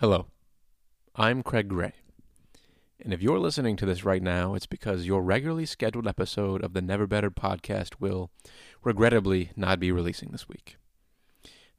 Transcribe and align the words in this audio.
Hello, 0.00 0.26
I'm 1.16 1.42
Craig 1.42 1.66
Gray. 1.66 1.90
And 3.00 3.12
if 3.12 3.20
you're 3.20 3.40
listening 3.40 3.74
to 3.78 3.84
this 3.84 4.04
right 4.04 4.22
now, 4.22 4.54
it's 4.54 4.64
because 4.64 5.08
your 5.08 5.24
regularly 5.24 5.66
scheduled 5.66 6.06
episode 6.06 6.62
of 6.62 6.72
the 6.72 6.80
Never 6.80 7.08
Better 7.08 7.32
podcast 7.32 7.94
will, 7.98 8.30
regrettably, 8.84 9.50
not 9.56 9.80
be 9.80 9.90
releasing 9.90 10.28
this 10.28 10.48
week. 10.48 10.76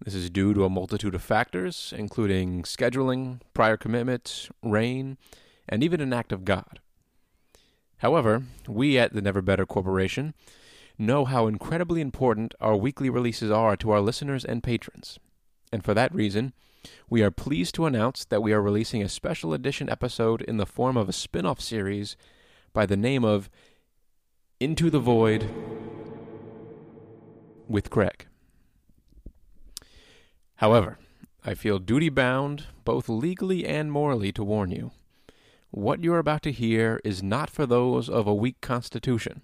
This 0.04 0.13
is 0.13 0.29
due 0.29 0.54
to 0.54 0.66
a 0.66 0.70
multitude 0.70 1.16
of 1.16 1.21
factors, 1.21 1.94
including 1.96 2.63
scheduling, 2.63 3.40
prior 3.54 3.78
commitments, 3.78 4.50
rain, 4.62 5.18
and 5.70 5.82
even 5.82 6.02
an 6.02 6.12
act 6.12 6.34
of 6.34 6.44
God. 6.44 6.82
However, 8.00 8.44
we 8.68 9.00
at 9.00 9.14
the 9.14 9.22
Never 9.22 9.42
Better 9.42 9.66
Corporation 9.66 10.34
know 10.98 11.24
how 11.24 11.48
incredibly 11.48 12.02
important 12.02 12.54
our 12.60 12.76
weekly 12.76 13.10
releases 13.10 13.50
are 13.50 13.78
to 13.78 13.92
our 13.92 14.02
listeners 14.02 14.44
and 14.44 14.62
patrons. 14.62 15.20
And 15.72 15.86
for 15.86 15.94
that 15.94 16.14
reason, 16.14 16.52
we 17.09 17.23
are 17.23 17.32
pleased 17.32 17.75
to 17.75 17.86
announce 17.86 18.25
that 18.25 18.41
we 18.41 18.54
are 18.54 18.62
releasing 18.62 19.02
a 19.02 19.09
special 19.09 19.54
edition 19.54 19.89
episode 19.89 20.41
in 20.41 20.58
the 20.58 20.66
form 20.66 20.98
of 20.98 21.09
a 21.09 21.13
spin 21.13 21.45
off 21.45 21.59
series 21.59 22.16
by 22.73 22.85
the 22.85 22.98
name 22.98 23.23
of 23.23 23.49
Into 24.59 24.90
the 24.90 24.99
Void 24.99 25.49
with 27.68 27.90
Craig. 27.90 28.26
However, 30.55 30.98
I 31.45 31.54
feel 31.54 31.80
duty 31.80 32.09
bound, 32.09 32.66
both 32.84 33.07
legally 33.07 33.66
and 33.66 33.91
morally, 33.91 34.32
to 34.34 34.43
warn 34.43 34.71
you. 34.71 34.91
What 35.71 36.04
you're 36.04 36.20
about 36.20 36.41
to 36.43 36.52
hear 36.52 36.99
is 37.04 37.23
not 37.23 37.49
for 37.49 37.66
those 37.66 38.09
of 38.09 38.27
a 38.27 38.34
weak 38.34 38.59
constitution. 38.59 39.41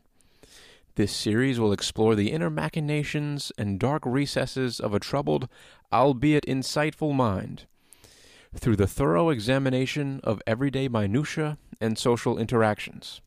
This 0.95 1.11
series 1.11 1.59
will 1.59 1.73
explore 1.73 2.15
the 2.15 2.31
inner 2.31 2.49
machinations 2.49 3.51
and 3.57 3.77
dark 3.77 4.03
recesses 4.05 4.79
of 4.79 4.93
a 4.93 4.99
troubled, 4.99 5.49
albeit 5.91 6.45
insightful 6.45 7.13
mind, 7.13 7.65
through 8.55 8.77
the 8.77 8.87
thorough 8.87 9.29
examination 9.29 10.21
of 10.23 10.41
everyday 10.47 10.87
minutiae 10.87 11.57
and 11.81 11.97
social 11.97 12.37
interactions. 12.37 13.19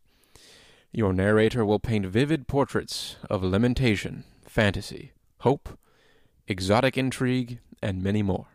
Your 0.92 1.12
narrator 1.12 1.62
will 1.62 1.78
paint 1.78 2.06
vivid 2.06 2.48
portraits 2.48 3.16
of 3.28 3.44
lamentation, 3.44 4.25
fantasy, 4.47 5.12
hope, 5.41 5.78
exotic 6.47 6.97
intrigue, 6.97 7.58
and 7.82 8.03
many 8.03 8.22
more. 8.22 8.47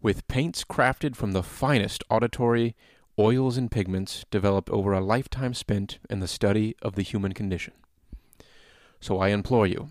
With 0.00 0.28
paints 0.28 0.62
crafted 0.62 1.16
from 1.16 1.32
the 1.32 1.42
finest 1.42 2.04
auditory 2.08 2.76
oils 3.18 3.56
and 3.56 3.70
pigments 3.70 4.24
developed 4.30 4.70
over 4.70 4.92
a 4.92 5.00
lifetime 5.00 5.54
spent 5.54 5.98
in 6.10 6.20
the 6.20 6.28
study 6.28 6.74
of 6.82 6.94
the 6.94 7.02
human 7.02 7.32
condition. 7.32 7.72
So 9.00 9.18
I 9.18 9.28
implore 9.28 9.66
you, 9.66 9.90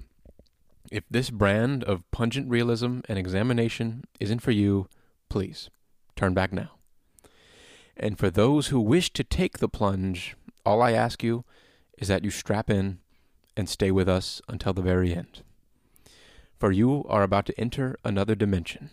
if 0.92 1.04
this 1.10 1.30
brand 1.30 1.84
of 1.84 2.10
pungent 2.12 2.50
realism 2.50 3.00
and 3.08 3.18
examination 3.18 4.04
isn't 4.20 4.42
for 4.42 4.52
you, 4.52 4.88
please 5.30 5.70
turn 6.16 6.34
back 6.34 6.52
now. 6.52 6.72
And 7.96 8.18
for 8.18 8.30
those 8.30 8.68
who 8.68 8.82
wish 8.82 9.14
to 9.14 9.24
take 9.24 9.60
the 9.60 9.70
plunge, 9.70 10.36
all 10.66 10.82
I 10.82 10.92
ask 10.92 11.24
you 11.24 11.46
is 11.98 12.08
that 12.08 12.24
you 12.24 12.32
strap 12.32 12.70
in 12.70 13.00
and 13.56 13.70
stay 13.70 13.92
with 13.92 14.10
us 14.10 14.42
until 14.48 14.74
the 14.74 14.82
very 14.82 15.14
end. 15.14 15.44
For 16.60 16.72
you 16.72 17.04
are 17.08 17.24
about 17.24 17.46
to 17.48 17.60
enter 17.60 17.98
another 18.04 18.36
dimension 18.36 18.90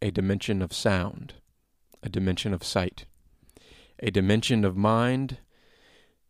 a 0.00 0.10
dimension 0.10 0.60
of 0.60 0.72
sound, 0.72 1.34
a 2.02 2.08
dimension 2.08 2.52
of 2.52 2.64
sight, 2.64 3.04
a 4.02 4.10
dimension 4.10 4.64
of 4.64 4.76
mind, 4.76 5.38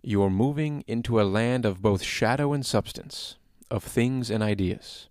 you 0.02 0.22
are 0.22 0.30
moving 0.30 0.84
into 0.86 1.18
a 1.18 1.24
land 1.24 1.64
of 1.64 1.80
both 1.80 2.02
shadow 2.02 2.52
and 2.52 2.66
substance, 2.66 3.36
of 3.70 3.82
things 3.82 4.30
and 4.30 4.42
ideas. 4.42 5.08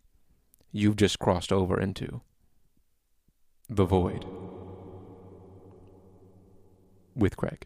You've 0.72 0.96
just 0.96 1.18
crossed 1.18 1.52
over 1.52 1.80
into 1.80 2.22
the 3.68 3.86
void 3.86 4.26
with 7.16 7.36
Craig. 7.36 7.66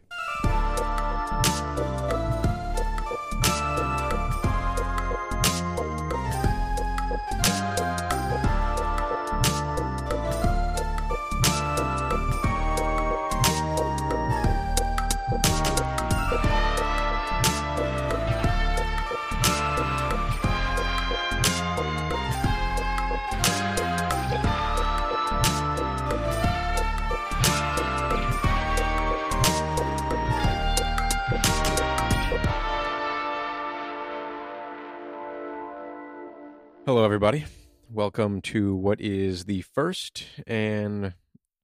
Everybody. 37.06 37.44
Welcome 37.88 38.40
to 38.42 38.74
what 38.74 39.00
is 39.00 39.44
the 39.44 39.62
first 39.62 40.24
and 40.44 41.14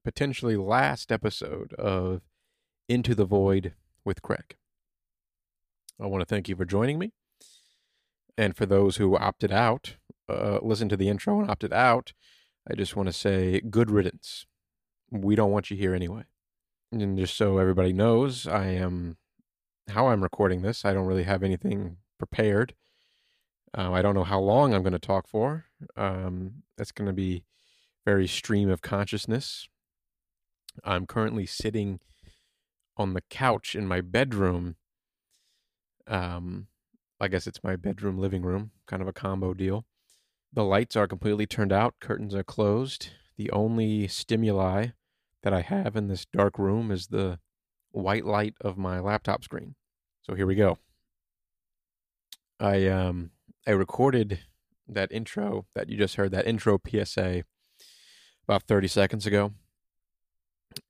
potentially 0.05 0.55
last 0.55 1.11
episode 1.11 1.73
of 1.73 2.21
Into 2.87 3.13
the 3.13 3.25
Void 3.25 3.73
with 4.05 4.21
Craig. 4.21 4.55
I 6.01 6.07
want 6.07 6.21
to 6.21 6.25
thank 6.25 6.47
you 6.47 6.55
for 6.55 6.63
joining 6.63 6.97
me. 6.97 7.11
And 8.37 8.55
for 8.55 8.65
those 8.65 8.95
who 8.95 9.17
opted 9.17 9.51
out, 9.51 9.97
uh, 10.29 10.59
listened 10.61 10.91
to 10.91 10.97
the 10.97 11.09
intro 11.09 11.41
and 11.41 11.51
opted 11.51 11.73
out, 11.73 12.13
I 12.65 12.75
just 12.75 12.95
want 12.95 13.07
to 13.07 13.13
say 13.13 13.59
good 13.59 13.91
riddance. 13.91 14.45
We 15.11 15.35
don't 15.35 15.51
want 15.51 15.69
you 15.69 15.75
here 15.75 15.93
anyway. 15.93 16.23
And 16.89 17.17
just 17.17 17.35
so 17.35 17.57
everybody 17.57 17.91
knows, 17.91 18.47
I 18.47 18.67
am 18.67 19.17
how 19.89 20.07
I'm 20.07 20.23
recording 20.23 20.61
this. 20.61 20.85
I 20.85 20.93
don't 20.93 21.05
really 21.05 21.23
have 21.23 21.43
anything 21.43 21.97
prepared. 22.17 22.75
Uh, 23.75 23.91
I 23.91 24.01
don't 24.01 24.15
know 24.15 24.23
how 24.23 24.39
long 24.39 24.73
I'm 24.73 24.83
going 24.83 24.93
to 24.93 24.99
talk 24.99 25.27
for. 25.27 25.65
Um, 25.97 26.63
it's 26.77 26.91
going 26.91 27.07
to 27.07 27.13
be 27.13 27.43
very 28.05 28.27
stream 28.27 28.69
of 28.69 28.81
consciousness. 28.81 29.67
I'm 30.83 31.05
currently 31.05 31.45
sitting 31.45 31.99
on 32.97 33.13
the 33.13 33.21
couch 33.29 33.75
in 33.75 33.87
my 33.87 34.01
bedroom. 34.01 34.75
Um, 36.07 36.67
I 37.19 37.27
guess 37.27 37.47
it's 37.47 37.63
my 37.63 37.75
bedroom 37.75 38.17
living 38.19 38.43
room, 38.43 38.71
kind 38.87 39.01
of 39.01 39.07
a 39.07 39.13
combo 39.13 39.53
deal. 39.53 39.85
The 40.51 40.63
lights 40.63 40.95
are 40.95 41.07
completely 41.07 41.47
turned 41.47 41.71
out, 41.71 41.95
curtains 41.99 42.35
are 42.35 42.43
closed. 42.43 43.09
The 43.37 43.49
only 43.51 44.07
stimuli 44.07 44.87
that 45.41 45.53
I 45.53 45.61
have 45.61 45.95
in 45.95 46.07
this 46.07 46.25
dark 46.25 46.59
room 46.59 46.91
is 46.91 47.07
the 47.07 47.39
white 47.91 48.25
light 48.25 48.55
of 48.61 48.77
my 48.77 48.99
laptop 48.99 49.43
screen. 49.43 49.75
So 50.21 50.35
here 50.35 50.45
we 50.45 50.55
go. 50.55 50.77
I 52.59 52.87
um 52.87 53.31
I 53.65 53.71
recorded 53.71 54.39
that 54.87 55.11
intro 55.11 55.65
that 55.75 55.89
you 55.89 55.97
just 55.97 56.15
heard, 56.15 56.31
that 56.31 56.47
intro 56.47 56.79
PSA, 56.85 57.43
about 58.47 58.63
30 58.63 58.87
seconds 58.87 59.25
ago. 59.25 59.53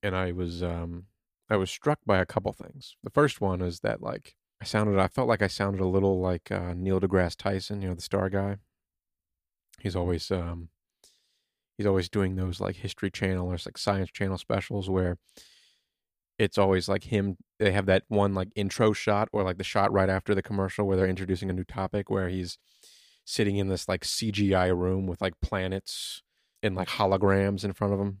And 0.02 0.16
I 0.16 0.32
was 0.32 0.62
um 0.62 1.04
I 1.50 1.56
was 1.56 1.70
struck 1.70 1.98
by 2.06 2.18
a 2.18 2.26
couple 2.26 2.52
things. 2.52 2.96
The 3.04 3.10
first 3.10 3.40
one 3.40 3.60
is 3.60 3.80
that 3.80 4.02
like 4.02 4.34
I 4.60 4.64
sounded 4.64 4.98
I 4.98 5.08
felt 5.08 5.28
like 5.28 5.42
I 5.42 5.46
sounded 5.46 5.80
a 5.80 5.86
little 5.86 6.20
like 6.20 6.50
uh, 6.50 6.72
Neil 6.74 7.00
deGrasse 7.00 7.36
Tyson, 7.36 7.82
you 7.82 7.88
know, 7.88 7.94
the 7.94 8.00
star 8.00 8.30
guy. 8.30 8.56
He's 9.80 9.96
always 9.96 10.30
um 10.30 10.68
he's 11.76 11.86
always 11.86 12.08
doing 12.08 12.36
those 12.36 12.60
like 12.60 12.76
history 12.76 13.10
channel 13.10 13.48
or 13.48 13.58
like 13.66 13.78
science 13.78 14.10
channel 14.10 14.38
specials 14.38 14.88
where 14.88 15.18
it's 16.38 16.58
always 16.58 16.88
like 16.88 17.04
him 17.04 17.36
they 17.58 17.72
have 17.72 17.86
that 17.86 18.02
one 18.08 18.34
like 18.34 18.48
intro 18.56 18.92
shot 18.92 19.28
or 19.32 19.42
like 19.42 19.58
the 19.58 19.64
shot 19.64 19.92
right 19.92 20.08
after 20.08 20.34
the 20.34 20.42
commercial 20.42 20.86
where 20.86 20.96
they're 20.96 21.06
introducing 21.06 21.50
a 21.50 21.52
new 21.52 21.64
topic 21.64 22.10
where 22.10 22.28
he's 22.28 22.58
sitting 23.24 23.56
in 23.56 23.68
this 23.68 23.88
like 23.88 24.02
CGI 24.02 24.76
room 24.76 25.06
with 25.06 25.20
like 25.20 25.40
planets 25.40 26.22
and 26.62 26.74
like 26.74 26.88
holograms 26.88 27.64
in 27.64 27.72
front 27.72 27.94
of 27.94 28.00
him. 28.00 28.20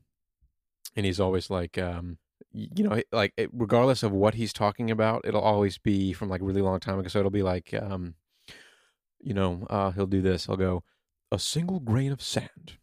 And 0.96 1.04
he's 1.04 1.20
always 1.20 1.50
like 1.50 1.76
um 1.76 2.18
you 2.52 2.84
know 2.84 3.00
like 3.10 3.32
it, 3.36 3.50
regardless 3.52 4.02
of 4.02 4.12
what 4.12 4.34
he's 4.34 4.52
talking 4.52 4.90
about 4.90 5.22
it'll 5.24 5.40
always 5.40 5.78
be 5.78 6.12
from 6.12 6.28
like 6.28 6.40
really 6.42 6.62
long 6.62 6.80
time 6.80 6.98
ago. 6.98 7.08
So 7.08 7.18
it'll 7.18 7.30
be 7.30 7.42
like 7.42 7.74
um 7.74 8.14
you 9.20 9.34
know 9.34 9.66
uh 9.68 9.90
he'll 9.90 10.06
do 10.06 10.22
this. 10.22 10.46
He'll 10.46 10.56
go 10.56 10.84
a 11.32 11.38
single 11.38 11.80
grain 11.80 12.12
of 12.12 12.22
sand 12.22 12.78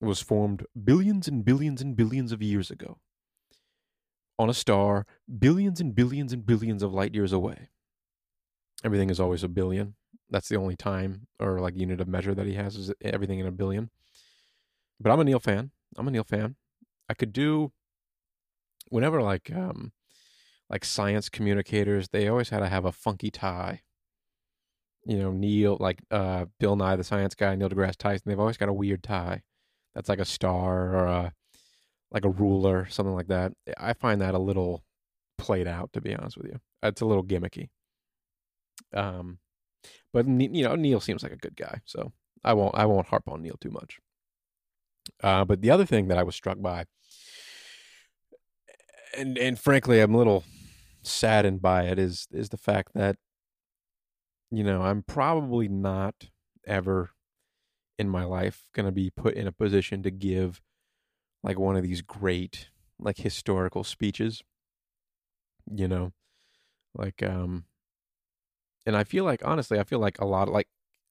was 0.00 0.20
formed 0.20 0.66
billions 0.82 1.28
and 1.28 1.44
billions 1.44 1.80
and 1.80 1.94
billions 1.94 2.32
of 2.32 2.42
years 2.42 2.70
ago 2.70 2.98
on 4.38 4.50
a 4.50 4.54
star 4.54 5.06
billions 5.38 5.80
and 5.80 5.94
billions 5.94 6.32
and 6.32 6.44
billions 6.46 6.82
of 6.82 6.92
light 6.92 7.14
years 7.14 7.32
away. 7.32 7.68
Everything 8.84 9.10
is 9.10 9.20
always 9.20 9.42
a 9.42 9.48
billion. 9.48 9.94
That's 10.30 10.48
the 10.48 10.56
only 10.56 10.76
time 10.76 11.26
or 11.38 11.60
like 11.60 11.76
unit 11.76 12.00
of 12.00 12.08
measure 12.08 12.34
that 12.34 12.46
he 12.46 12.54
has 12.54 12.76
is 12.76 12.92
everything 13.02 13.38
in 13.38 13.46
a 13.46 13.52
billion. 13.52 13.90
But 14.98 15.12
I'm 15.12 15.20
a 15.20 15.24
Neil 15.24 15.40
fan. 15.40 15.70
I'm 15.96 16.08
a 16.08 16.10
Neil 16.10 16.24
fan. 16.24 16.56
I 17.08 17.14
could 17.14 17.32
do 17.32 17.72
whenever 18.88 19.22
like 19.22 19.50
um 19.54 19.92
like 20.70 20.84
science 20.84 21.28
communicators, 21.28 22.08
they 22.08 22.28
always 22.28 22.48
had 22.48 22.60
to 22.60 22.68
have 22.68 22.84
a 22.84 22.92
funky 22.92 23.30
tie. 23.30 23.82
You 25.04 25.18
know, 25.18 25.32
Neil 25.32 25.76
like 25.78 26.00
uh 26.10 26.46
Bill 26.58 26.76
Nye 26.76 26.96
the 26.96 27.04
science 27.04 27.34
guy, 27.34 27.54
Neil 27.54 27.68
deGrasse 27.68 27.96
Tyson, 27.96 28.24
they've 28.26 28.40
always 28.40 28.56
got 28.56 28.68
a 28.68 28.72
weird 28.72 29.02
tie. 29.02 29.42
That's 29.94 30.08
like 30.08 30.18
a 30.20 30.24
star 30.24 30.94
or 30.94 31.06
a 31.06 31.32
like 32.12 32.24
a 32.24 32.30
ruler, 32.30 32.86
something 32.88 33.14
like 33.14 33.28
that. 33.28 33.52
I 33.78 33.94
find 33.94 34.20
that 34.20 34.34
a 34.34 34.38
little 34.38 34.84
played 35.38 35.66
out, 35.66 35.92
to 35.94 36.00
be 36.00 36.14
honest 36.14 36.36
with 36.36 36.46
you. 36.46 36.60
It's 36.82 37.00
a 37.00 37.06
little 37.06 37.24
gimmicky. 37.24 37.70
Um, 38.94 39.38
but 40.12 40.26
you 40.26 40.64
know, 40.64 40.76
Neil 40.76 41.00
seems 41.00 41.22
like 41.22 41.32
a 41.32 41.36
good 41.36 41.56
guy, 41.56 41.80
so 41.86 42.12
I 42.44 42.52
won't 42.52 42.74
I 42.76 42.86
won't 42.86 43.08
harp 43.08 43.28
on 43.28 43.42
Neil 43.42 43.56
too 43.60 43.70
much. 43.70 43.98
Uh, 45.22 45.44
but 45.44 45.62
the 45.62 45.70
other 45.70 45.86
thing 45.86 46.08
that 46.08 46.18
I 46.18 46.22
was 46.22 46.36
struck 46.36 46.60
by, 46.60 46.84
and 49.16 49.38
and 49.38 49.58
frankly, 49.58 50.00
I'm 50.00 50.14
a 50.14 50.18
little 50.18 50.44
saddened 51.02 51.62
by 51.62 51.84
it, 51.84 51.98
is 51.98 52.28
is 52.30 52.50
the 52.50 52.58
fact 52.58 52.90
that 52.94 53.16
you 54.50 54.62
know 54.62 54.82
I'm 54.82 55.02
probably 55.02 55.68
not 55.68 56.28
ever 56.66 57.10
in 57.98 58.08
my 58.08 58.24
life 58.24 58.64
going 58.74 58.86
to 58.86 58.92
be 58.92 59.10
put 59.10 59.34
in 59.34 59.46
a 59.46 59.52
position 59.52 60.02
to 60.02 60.10
give 60.10 60.60
like 61.42 61.58
one 61.58 61.76
of 61.76 61.82
these 61.82 62.02
great 62.02 62.68
like 62.98 63.18
historical 63.18 63.84
speeches 63.84 64.42
you 65.70 65.88
know? 65.88 66.12
Like 66.94 67.22
um 67.22 67.64
and 68.84 68.96
i 68.96 69.04
feel 69.04 69.24
like 69.24 69.40
honestly 69.44 69.78
i 69.78 69.84
feel 69.84 69.98
like 69.98 70.18
a 70.20 70.24
lot 70.24 70.48
like 70.48 70.68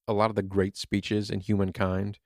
a 0.08 0.14
lot 0.14 0.30
of 0.30 0.36
the 0.36 0.44
great 0.44 0.78
speeches 0.78 1.30
in 1.30 1.40
humankind 1.40 2.20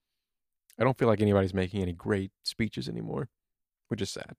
I 0.79 0.83
don't 0.83 0.97
feel 0.97 1.07
like 1.07 1.21
anybody's 1.21 1.53
making 1.53 1.81
any 1.81 1.93
great 1.93 2.31
speeches 2.43 2.89
anymore, 2.89 3.29
which 3.89 4.01
is 4.01 4.09
sad. 4.09 4.35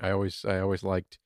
I 0.00 0.10
always 0.10 0.44
I 0.44 0.58
always 0.60 0.82
liked 0.82 1.18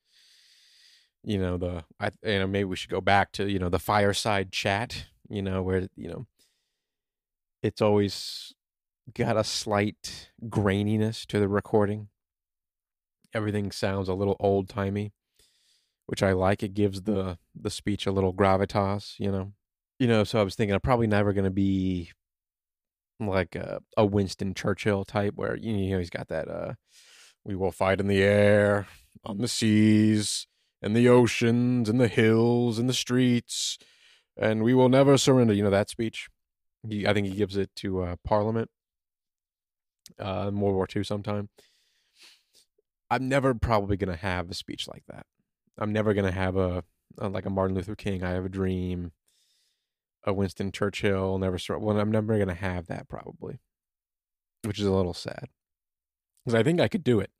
you 1.23 1.37
know 1.37 1.57
the 1.57 1.83
I 1.99 2.11
you 2.23 2.39
know 2.39 2.47
maybe 2.47 2.65
we 2.65 2.75
should 2.75 2.89
go 2.89 3.01
back 3.01 3.31
to 3.33 3.49
you 3.49 3.59
know 3.59 3.69
the 3.69 3.79
fireside 3.79 4.51
chat, 4.51 5.05
you 5.29 5.41
know 5.41 5.61
where 5.61 5.87
you 5.95 6.09
know 6.09 6.27
it's 7.61 7.81
always 7.81 8.53
got 9.13 9.37
a 9.37 9.43
slight 9.43 10.31
graininess 10.47 11.25
to 11.27 11.39
the 11.39 11.47
recording. 11.47 12.09
Everything 13.33 13.71
sounds 13.71 14.09
a 14.09 14.13
little 14.13 14.35
old-timey 14.39 15.13
which 16.07 16.23
I 16.23 16.31
like. 16.31 16.63
It 16.63 16.73
gives 16.73 17.03
the 17.03 17.37
the 17.53 17.69
speech 17.69 18.07
a 18.07 18.11
little 18.11 18.33
gravitas, 18.33 19.19
you 19.19 19.31
know. 19.31 19.53
You 19.99 20.07
know, 20.07 20.23
so 20.23 20.39
I 20.39 20.43
was 20.43 20.55
thinking 20.55 20.73
I'm 20.73 20.81
probably 20.81 21.07
never 21.07 21.33
going 21.33 21.45
to 21.45 21.51
be 21.51 22.11
like 23.19 23.55
a, 23.55 23.81
a 23.95 24.05
Winston 24.05 24.53
Churchill 24.53 25.03
type 25.03 25.33
where 25.35 25.55
you 25.55 25.73
know 25.89 25.97
he's 25.97 26.11
got 26.11 26.27
that 26.27 26.47
uh 26.47 26.73
we 27.43 27.55
will 27.55 27.71
fight 27.71 27.99
in 27.99 28.07
the 28.07 28.21
air, 28.21 28.87
on 29.25 29.37
the 29.39 29.47
seas, 29.47 30.47
and 30.81 30.95
the 30.95 31.07
oceans, 31.07 31.89
and 31.89 31.99
the 31.99 32.09
hills, 32.09 32.77
and 32.77 32.89
the 32.89 32.93
streets, 32.93 33.77
and 34.35 34.63
we 34.63 34.73
will 34.73 34.89
never 34.89 35.17
surrender. 35.17 35.53
You 35.53 35.63
know 35.63 35.69
that 35.69 35.89
speech. 35.89 36.27
He, 36.87 37.07
I 37.07 37.13
think 37.13 37.27
he 37.27 37.33
gives 37.33 37.57
it 37.57 37.71
to 37.77 38.03
uh, 38.03 38.15
Parliament 38.23 38.69
uh, 40.19 40.45
in 40.49 40.59
World 40.59 40.75
War 40.75 40.87
II 40.93 41.03
sometime. 41.03 41.49
I'm 43.09 43.27
never 43.27 43.53
probably 43.53 43.97
going 43.97 44.11
to 44.11 44.21
have 44.21 44.51
a 44.51 44.53
speech 44.53 44.87
like 44.87 45.03
that. 45.07 45.25
I'm 45.77 45.93
never 45.93 46.13
gonna 46.13 46.31
have 46.31 46.55
a, 46.57 46.83
a, 47.17 47.29
like 47.29 47.45
a 47.45 47.49
Martin 47.49 47.75
Luther 47.75 47.95
King. 47.95 48.23
I 48.23 48.31
have 48.31 48.45
a 48.45 48.49
dream. 48.49 49.11
A 50.27 50.33
Winston 50.33 50.71
Churchill. 50.71 51.39
Never. 51.39 51.57
Well, 51.79 51.99
I'm 51.99 52.11
never 52.11 52.37
gonna 52.37 52.53
have 52.53 52.85
that 52.87 53.09
probably, 53.09 53.59
which 54.63 54.79
is 54.79 54.85
a 54.85 54.91
little 54.91 55.13
sad. 55.13 55.49
Because 56.45 56.55
I 56.59 56.63
think 56.63 56.79
I 56.81 56.87
could 56.87 57.03
do 57.03 57.19
it. 57.19 57.31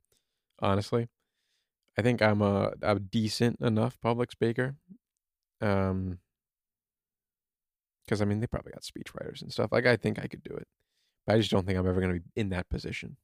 Honestly, 0.60 1.08
I 1.98 2.02
think 2.02 2.22
I'm 2.22 2.42
a 2.42 2.72
a 2.82 2.98
decent 3.00 3.60
enough 3.60 4.00
public 4.00 4.32
speaker. 4.32 4.76
Um. 5.60 6.20
Because 8.04 8.22
I 8.22 8.24
mean, 8.24 8.40
they 8.40 8.46
probably 8.46 8.72
got 8.72 8.82
speechwriters 8.82 9.42
and 9.42 9.52
stuff. 9.52 9.70
Like 9.70 9.86
I 9.86 9.96
think 9.96 10.18
I 10.18 10.26
could 10.26 10.42
do 10.42 10.54
it, 10.54 10.66
but 11.26 11.36
I 11.36 11.38
just 11.38 11.50
don't 11.50 11.66
think 11.66 11.78
I'm 11.78 11.88
ever 11.88 12.00
gonna 12.00 12.14
be 12.14 12.22
in 12.36 12.50
that 12.50 12.68
position. 12.70 13.18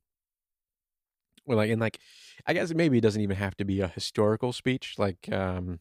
Well, 1.46 1.58
like, 1.58 1.70
and 1.70 1.80
like, 1.80 1.98
I 2.46 2.54
guess 2.54 2.72
maybe 2.74 2.98
it 2.98 3.02
doesn't 3.02 3.20
even 3.20 3.36
have 3.36 3.56
to 3.58 3.64
be 3.64 3.80
a 3.80 3.88
historical 3.88 4.52
speech. 4.52 4.94
Like, 4.98 5.30
um, 5.30 5.80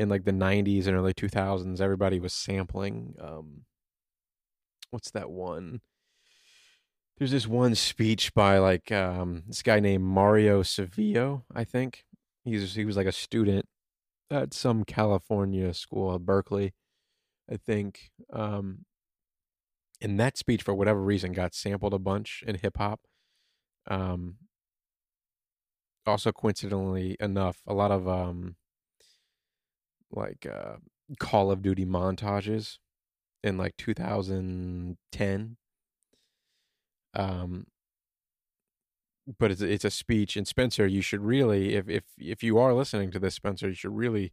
in 0.00 0.08
like 0.08 0.24
the 0.24 0.32
90s 0.32 0.86
and 0.86 0.96
early 0.96 1.14
2000s, 1.14 1.80
everybody 1.80 2.18
was 2.18 2.32
sampling, 2.32 3.14
um, 3.20 3.62
what's 4.90 5.10
that 5.10 5.30
one? 5.30 5.80
There's 7.18 7.30
this 7.30 7.46
one 7.46 7.74
speech 7.74 8.32
by 8.34 8.58
like, 8.58 8.90
um, 8.90 9.44
this 9.46 9.62
guy 9.62 9.78
named 9.78 10.04
Mario 10.04 10.62
Savio, 10.62 11.44
I 11.54 11.64
think. 11.64 12.04
He's, 12.44 12.74
he 12.74 12.84
was 12.84 12.96
like 12.96 13.06
a 13.06 13.12
student 13.12 13.66
at 14.30 14.54
some 14.54 14.84
California 14.84 15.74
school, 15.74 16.18
Berkeley, 16.18 16.72
I 17.50 17.58
think. 17.58 18.10
Um, 18.32 18.86
and 20.00 20.18
that 20.18 20.38
speech, 20.38 20.62
for 20.62 20.72
whatever 20.72 21.02
reason, 21.02 21.32
got 21.32 21.54
sampled 21.54 21.92
a 21.92 21.98
bunch 21.98 22.42
in 22.46 22.56
hip 22.56 22.78
hop 22.78 23.00
um, 23.90 24.36
also, 26.06 26.32
coincidentally 26.32 27.16
enough, 27.20 27.60
a 27.66 27.74
lot 27.74 27.90
of 27.90 28.08
um, 28.08 28.56
like 30.12 30.46
uh, 30.46 30.76
Call 31.18 31.50
of 31.50 31.62
Duty 31.62 31.84
montages 31.84 32.78
in 33.42 33.56
like 33.56 33.76
2010. 33.76 35.56
Um, 37.14 37.66
but 39.38 39.50
it's 39.50 39.60
it's 39.60 39.84
a 39.84 39.90
speech, 39.90 40.36
and 40.36 40.46
Spencer, 40.46 40.86
you 40.86 41.02
should 41.02 41.20
really, 41.20 41.74
if 41.74 41.88
if 41.88 42.04
if 42.18 42.42
you 42.42 42.58
are 42.58 42.72
listening 42.74 43.10
to 43.12 43.18
this, 43.18 43.34
Spencer, 43.34 43.68
you 43.68 43.74
should 43.74 43.96
really 43.96 44.32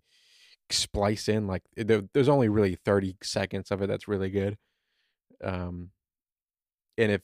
splice 0.69 1.29
in 1.29 1.47
like 1.47 1.63
there, 1.75 2.03
there's 2.13 2.27
only 2.29 2.49
really 2.49 2.75
30 2.75 3.15
seconds 3.23 3.71
of 3.71 3.81
it 3.81 3.87
that's 3.87 4.07
really 4.07 4.29
good. 4.29 4.57
Um, 5.43 5.91
and 6.97 7.11
if 7.11 7.21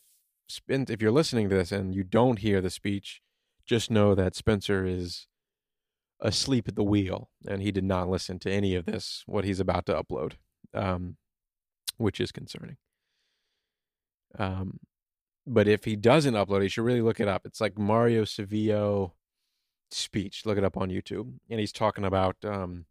if 0.67 1.01
you're 1.01 1.11
listening 1.11 1.49
to 1.49 1.55
this 1.55 1.71
and 1.71 1.95
you 1.95 2.03
don't 2.03 2.39
hear 2.39 2.61
the 2.61 2.69
speech, 2.69 3.21
just 3.65 3.89
know 3.89 4.13
that 4.15 4.35
Spencer 4.35 4.85
is 4.85 5.27
asleep 6.23 6.67
at 6.67 6.75
the 6.75 6.83
wheel 6.83 7.29
and 7.47 7.61
he 7.61 7.71
did 7.71 7.83
not 7.83 8.09
listen 8.09 8.39
to 8.39 8.51
any 8.51 8.73
of 8.75 8.85
this, 8.85 9.23
what 9.27 9.43
he's 9.43 9.59
about 9.59 9.85
to 9.85 9.93
upload, 9.93 10.33
um, 10.73 11.17
which 11.97 12.19
is 12.19 12.31
concerning. 12.31 12.77
Um, 14.39 14.79
but 15.45 15.67
if 15.67 15.83
he 15.83 15.95
doesn't 15.95 16.33
upload, 16.33 16.63
he 16.63 16.69
should 16.69 16.85
really 16.85 17.01
look 17.01 17.19
it 17.19 17.27
up. 17.27 17.45
It's 17.45 17.61
like 17.61 17.77
Mario 17.77 18.25
Savio 18.25 19.13
speech. 19.91 20.45
Look 20.45 20.57
it 20.57 20.63
up 20.63 20.77
on 20.77 20.89
YouTube. 20.89 21.33
And 21.49 21.59
he's 21.59 21.73
talking 21.73 22.05
about, 22.05 22.37
um, 22.43 22.85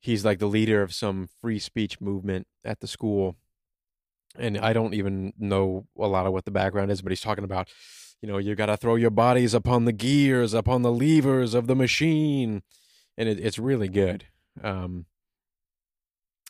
he's 0.00 0.24
like 0.24 0.40
the 0.40 0.46
leader 0.46 0.82
of 0.82 0.92
some 0.92 1.28
free 1.40 1.58
speech 1.58 2.00
movement 2.00 2.46
at 2.64 2.80
the 2.80 2.86
school 2.86 3.36
and 4.38 4.58
I 4.58 4.72
don't 4.72 4.94
even 4.94 5.32
know 5.38 5.86
a 5.98 6.06
lot 6.06 6.26
of 6.26 6.32
what 6.32 6.44
the 6.44 6.50
background 6.50 6.90
is, 6.90 7.02
but 7.02 7.12
he's 7.12 7.20
talking 7.20 7.44
about, 7.44 7.68
you 8.22 8.28
know, 8.28 8.38
you 8.38 8.54
got 8.54 8.66
to 8.66 8.76
throw 8.76 8.96
your 8.96 9.10
bodies 9.10 9.54
upon 9.54 9.86
the 9.86 9.92
gears, 9.92 10.52
upon 10.52 10.82
the 10.82 10.92
levers 10.92 11.54
of 11.54 11.66
the 11.66 11.74
machine, 11.74 12.62
and 13.16 13.28
it, 13.28 13.40
it's 13.40 13.58
really 13.58 13.88
good. 13.88 14.26
Um, 14.62 15.06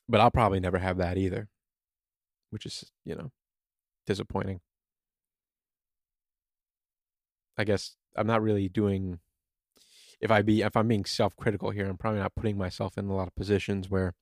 but 0.08 0.20
I'll 0.20 0.32
probably 0.32 0.58
never 0.58 0.78
have 0.78 0.96
that 0.98 1.16
either, 1.16 1.48
which 2.50 2.66
is 2.66 2.90
you 3.04 3.14
know 3.14 3.30
disappointing. 4.06 4.60
I 7.56 7.64
guess 7.64 7.96
I'm 8.16 8.26
not 8.26 8.42
really 8.42 8.68
doing. 8.68 9.20
If 10.20 10.30
I 10.30 10.42
be 10.42 10.62
if 10.62 10.76
I'm 10.76 10.88
being 10.88 11.04
self 11.04 11.36
critical 11.36 11.70
here, 11.70 11.86
I'm 11.86 11.96
probably 11.96 12.20
not 12.20 12.34
putting 12.34 12.58
myself 12.58 12.98
in 12.98 13.06
a 13.06 13.14
lot 13.14 13.28
of 13.28 13.36
positions 13.36 13.88
where 13.88 14.14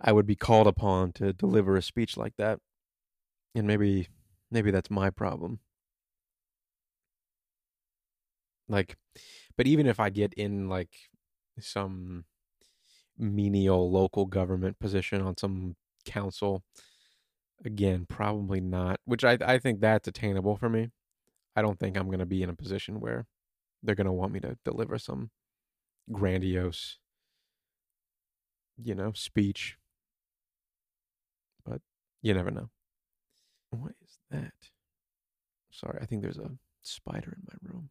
I 0.00 0.12
would 0.12 0.26
be 0.26 0.36
called 0.36 0.66
upon 0.66 1.12
to 1.12 1.32
deliver 1.32 1.76
a 1.76 1.82
speech 1.82 2.16
like 2.16 2.34
that. 2.38 2.60
And 3.54 3.66
maybe 3.66 4.08
maybe 4.50 4.70
that's 4.70 4.90
my 4.90 5.10
problem. 5.10 5.60
Like 8.68 8.96
but 9.56 9.66
even 9.66 9.86
if 9.86 10.00
I 10.00 10.10
get 10.10 10.34
in 10.34 10.68
like 10.68 10.90
some 11.60 12.24
menial 13.18 13.90
local 13.90 14.26
government 14.26 14.78
position 14.78 15.20
on 15.22 15.36
some 15.36 15.76
council 16.04 16.62
again 17.64 18.06
probably 18.08 18.60
not 18.60 19.00
which 19.04 19.24
i 19.24 19.36
i 19.44 19.58
think 19.58 19.80
that's 19.80 20.06
attainable 20.06 20.56
for 20.56 20.68
me 20.68 20.88
i 21.56 21.62
don't 21.62 21.80
think 21.80 21.96
i'm 21.96 22.06
going 22.06 22.20
to 22.20 22.26
be 22.26 22.42
in 22.42 22.48
a 22.48 22.54
position 22.54 23.00
where 23.00 23.26
they're 23.82 23.96
going 23.96 24.06
to 24.06 24.12
want 24.12 24.32
me 24.32 24.40
to 24.40 24.56
deliver 24.64 24.98
some 24.98 25.30
grandiose 26.12 26.98
you 28.82 28.94
know 28.94 29.12
speech 29.12 29.76
But 31.64 31.80
you 32.22 32.34
never 32.34 32.50
know. 32.50 32.70
What 33.70 33.92
is 34.02 34.18
that? 34.30 34.54
Sorry, 35.70 35.98
I 36.00 36.06
think 36.06 36.22
there's 36.22 36.38
a 36.38 36.50
spider 36.82 37.36
in 37.36 37.42
my 37.46 37.70
room. 37.70 37.90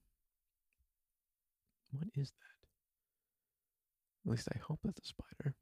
What 1.98 2.10
is 2.16 2.30
that? 2.30 2.36
At 4.26 4.32
least 4.32 4.48
I 4.54 4.60
hope 4.60 4.80
that's 4.84 5.00
a 5.00 5.06
spider. 5.06 5.56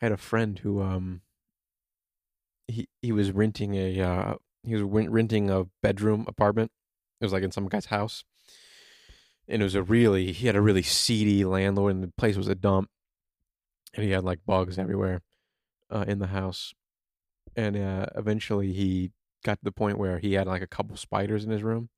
I 0.00 0.06
had 0.06 0.12
a 0.12 0.16
friend 0.16 0.58
who 0.58 0.80
um 0.80 1.20
he 2.68 2.88
he 3.02 3.12
was 3.12 3.32
renting 3.32 3.74
a 3.74 4.00
uh 4.00 4.34
he 4.62 4.74
was 4.74 4.82
renting 4.82 5.50
a 5.50 5.64
bedroom 5.82 6.24
apartment. 6.26 6.70
It 7.20 7.24
was 7.24 7.32
like 7.34 7.42
in 7.42 7.52
some 7.52 7.68
guy's 7.68 7.86
house. 7.86 8.24
And 9.46 9.60
it 9.60 9.64
was 9.64 9.74
a 9.74 9.82
really 9.82 10.32
he 10.32 10.46
had 10.46 10.56
a 10.56 10.62
really 10.62 10.82
seedy 10.82 11.44
landlord 11.44 11.94
and 11.94 12.02
the 12.04 12.12
place 12.16 12.36
was 12.36 12.48
a 12.48 12.54
dump. 12.54 12.88
And 13.94 14.04
he 14.04 14.12
had 14.12 14.24
like 14.24 14.46
bugs 14.46 14.78
everywhere 14.78 15.20
uh 15.90 16.06
in 16.08 16.18
the 16.18 16.28
house. 16.28 16.72
And 17.56 17.76
uh 17.76 18.06
eventually 18.14 18.72
he 18.72 19.12
got 19.44 19.58
to 19.58 19.64
the 19.64 19.72
point 19.72 19.98
where 19.98 20.18
he 20.18 20.32
had 20.32 20.46
like 20.46 20.62
a 20.62 20.66
couple 20.66 20.96
spiders 20.96 21.44
in 21.44 21.50
his 21.50 21.62
room 21.62 21.90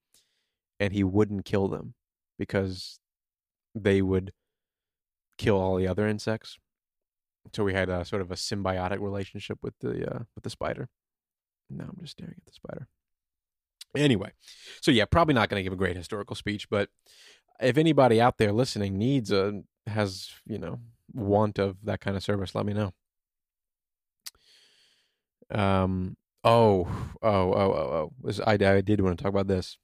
and 0.81 0.93
he 0.93 1.05
wouldn't 1.05 1.45
kill 1.45 1.69
them 1.69 1.95
because 2.39 2.99
they 3.75 4.03
would 4.03 4.33
kill 5.39 5.57
all 5.57 5.77
the 5.77 5.89
other 5.89 6.07
insects. 6.07 6.59
So 7.53 7.65
we 7.65 7.75
had 7.75 7.89
a 7.89 8.05
sort 8.05 8.23
of 8.23 8.31
a 8.31 8.35
symbiotic 8.37 9.01
relationship 9.01 9.59
with 9.62 9.75
the 9.81 10.15
uh, 10.15 10.19
with 10.35 10.45
the 10.45 10.51
spider. 10.51 10.89
Now 11.69 11.85
I'm 11.85 11.99
just 12.01 12.12
staring 12.12 12.37
at 12.39 12.47
the 12.47 12.53
spider. 12.53 12.89
Anyway, 13.97 14.33
so 14.81 14.91
yeah, 14.91 15.05
probably 15.05 15.35
not 15.35 15.49
going 15.49 15.59
to 15.59 15.65
give 15.65 15.73
a 15.73 15.77
great 15.77 15.97
historical 15.97 16.37
speech, 16.37 16.71
but 16.71 16.89
if 17.61 17.77
anybody 17.77 18.21
out 18.21 18.39
there 18.39 18.53
listening 18.53 18.97
needs 18.97 19.31
a 19.31 19.62
has 19.87 20.31
you 20.47 20.59
know 20.59 20.79
want 21.12 21.59
of 21.59 21.77
that 21.85 22.01
kind 22.01 22.17
of 22.17 22.23
service, 22.23 22.55
let 22.55 22.65
me 22.67 22.73
know. 22.73 22.93
Um. 25.51 26.17
Oh. 26.45 26.89
Oh. 27.23 27.53
Oh. 27.53 27.73
Oh. 27.73 28.12
Oh. 28.25 28.43
I 28.47 28.53
I 28.53 28.81
did 28.81 29.01
want 29.01 29.19
to 29.19 29.23
talk 29.23 29.33
about 29.33 29.49
this. 29.49 29.79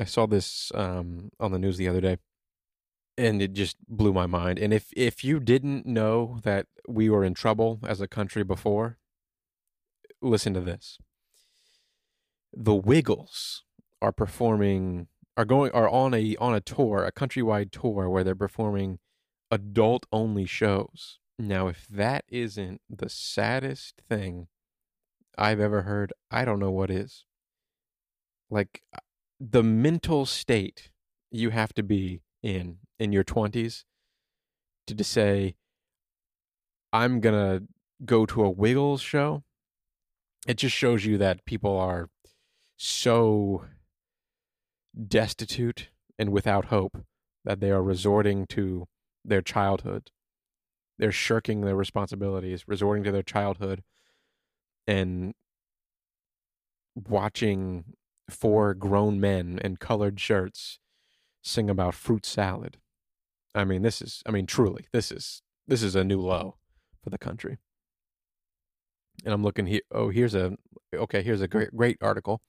I 0.00 0.04
saw 0.04 0.26
this 0.26 0.72
um 0.74 1.30
on 1.38 1.52
the 1.52 1.58
news 1.58 1.76
the 1.76 1.88
other 1.88 2.00
day 2.00 2.16
and 3.20 3.42
it 3.42 3.52
just 3.52 3.76
blew 3.86 4.12
my 4.12 4.26
mind. 4.26 4.58
And 4.58 4.72
if 4.72 4.92
if 4.96 5.22
you 5.22 5.40
didn't 5.40 5.84
know 5.84 6.38
that 6.42 6.66
we 6.88 7.10
were 7.10 7.22
in 7.22 7.34
trouble 7.34 7.78
as 7.86 8.00
a 8.00 8.08
country 8.08 8.42
before, 8.42 8.98
listen 10.22 10.54
to 10.54 10.60
this. 10.60 10.98
The 12.52 12.74
Wiggles 12.74 13.64
are 14.00 14.12
performing 14.12 15.08
are 15.36 15.44
going 15.44 15.70
are 15.72 15.88
on 15.88 16.14
a 16.14 16.34
on 16.36 16.54
a 16.54 16.60
tour, 16.60 17.04
a 17.04 17.12
countrywide 17.12 17.70
tour 17.72 18.08
where 18.08 18.24
they're 18.24 18.34
performing 18.34 18.98
adult 19.50 20.06
only 20.10 20.46
shows. 20.46 21.18
Now, 21.38 21.68
if 21.68 21.86
that 21.88 22.24
isn't 22.28 22.80
the 22.88 23.08
saddest 23.08 24.02
thing 24.08 24.48
I've 25.36 25.60
ever 25.60 25.82
heard, 25.82 26.12
I 26.30 26.44
don't 26.44 26.58
know 26.58 26.70
what 26.70 26.90
is. 26.90 27.24
Like 28.50 28.82
the 29.40 29.62
mental 29.62 30.26
state 30.26 30.90
you 31.30 31.50
have 31.50 31.72
to 31.72 31.82
be 31.82 32.20
in 32.42 32.76
in 32.98 33.12
your 33.12 33.24
20s 33.24 33.84
to, 34.86 34.94
to 34.94 35.04
say 35.04 35.54
i'm 36.92 37.20
gonna 37.20 37.62
go 38.04 38.26
to 38.26 38.44
a 38.44 38.50
wiggles 38.50 39.00
show. 39.00 39.42
It 40.46 40.56
just 40.56 40.74
shows 40.74 41.04
you 41.04 41.18
that 41.18 41.44
people 41.44 41.76
are 41.78 42.08
so 42.76 43.64
destitute 45.06 45.88
and 46.18 46.30
without 46.30 46.66
hope 46.66 47.04
that 47.44 47.60
they 47.60 47.70
are 47.70 47.82
resorting 47.82 48.46
to 48.46 48.86
their 49.24 49.42
childhood. 49.42 50.10
They're 50.98 51.12
shirking 51.12 51.62
their 51.62 51.76
responsibilities 51.76 52.64
resorting 52.66 53.04
to 53.04 53.12
their 53.12 53.22
childhood 53.22 53.82
and 54.86 55.34
watching 56.94 57.84
four 58.30 58.74
grown 58.74 59.20
men 59.20 59.58
in 59.62 59.76
colored 59.76 60.20
shirts 60.20 60.78
sing 61.42 61.70
about 61.70 61.94
fruit 61.94 62.26
salad. 62.26 62.78
I 63.54 63.64
mean, 63.64 63.82
this 63.82 64.00
is 64.00 64.22
I 64.26 64.30
mean 64.30 64.46
truly, 64.46 64.86
this 64.92 65.10
is 65.10 65.42
this 65.66 65.82
is 65.82 65.94
a 65.94 66.04
new 66.04 66.20
low 66.20 66.56
for 67.02 67.10
the 67.10 67.18
country. 67.18 67.58
And 69.24 69.34
I'm 69.34 69.42
looking 69.42 69.66
here 69.66 69.82
oh, 69.90 70.10
here's 70.10 70.34
a 70.34 70.56
okay, 70.94 71.22
here's 71.22 71.40
a 71.40 71.48
great 71.48 71.74
great 71.74 71.98
article 72.00 72.40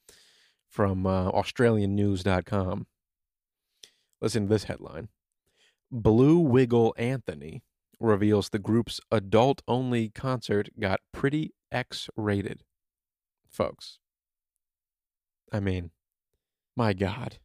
from 0.69 1.05
uh, 1.05 1.31
australiannews.com. 1.31 2.87
Listen 4.21 4.43
to 4.43 4.49
this 4.49 4.65
headline. 4.65 5.09
Blue 5.91 6.39
Wiggle 6.39 6.95
Anthony 6.97 7.63
reveals 7.99 8.49
the 8.49 8.59
group's 8.59 8.99
adult 9.11 9.61
only 9.67 10.09
concert 10.09 10.69
got 10.79 11.01
pretty 11.11 11.53
X 11.71 12.09
rated. 12.15 12.63
Folks. 13.49 13.99
I 15.51 15.59
mean, 15.59 15.91
my 16.75 16.93
God. 16.93 17.39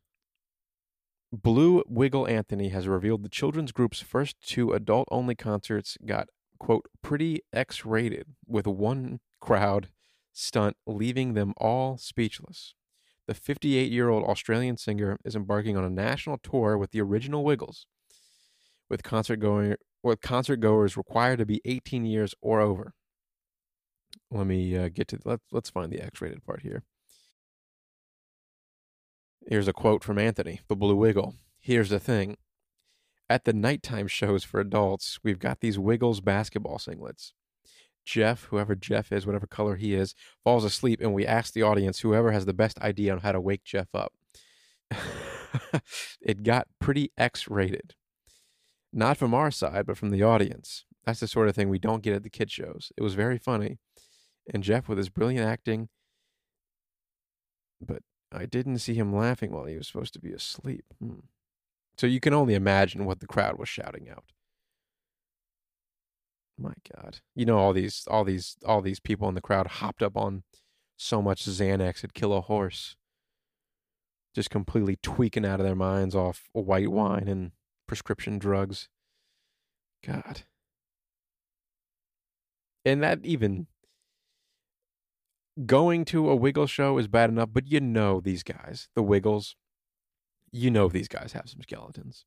Blue 1.32 1.82
Wiggle 1.88 2.28
Anthony 2.28 2.68
has 2.68 2.86
revealed 2.86 3.22
the 3.22 3.28
children's 3.28 3.72
group's 3.72 4.00
first 4.00 4.36
two 4.40 4.72
adult 4.72 5.08
only 5.10 5.34
concerts 5.34 5.98
got, 6.06 6.28
quote, 6.58 6.86
pretty 7.02 7.40
X 7.52 7.84
rated, 7.84 8.28
with 8.46 8.66
one 8.66 9.18
crowd 9.40 9.88
stunt 10.32 10.76
leaving 10.86 11.34
them 11.34 11.52
all 11.56 11.98
speechless. 11.98 12.74
The 13.26 13.34
58 13.34 13.90
year 13.90 14.08
old 14.08 14.24
Australian 14.24 14.76
singer 14.76 15.18
is 15.24 15.34
embarking 15.34 15.76
on 15.76 15.84
a 15.84 15.90
national 15.90 16.38
tour 16.38 16.78
with 16.78 16.92
the 16.92 17.00
original 17.00 17.42
Wiggles, 17.42 17.86
with 18.88 19.02
concert 19.02 19.36
going 19.36 19.74
with 20.02 20.20
concert 20.20 20.58
goers 20.58 20.96
required 20.96 21.38
to 21.38 21.46
be 21.46 21.60
18 21.64 22.04
years 22.04 22.34
or 22.40 22.60
over. 22.60 22.94
Let 24.30 24.46
me 24.46 24.76
uh, 24.76 24.88
get 24.88 25.08
to 25.08 25.18
let's 25.24 25.44
let's 25.50 25.70
find 25.70 25.92
the 25.92 26.00
X-rated 26.00 26.44
part 26.44 26.62
here. 26.62 26.84
Here's 29.48 29.68
a 29.68 29.72
quote 29.72 30.02
from 30.02 30.18
Anthony, 30.18 30.60
the 30.66 30.74
Blue 30.74 30.96
Wiggle. 30.96 31.34
Here's 31.60 31.90
the 31.90 32.00
thing. 32.00 32.36
At 33.30 33.44
the 33.44 33.52
nighttime 33.52 34.08
shows 34.08 34.42
for 34.42 34.58
adults, 34.58 35.20
we've 35.22 35.38
got 35.38 35.60
these 35.60 35.78
Wiggles 35.78 36.20
basketball 36.20 36.78
singlets. 36.78 37.30
Jeff, 38.04 38.44
whoever 38.44 38.74
Jeff 38.74 39.12
is, 39.12 39.24
whatever 39.24 39.46
color 39.46 39.76
he 39.76 39.94
is, 39.94 40.16
falls 40.42 40.64
asleep, 40.64 41.00
and 41.00 41.14
we 41.14 41.24
ask 41.24 41.52
the 41.52 41.62
audience, 41.62 42.00
whoever 42.00 42.32
has 42.32 42.44
the 42.44 42.52
best 42.52 42.80
idea 42.80 43.12
on 43.12 43.20
how 43.20 43.32
to 43.32 43.40
wake 43.40 43.62
Jeff 43.64 43.88
up. 43.94 44.12
it 46.20 46.42
got 46.42 46.66
pretty 46.80 47.12
X 47.16 47.48
rated. 47.48 47.94
Not 48.92 49.16
from 49.16 49.32
our 49.32 49.52
side, 49.52 49.86
but 49.86 49.96
from 49.96 50.10
the 50.10 50.22
audience. 50.24 50.84
That's 51.04 51.20
the 51.20 51.28
sort 51.28 51.48
of 51.48 51.54
thing 51.54 51.68
we 51.68 51.78
don't 51.78 52.02
get 52.02 52.14
at 52.14 52.24
the 52.24 52.30
kid 52.30 52.50
shows. 52.50 52.90
It 52.96 53.02
was 53.02 53.14
very 53.14 53.38
funny. 53.38 53.78
And 54.52 54.64
Jeff, 54.64 54.88
with 54.88 54.98
his 54.98 55.08
brilliant 55.08 55.46
acting, 55.46 55.88
but 57.80 58.02
I 58.36 58.46
didn't 58.46 58.78
see 58.78 58.94
him 58.94 59.14
laughing 59.14 59.50
while 59.50 59.64
he 59.64 59.76
was 59.76 59.86
supposed 59.86 60.12
to 60.14 60.20
be 60.20 60.32
asleep. 60.32 60.84
Hmm. 61.00 61.20
So 61.96 62.06
you 62.06 62.20
can 62.20 62.34
only 62.34 62.54
imagine 62.54 63.06
what 63.06 63.20
the 63.20 63.26
crowd 63.26 63.58
was 63.58 63.68
shouting 63.68 64.08
out. 64.10 64.32
My 66.58 66.74
God, 66.94 67.20
you 67.34 67.44
know 67.44 67.58
all 67.58 67.72
these, 67.72 68.06
all 68.10 68.24
these, 68.24 68.56
all 68.64 68.80
these 68.80 69.00
people 69.00 69.28
in 69.28 69.34
the 69.34 69.40
crowd 69.40 69.66
hopped 69.66 70.02
up 70.02 70.16
on 70.16 70.42
so 70.96 71.20
much 71.20 71.44
Xanax 71.44 71.98
it'd 71.98 72.14
kill 72.14 72.32
a 72.32 72.40
horse, 72.40 72.96
just 74.34 74.48
completely 74.48 74.96
tweaking 75.02 75.44
out 75.44 75.60
of 75.60 75.66
their 75.66 75.74
minds 75.74 76.14
off 76.14 76.48
white 76.52 76.90
wine 76.90 77.28
and 77.28 77.52
prescription 77.86 78.38
drugs. 78.38 78.88
God, 80.06 80.42
and 82.86 83.02
that 83.02 83.20
even 83.24 83.66
going 85.64 86.04
to 86.06 86.28
a 86.28 86.36
Wiggle 86.36 86.66
show 86.66 86.98
is 86.98 87.08
bad 87.08 87.30
enough, 87.30 87.50
but 87.52 87.66
you 87.66 87.80
know 87.80 88.20
these 88.20 88.42
guys, 88.42 88.88
the 88.94 89.02
Wiggles, 89.02 89.56
you 90.52 90.70
know 90.70 90.88
these 90.88 91.08
guys 91.08 91.32
have 91.32 91.48
some 91.48 91.62
skeletons. 91.62 92.24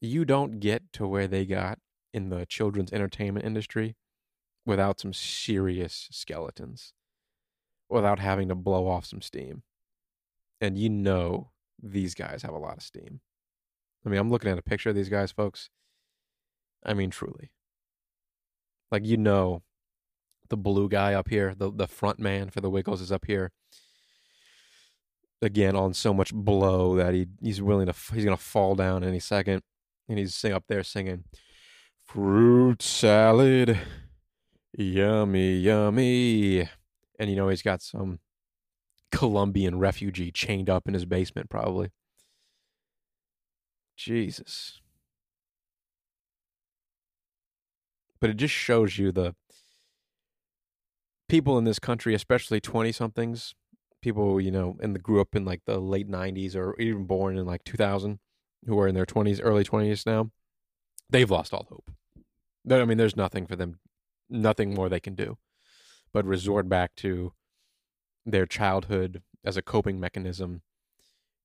You 0.00 0.24
don't 0.24 0.60
get 0.60 0.92
to 0.94 1.06
where 1.06 1.26
they 1.26 1.46
got 1.46 1.78
in 2.12 2.28
the 2.28 2.44
children's 2.46 2.92
entertainment 2.92 3.46
industry 3.46 3.96
without 4.66 5.00
some 5.00 5.12
serious 5.12 6.08
skeletons, 6.10 6.92
without 7.88 8.18
having 8.18 8.48
to 8.48 8.54
blow 8.54 8.88
off 8.88 9.06
some 9.06 9.22
steam. 9.22 9.62
And 10.60 10.76
you 10.76 10.90
know 10.90 11.50
these 11.82 12.14
guys 12.14 12.42
have 12.42 12.54
a 12.54 12.58
lot 12.58 12.76
of 12.76 12.82
steam. 12.82 13.20
I 14.04 14.08
mean, 14.08 14.18
I'm 14.18 14.30
looking 14.30 14.50
at 14.50 14.58
a 14.58 14.62
picture 14.62 14.90
of 14.90 14.96
these 14.96 15.08
guys, 15.08 15.32
folks. 15.32 15.70
I 16.84 16.94
mean, 16.94 17.10
truly. 17.10 17.50
Like, 18.90 19.04
you 19.04 19.16
know, 19.16 19.62
the 20.48 20.56
blue 20.56 20.88
guy 20.88 21.14
up 21.14 21.28
here, 21.28 21.54
the 21.56 21.70
the 21.70 21.86
front 21.86 22.18
man 22.18 22.50
for 22.50 22.60
the 22.60 22.70
Wiggles 22.70 23.00
is 23.00 23.12
up 23.12 23.26
here. 23.26 23.52
Again, 25.42 25.76
on 25.76 25.94
so 25.94 26.14
much 26.14 26.32
blow 26.34 26.96
that 26.96 27.14
he 27.14 27.26
he's 27.40 27.60
willing 27.62 27.86
to 27.86 27.94
he's 28.12 28.24
gonna 28.24 28.36
fall 28.36 28.74
down 28.74 29.04
any 29.04 29.20
second, 29.20 29.62
and 30.08 30.18
he's 30.18 30.34
sing 30.34 30.52
up 30.52 30.64
there 30.68 30.82
singing, 30.82 31.24
"Fruit 32.04 32.82
salad, 32.82 33.78
yummy, 34.76 35.56
yummy," 35.56 36.68
and 37.18 37.30
you 37.30 37.36
know 37.36 37.48
he's 37.48 37.62
got 37.62 37.82
some 37.82 38.20
Colombian 39.12 39.78
refugee 39.78 40.30
chained 40.30 40.68
up 40.68 40.88
in 40.88 40.94
his 40.94 41.04
basement, 41.04 41.48
probably. 41.48 41.90
Jesus. 43.96 44.80
But 48.20 48.30
it 48.30 48.36
just 48.36 48.54
shows 48.54 48.98
you 48.98 49.12
the 49.12 49.34
people 51.28 51.58
in 51.58 51.64
this 51.64 51.78
country, 51.78 52.14
especially 52.14 52.60
20 52.60 52.92
somethings, 52.92 53.54
people, 54.00 54.40
you 54.40 54.50
know, 54.50 54.76
and 54.80 54.94
the 54.94 54.98
grew 54.98 55.20
up 55.20 55.34
in 55.34 55.44
like 55.44 55.62
the 55.66 55.78
late 55.78 56.08
90s 56.08 56.54
or 56.54 56.78
even 56.80 57.04
born 57.04 57.36
in 57.36 57.46
like 57.46 57.64
2000 57.64 58.18
who 58.66 58.78
are 58.78 58.88
in 58.88 58.94
their 58.94 59.06
20s, 59.06 59.40
early 59.42 59.64
20s 59.64 60.06
now, 60.06 60.30
they've 61.10 61.30
lost 61.30 61.52
all 61.52 61.66
hope. 61.68 61.90
I 62.70 62.84
mean, 62.84 62.98
there's 62.98 63.16
nothing 63.16 63.46
for 63.46 63.56
them, 63.56 63.78
nothing 64.28 64.74
more 64.74 64.88
they 64.88 65.00
can 65.00 65.14
do, 65.14 65.38
but 66.12 66.24
resort 66.24 66.68
back 66.68 66.94
to 66.96 67.32
their 68.24 68.46
childhood 68.46 69.22
as 69.44 69.56
a 69.56 69.62
coping 69.62 70.00
mechanism, 70.00 70.62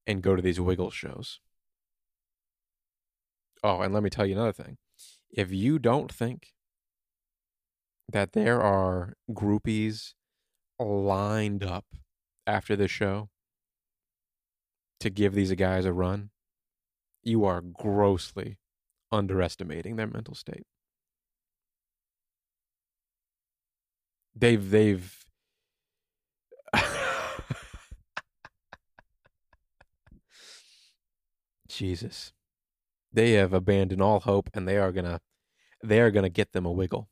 and 0.08 0.24
go 0.24 0.36
to 0.36 0.42
these 0.42 0.60
wiggle 0.60 0.90
shows. 0.90 1.40
Oh, 3.64 3.82
and 3.82 3.94
let 3.94 4.02
me 4.02 4.10
tell 4.10 4.26
you 4.26 4.34
another 4.34 4.52
thing. 4.52 4.78
If 5.30 5.52
you 5.52 5.78
don't 5.78 6.12
think 6.12 6.54
that 8.12 8.34
there 8.34 8.62
are 8.62 9.14
groupies 9.32 10.14
lined 10.80 11.64
up 11.64 11.86
after 12.46 12.76
the 12.76 12.88
show 12.88 13.30
to 15.00 15.10
give 15.10 15.34
these 15.34 15.54
guys 15.54 15.86
a 15.86 15.94
run, 15.94 16.30
you 17.24 17.46
are 17.46 17.62
grossly 17.62 18.58
underestimating 19.12 19.96
their 19.96 20.08
mental 20.08 20.36
state. 20.36 20.66
They've 24.36 24.70
they've 24.70 25.26
Jesus. 31.68 32.34
They 33.14 33.34
have 33.34 33.52
abandoned 33.54 34.02
all 34.02 34.22
hope 34.22 34.50
and 34.54 34.66
they 34.68 34.78
are 34.78 34.94
to 35.06 35.20
they 35.84 36.00
are 36.00 36.12
to 36.24 36.30
get 36.30 36.54
them 36.54 36.66
a 36.66 36.72
wiggle. 36.72 37.10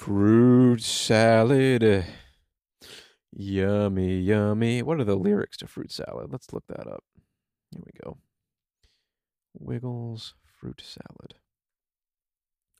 Fruit 0.00 0.80
salad. 0.80 2.06
Yummy, 3.32 4.18
yummy. 4.20 4.82
What 4.82 4.98
are 4.98 5.04
the 5.04 5.14
lyrics 5.14 5.58
to 5.58 5.66
fruit 5.66 5.92
salad? 5.92 6.32
Let's 6.32 6.54
look 6.54 6.64
that 6.68 6.86
up. 6.86 7.04
Here 7.70 7.82
we 7.84 7.92
go. 8.02 8.16
Wiggles 9.52 10.36
fruit 10.58 10.80
salad. 10.82 11.34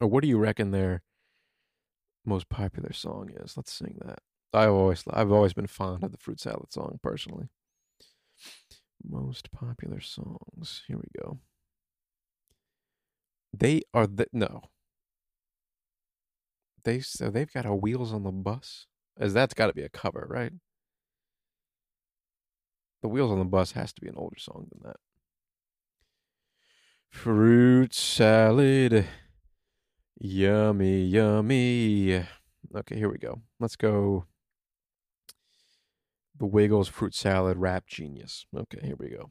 Or 0.01 0.09
what 0.09 0.23
do 0.23 0.29
you 0.29 0.39
reckon 0.39 0.71
their 0.71 1.03
most 2.25 2.49
popular 2.49 2.95
song 2.95 3.29
is? 3.37 3.55
Let's 3.55 3.71
sing 3.75 3.99
that. 4.03 4.21
I've 4.55 4.71
always 4.71 5.05
I've 5.11 5.31
always 5.31 5.53
been 5.53 5.67
fond 5.67 6.03
of 6.03 6.13
the 6.13 6.19
fruit 6.19 6.41
salad 6.41 6.73
song 6.73 7.01
personally. 7.03 7.51
Most 9.07 9.53
popular 9.53 10.01
songs. 10.01 10.85
Here 10.89 10.97
we 10.97 11.23
go. 11.23 11.39
They 13.53 13.83
are 13.93 14.07
the 14.07 14.27
no. 14.33 14.71
They 16.85 17.01
so 17.01 17.31
they've 17.31 17.53
got 17.53 17.67
a 17.67 17.75
wheels 17.75 18.13
on 18.13 18.23
the 18.23 18.31
bus. 18.31 18.87
As 19.19 19.35
that's 19.35 19.55
got 19.55 19.67
to 19.67 19.75
be 19.75 19.83
a 19.83 19.89
cover, 19.89 20.27
right? 20.31 20.53
The 23.03 23.09
wheels 23.09 23.31
on 23.31 23.39
the 23.39 23.45
bus 23.45 23.73
has 23.73 23.93
to 23.95 24.01
be 24.01 24.09
an 24.09 24.17
older 24.17 24.39
song 24.39 24.69
than 24.71 24.83
that. 24.85 24.97
Fruit 27.11 27.93
salad. 27.93 29.07
Yummy, 30.19 31.03
yummy. 31.03 32.25
Okay, 32.75 32.97
here 32.97 33.11
we 33.11 33.19
go. 33.19 33.43
Let's 33.59 33.77
go. 33.77 34.27
The 36.39 36.47
Wiggles 36.47 36.89
Fruit 36.89 37.15
Salad 37.15 37.59
Rap 37.59 37.87
Genius. 37.87 38.47
Okay, 38.57 38.81
here 38.87 38.97
we 38.99 39.11
go. 39.11 39.31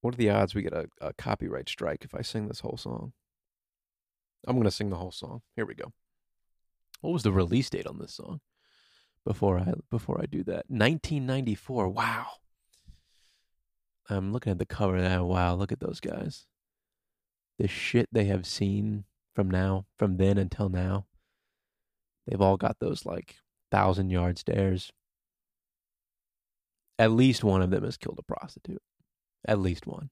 What 0.00 0.14
are 0.14 0.18
the 0.18 0.30
odds 0.30 0.54
we 0.54 0.62
get 0.62 0.72
a, 0.72 0.86
a 1.00 1.12
copyright 1.14 1.68
strike 1.68 2.04
if 2.04 2.14
I 2.14 2.22
sing 2.22 2.48
this 2.48 2.60
whole 2.60 2.76
song? 2.76 3.12
I'm 4.46 4.56
going 4.56 4.64
to 4.64 4.70
sing 4.70 4.90
the 4.90 4.96
whole 4.96 5.12
song. 5.12 5.42
Here 5.54 5.66
we 5.66 5.74
go. 5.74 5.92
What 7.00 7.12
was 7.12 7.22
the 7.22 7.32
release 7.32 7.70
date 7.70 7.86
on 7.86 7.98
this 7.98 8.14
song? 8.14 8.40
Before 9.24 9.58
I 9.58 9.74
before 9.90 10.20
I 10.20 10.26
do 10.26 10.44
that, 10.44 10.66
1994. 10.68 11.88
Wow. 11.88 12.26
I'm 14.08 14.32
looking 14.32 14.52
at 14.52 14.58
the 14.58 14.66
cover 14.66 14.98
now. 14.98 15.24
Wow, 15.24 15.56
look 15.56 15.72
at 15.72 15.80
those 15.80 15.98
guys. 15.98 16.46
The 17.58 17.66
shit 17.66 18.08
they 18.12 18.26
have 18.26 18.46
seen 18.46 19.04
from 19.34 19.50
now, 19.50 19.86
from 19.98 20.16
then 20.16 20.38
until 20.38 20.68
now. 20.68 21.06
They've 22.26 22.40
all 22.40 22.56
got 22.56 22.78
those 22.78 23.04
like 23.04 23.36
thousand 23.70 24.10
yard 24.10 24.38
stares. 24.38 24.92
At 26.98 27.12
least 27.12 27.44
one 27.44 27.62
of 27.62 27.70
them 27.70 27.84
has 27.84 27.96
killed 27.96 28.18
a 28.18 28.22
prostitute. 28.22 28.82
At 29.46 29.58
least 29.58 29.86
one. 29.86 30.10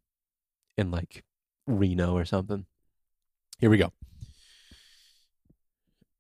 In 0.76 0.90
like 0.90 1.24
Reno 1.66 2.16
or 2.16 2.24
something. 2.24 2.66
Here 3.58 3.70
we 3.70 3.78
go. 3.78 3.92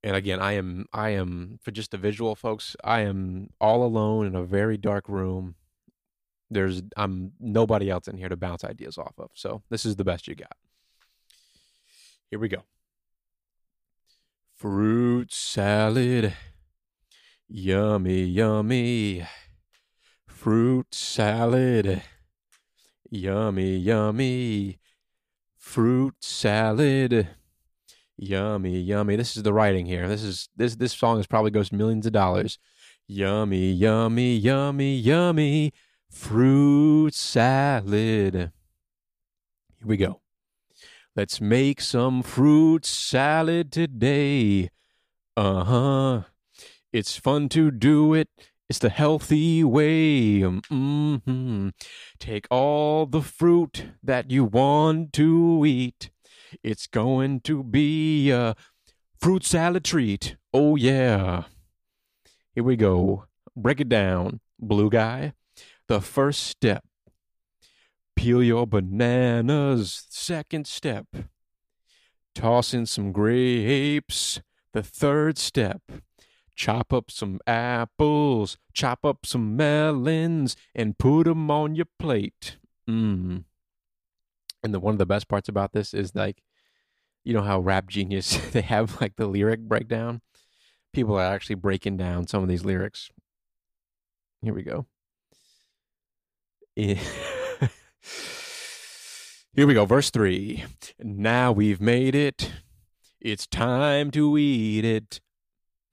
And 0.04 0.14
again, 0.14 0.38
I 0.38 0.52
am 0.52 0.84
I 0.92 1.10
am 1.10 1.58
for 1.62 1.70
just 1.70 1.90
the 1.90 1.96
visual 1.96 2.34
folks, 2.34 2.76
I 2.84 3.00
am 3.00 3.48
all 3.58 3.82
alone 3.82 4.26
in 4.26 4.36
a 4.36 4.44
very 4.44 4.76
dark 4.76 5.08
room. 5.08 5.54
There's 6.50 6.82
I'm 6.94 7.32
nobody 7.40 7.88
else 7.88 8.06
in 8.06 8.18
here 8.18 8.28
to 8.28 8.36
bounce 8.36 8.64
ideas 8.64 8.98
off 8.98 9.14
of. 9.18 9.30
So 9.32 9.62
this 9.70 9.86
is 9.86 9.96
the 9.96 10.04
best 10.04 10.28
you 10.28 10.34
got. 10.34 10.52
Here 12.30 12.38
we 12.38 12.48
go. 12.48 12.64
Fruit 14.54 15.32
salad. 15.32 16.34
Yummy, 17.48 18.24
yummy. 18.24 19.26
Fruit 20.26 20.94
salad. 20.94 22.02
Yummy, 23.10 23.76
yummy. 23.78 24.78
Fruit 25.56 26.16
salad. 26.20 27.28
Yummy, 28.16 28.78
yummy. 28.78 29.16
This 29.16 29.36
is 29.36 29.42
the 29.42 29.52
writing 29.52 29.86
here. 29.86 30.08
This 30.08 30.22
is 30.22 30.48
this 30.56 30.76
this 30.76 30.92
song 30.92 31.18
is 31.18 31.26
probably 31.26 31.50
goes 31.50 31.72
millions 31.72 32.06
of 32.06 32.12
dollars. 32.12 32.58
Yummy, 33.08 33.72
yummy, 33.72 34.36
yummy, 34.36 34.96
yummy. 34.96 35.72
Fruit 36.10 37.12
salad. 37.12 38.34
Here 38.34 38.50
we 39.84 39.96
go. 39.96 40.20
Let's 41.16 41.40
make 41.40 41.80
some 41.80 42.22
fruit 42.22 42.86
salad 42.86 43.72
today. 43.72 44.70
Uh 45.36 45.64
huh. 45.64 46.22
It's 46.92 47.16
fun 47.16 47.48
to 47.50 47.72
do 47.72 48.14
it. 48.14 48.28
It's 48.68 48.78
the 48.78 48.88
healthy 48.88 49.64
way. 49.64 50.40
Mm-hmm. 50.40 51.68
Take 52.18 52.46
all 52.50 53.06
the 53.06 53.20
fruit 53.20 53.86
that 54.02 54.30
you 54.30 54.44
want 54.44 55.12
to 55.14 55.64
eat. 55.66 56.10
It's 56.62 56.86
going 56.86 57.40
to 57.40 57.62
be 57.62 58.30
a 58.30 58.54
fruit 59.18 59.44
salad 59.44 59.84
treat. 59.84 60.36
Oh, 60.52 60.76
yeah. 60.76 61.44
Here 62.54 62.64
we 62.64 62.76
go. 62.76 63.24
Break 63.56 63.80
it 63.80 63.88
down, 63.88 64.40
blue 64.58 64.90
guy. 64.90 65.32
The 65.88 66.00
first 66.00 66.42
step 66.42 66.84
peel 68.16 68.42
your 68.42 68.66
bananas. 68.66 70.06
Second 70.08 70.66
step 70.66 71.06
toss 72.34 72.74
in 72.74 72.86
some 72.86 73.12
grapes. 73.12 74.40
The 74.72 74.82
third 74.82 75.38
step 75.38 75.82
Chop 76.56 76.92
up 76.92 77.10
some 77.10 77.40
apples, 77.46 78.58
chop 78.72 79.04
up 79.04 79.26
some 79.26 79.56
melons, 79.56 80.56
and 80.74 80.96
put 80.96 81.24
them 81.24 81.50
on 81.50 81.74
your 81.74 81.88
plate. 81.98 82.58
Mmm. 82.88 83.44
And 84.64 84.74
the 84.74 84.80
one 84.80 84.94
of 84.94 84.98
the 84.98 85.06
best 85.06 85.28
parts 85.28 85.48
about 85.48 85.72
this 85.72 85.92
is 85.94 86.14
like, 86.14 86.42
you 87.22 87.32
know 87.34 87.42
how 87.42 87.60
Rap 87.60 87.88
Genius 87.88 88.36
they 88.52 88.62
have 88.62 89.00
like 89.00 89.16
the 89.16 89.26
lyric 89.26 89.60
breakdown. 89.60 90.22
People 90.92 91.16
are 91.16 91.34
actually 91.34 91.56
breaking 91.56 91.96
down 91.96 92.26
some 92.26 92.42
of 92.42 92.48
these 92.48 92.64
lyrics. 92.64 93.10
Here 94.42 94.54
we 94.54 94.62
go. 94.62 94.86
Here 96.76 96.98
we 99.54 99.74
go, 99.74 99.84
verse 99.84 100.10
3. 100.10 100.64
Now 101.00 101.52
we've 101.52 101.80
made 101.80 102.14
it. 102.14 102.50
It's 103.20 103.46
time 103.46 104.10
to 104.12 104.36
eat 104.36 104.84
it. 104.84 105.20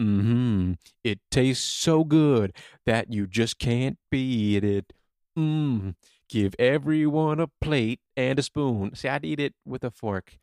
Mm-hmm. 0.01 0.73
It 1.03 1.19
tastes 1.29 1.63
so 1.63 2.03
good 2.03 2.53
that 2.86 3.13
you 3.13 3.27
just 3.27 3.60
can't 3.60 3.97
beat 4.10 4.63
it. 4.63 4.93
Mm. 5.38 5.95
Give 6.31 6.55
everyone 6.57 7.41
a 7.41 7.47
plate 7.59 7.99
and 8.15 8.39
a 8.39 8.41
spoon. 8.41 8.95
See, 8.95 9.09
I'd 9.09 9.25
eat 9.25 9.41
it 9.41 9.53
with 9.65 9.83
a 9.83 9.91
fork. 9.91 10.37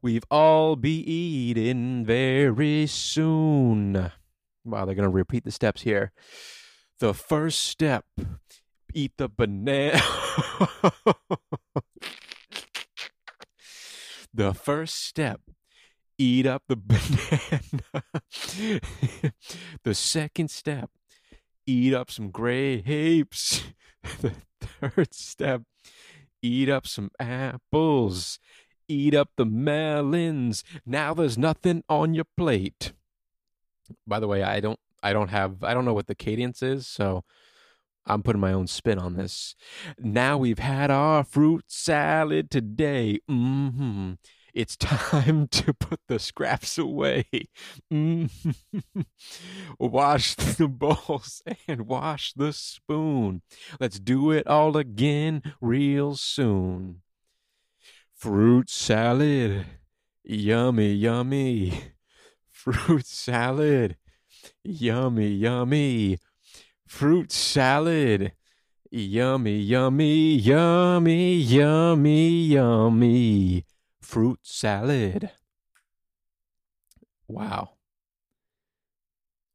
We've 0.00 0.24
all 0.30 0.74
be 0.74 1.00
eating 1.00 2.06
very 2.06 2.86
soon. 2.86 4.10
Wow, 4.64 4.86
they're 4.86 4.94
gonna 4.94 5.10
repeat 5.10 5.44
the 5.44 5.50
steps 5.50 5.82
here. 5.82 6.12
The 6.98 7.12
first 7.12 7.62
step, 7.62 8.06
eat 8.94 9.12
the 9.18 9.28
banana. 9.28 10.00
the 14.32 14.54
first 14.54 15.04
step, 15.04 15.42
eat 16.16 16.46
up 16.46 16.62
the 16.68 16.76
banana. 16.76 18.02
the 19.84 19.94
second 19.94 20.50
step, 20.50 20.88
eat 21.66 21.94
up 21.94 22.10
some 22.10 22.30
grapes. 22.30 23.62
the 24.20 24.32
third 24.60 25.14
step, 25.14 25.62
eat 26.42 26.68
up 26.68 26.86
some 26.86 27.10
apples. 27.18 28.38
Eat 28.86 29.14
up 29.14 29.30
the 29.36 29.46
melons. 29.46 30.62
Now 30.84 31.14
there's 31.14 31.38
nothing 31.38 31.82
on 31.88 32.14
your 32.14 32.26
plate. 32.36 32.92
By 34.06 34.20
the 34.20 34.28
way, 34.28 34.42
I 34.42 34.60
don't 34.60 34.78
I 35.02 35.12
don't 35.12 35.28
have 35.28 35.64
I 35.64 35.72
don't 35.72 35.84
know 35.84 35.94
what 35.94 36.06
the 36.06 36.14
cadence 36.14 36.62
is, 36.62 36.86
so 36.86 37.24
I'm 38.06 38.22
putting 38.22 38.40
my 38.40 38.52
own 38.52 38.66
spin 38.66 38.98
on 38.98 39.14
this. 39.14 39.54
Now 39.98 40.36
we've 40.36 40.58
had 40.58 40.90
our 40.90 41.24
fruit 41.24 41.64
salad 41.68 42.50
today. 42.50 43.20
Mm-hmm. 43.30 44.12
It's 44.54 44.76
time 44.78 45.48
to 45.48 45.74
put 45.74 46.00
the 46.06 46.18
scraps 46.18 46.78
away. 46.78 47.24
Mm-hmm. 47.92 49.00
Wash 49.78 50.36
the 50.36 50.68
bowls 50.68 51.42
and 51.66 51.86
wash 51.86 52.32
the 52.34 52.52
spoon. 52.52 53.42
Let's 53.80 53.98
do 53.98 54.30
it 54.30 54.46
all 54.46 54.76
again 54.76 55.42
real 55.60 56.14
soon. 56.14 57.02
Fruit 58.14 58.70
salad. 58.70 59.66
Yummy, 60.22 60.92
yummy. 60.92 61.80
Fruit 62.48 63.06
salad. 63.06 63.96
Yummy, 64.62 65.28
yummy. 65.28 66.18
Fruit 66.86 67.32
salad. 67.32 68.32
Yummy, 68.90 69.58
yummy, 69.58 70.34
yummy, 70.36 71.34
yummy, 71.34 72.28
yummy. 72.44 73.64
Fruit 74.04 74.38
salad. 74.42 75.30
Wow. 77.26 77.70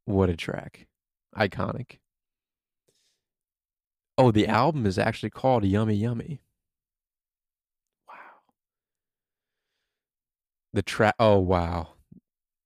What 0.06 0.28
a 0.28 0.36
track. 0.36 0.88
Iconic. 1.36 1.98
Oh, 4.18 4.32
the 4.32 4.48
album 4.48 4.86
is 4.86 4.98
actually 4.98 5.30
called 5.30 5.64
Yummy 5.64 5.94
Yummy. 5.94 6.42
Wow. 8.08 8.14
The 10.72 10.82
track 10.82 11.14
Oh, 11.20 11.38
wow. 11.38 11.90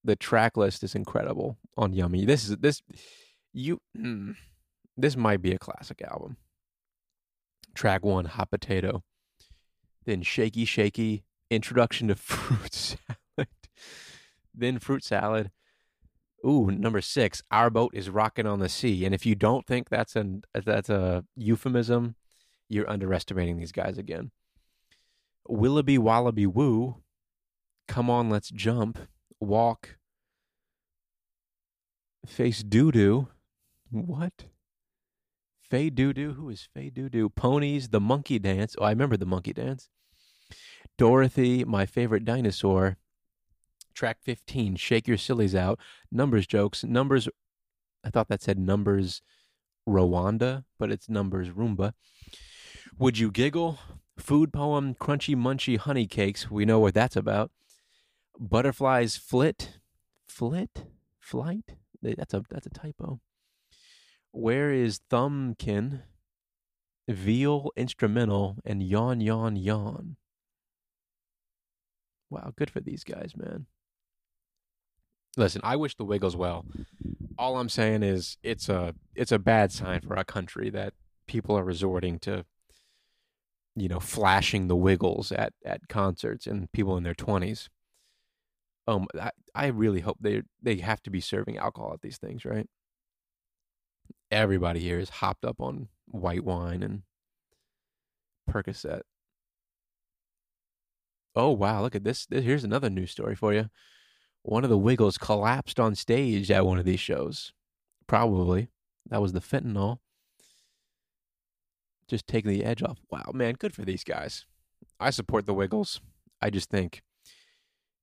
The 0.02 0.16
track 0.16 0.56
list 0.56 0.82
is 0.82 0.94
incredible 0.94 1.58
on 1.76 1.92
Yummy. 1.92 2.24
This 2.24 2.48
is 2.48 2.56
this 2.56 2.82
you 3.52 3.78
mm, 3.96 4.34
this 4.96 5.16
might 5.16 5.42
be 5.42 5.52
a 5.52 5.58
classic 5.58 6.00
album. 6.00 6.38
Track 7.74 8.04
1 8.04 8.24
Hot 8.24 8.50
Potato. 8.50 9.04
Then 10.06 10.22
Shaky 10.22 10.64
Shaky 10.64 11.24
Introduction 11.54 12.08
to 12.08 12.14
Fruit 12.16 12.72
Salad. 12.72 13.48
then 14.54 14.78
Fruit 14.78 15.04
Salad. 15.04 15.50
Ooh, 16.46 16.70
number 16.70 17.00
six, 17.00 17.42
our 17.50 17.70
boat 17.70 17.92
is 17.94 18.10
rocking 18.10 18.46
on 18.46 18.58
the 18.58 18.68
sea. 18.68 19.04
And 19.06 19.14
if 19.14 19.24
you 19.24 19.34
don't 19.34 19.66
think 19.66 19.88
that's 19.88 20.14
an 20.14 20.42
that's 20.52 20.90
a 20.90 21.24
euphemism, 21.34 22.16
you're 22.68 22.90
underestimating 22.90 23.56
these 23.56 23.72
guys 23.72 23.96
again. 23.96 24.30
Willoughby 25.48 25.98
Wallaby 25.98 26.46
Woo, 26.46 27.02
come 27.88 28.10
on, 28.10 28.28
let's 28.28 28.50
jump, 28.50 28.98
walk, 29.40 29.96
face 32.26 32.62
doo 32.62 32.92
doo. 32.92 33.28
What? 33.90 34.46
Faye 35.60 35.90
Doo 35.90 36.12
Doo? 36.12 36.34
Who 36.34 36.50
is 36.50 36.68
Faye 36.74 36.90
Doo 36.90 37.08
Doo? 37.08 37.28
Ponies, 37.28 37.88
the 37.88 38.00
monkey 38.00 38.38
dance. 38.38 38.76
Oh, 38.78 38.84
I 38.84 38.90
remember 38.90 39.16
the 39.16 39.26
monkey 39.26 39.52
dance. 39.52 39.88
Dorothy, 40.96 41.64
my 41.64 41.86
favorite 41.86 42.24
dinosaur. 42.24 42.96
Track 43.94 44.18
15, 44.22 44.76
Shake 44.76 45.08
Your 45.08 45.16
Sillies 45.16 45.54
Out. 45.54 45.78
Numbers 46.10 46.46
jokes. 46.46 46.84
Numbers, 46.84 47.28
I 48.04 48.10
thought 48.10 48.28
that 48.28 48.42
said 48.42 48.58
numbers 48.58 49.22
Rwanda, 49.88 50.64
but 50.78 50.90
it's 50.90 51.08
numbers 51.08 51.50
Rhumba. 51.50 51.94
Would 52.98 53.18
You 53.18 53.30
Giggle? 53.30 53.78
Food 54.18 54.52
poem, 54.52 54.94
Crunchy 54.94 55.36
Munchy 55.36 55.76
Honey 55.76 56.06
Cakes. 56.06 56.50
We 56.50 56.64
know 56.64 56.78
what 56.78 56.94
that's 56.94 57.16
about. 57.16 57.50
Butterflies 58.38 59.16
Flit. 59.16 59.78
Flit? 60.28 60.86
Flight? 61.18 61.76
That's 62.02 62.34
a, 62.34 62.44
that's 62.48 62.66
a 62.66 62.70
typo. 62.70 63.20
Where 64.30 64.72
is 64.72 65.00
Thumbkin? 65.10 66.02
Veal 67.08 67.70
Instrumental 67.76 68.58
and 68.64 68.82
Yawn 68.82 69.20
Yawn 69.20 69.56
Yawn. 69.56 70.16
Wow, 72.34 72.52
good 72.56 72.68
for 72.70 72.80
these 72.80 73.04
guys, 73.04 73.34
man. 73.36 73.66
Listen, 75.36 75.60
I 75.62 75.76
wish 75.76 75.94
the 75.94 76.04
Wiggles 76.04 76.36
well. 76.36 76.66
All 77.38 77.58
I'm 77.58 77.68
saying 77.68 78.02
is 78.02 78.38
it's 78.42 78.68
a 78.68 78.94
it's 79.14 79.30
a 79.30 79.38
bad 79.38 79.70
sign 79.70 80.00
for 80.00 80.16
our 80.16 80.24
country 80.24 80.68
that 80.70 80.94
people 81.28 81.56
are 81.56 81.64
resorting 81.64 82.18
to 82.20 82.44
you 83.76 83.88
know, 83.88 84.00
flashing 84.00 84.66
the 84.66 84.76
Wiggles 84.76 85.30
at 85.30 85.52
at 85.64 85.88
concerts 85.88 86.46
and 86.46 86.70
people 86.72 86.96
in 86.96 87.04
their 87.04 87.14
20s. 87.14 87.68
Um 88.88 89.06
I, 89.20 89.30
I 89.54 89.66
really 89.68 90.00
hope 90.00 90.18
they 90.20 90.42
they 90.60 90.76
have 90.76 91.02
to 91.04 91.10
be 91.10 91.20
serving 91.20 91.56
alcohol 91.56 91.92
at 91.94 92.02
these 92.02 92.18
things, 92.18 92.44
right? 92.44 92.68
Everybody 94.32 94.80
here 94.80 94.98
is 94.98 95.08
hopped 95.08 95.44
up 95.44 95.60
on 95.60 95.88
white 96.06 96.44
wine 96.44 96.82
and 96.82 97.02
Percocet. 98.50 99.02
Oh 101.36 101.50
wow, 101.50 101.82
look 101.82 101.94
at 101.94 102.04
this. 102.04 102.26
Here's 102.30 102.64
another 102.64 102.90
news 102.90 103.10
story 103.10 103.34
for 103.34 103.52
you. 103.52 103.68
One 104.42 104.64
of 104.64 104.70
the 104.70 104.78
Wiggles 104.78 105.18
collapsed 105.18 105.80
on 105.80 105.94
stage 105.94 106.50
at 106.50 106.66
one 106.66 106.78
of 106.78 106.84
these 106.84 107.00
shows. 107.00 107.52
Probably. 108.06 108.68
That 109.08 109.22
was 109.22 109.32
the 109.32 109.40
fentanyl. 109.40 109.98
Just 112.08 112.26
taking 112.26 112.50
the 112.50 112.64
edge 112.64 112.82
off. 112.82 112.98
Wow, 113.10 113.32
man, 113.32 113.54
good 113.58 113.74
for 113.74 113.82
these 113.82 114.04
guys. 114.04 114.44
I 115.00 115.10
support 115.10 115.46
the 115.46 115.54
Wiggles. 115.54 116.00
I 116.40 116.50
just 116.50 116.68
think 116.68 117.02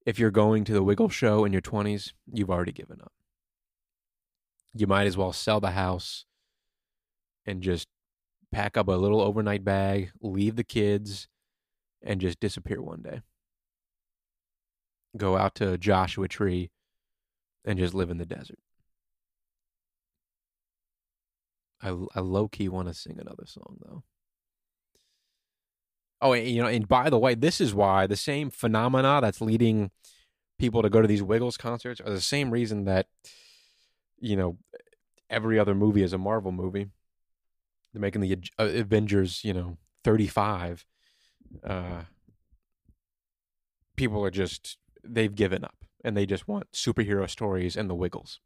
if 0.06 0.18
you're 0.18 0.32
going 0.32 0.64
to 0.64 0.74
the 0.74 0.84
Wiggle 0.84 1.10
show 1.10 1.46
in 1.46 1.52
your 1.52 1.62
20s, 1.62 2.14
you've 2.34 2.50
already 2.50 2.72
given 2.72 3.00
up. 3.02 3.14
You 4.74 4.88
might 4.88 5.06
as 5.06 5.18
well 5.18 5.32
sell 5.32 5.60
the 5.60 5.72
house 5.72 6.26
and 7.46 7.62
just 7.62 7.88
pack 8.52 8.78
up 8.78 8.88
a 8.88 8.94
little 8.94 9.22
overnight 9.22 9.64
bag, 9.64 10.12
leave 10.22 10.56
the 10.56 10.64
kids, 10.64 11.28
and 12.04 12.22
just 12.22 12.40
disappear 12.40 12.82
one 12.82 13.02
day. 13.02 13.22
Go 15.18 15.38
out 15.38 15.56
to 15.56 15.78
Joshua 15.78 16.28
Tree 16.28 16.72
and 17.66 17.78
just 17.78 17.94
live 17.94 18.10
in 18.10 18.18
the 18.18 18.26
desert. 18.26 18.60
I, 21.82 21.96
I 22.16 22.20
low 22.20 22.48
key 22.48 22.70
want 22.70 22.88
to 22.88 22.94
sing 22.94 23.18
another 23.20 23.46
song 23.46 23.78
though. 23.84 24.04
Oh, 26.22 26.34
and, 26.34 26.48
you 26.48 26.62
know, 26.62 26.68
and 26.68 26.88
by 26.88 27.10
the 27.10 27.18
way, 27.18 27.34
this 27.34 27.60
is 27.60 27.74
why 27.74 28.06
the 28.06 28.16
same 28.16 28.52
phenomena 28.52 29.20
that's 29.22 29.42
leading 29.42 29.90
people 30.60 30.84
to 30.84 30.90
go 30.90 31.02
to 31.02 31.08
these 31.08 31.24
Wiggles 31.24 31.58
concerts 31.58 32.00
are 32.00 32.12
the 32.12 32.22
same 32.22 32.52
reason 32.52 32.86
that, 32.86 33.08
you 34.20 34.36
know, 34.36 34.58
every 35.30 35.58
other 35.58 35.74
movie 35.74 36.04
is 36.04 36.14
a 36.14 36.20
Marvel 36.20 36.52
movie. 36.52 36.88
They're 37.92 38.02
making 38.02 38.22
the 38.22 38.38
uh, 38.60 38.66
Avengers, 38.66 39.44
you 39.44 39.54
know, 39.54 39.78
35 40.04 40.86
uh, 41.64 42.04
people 43.96 44.24
are 44.26 44.32
just 44.32 44.78
they've 45.04 45.36
given 45.36 45.64
up 45.64 45.76
and 46.04 46.16
they 46.16 46.26
just 46.26 46.48
want 46.48 46.72
superhero 46.72 47.30
stories 47.30 47.76
and 47.76 47.90
the 47.90 47.96
Wiggles. 47.96 48.40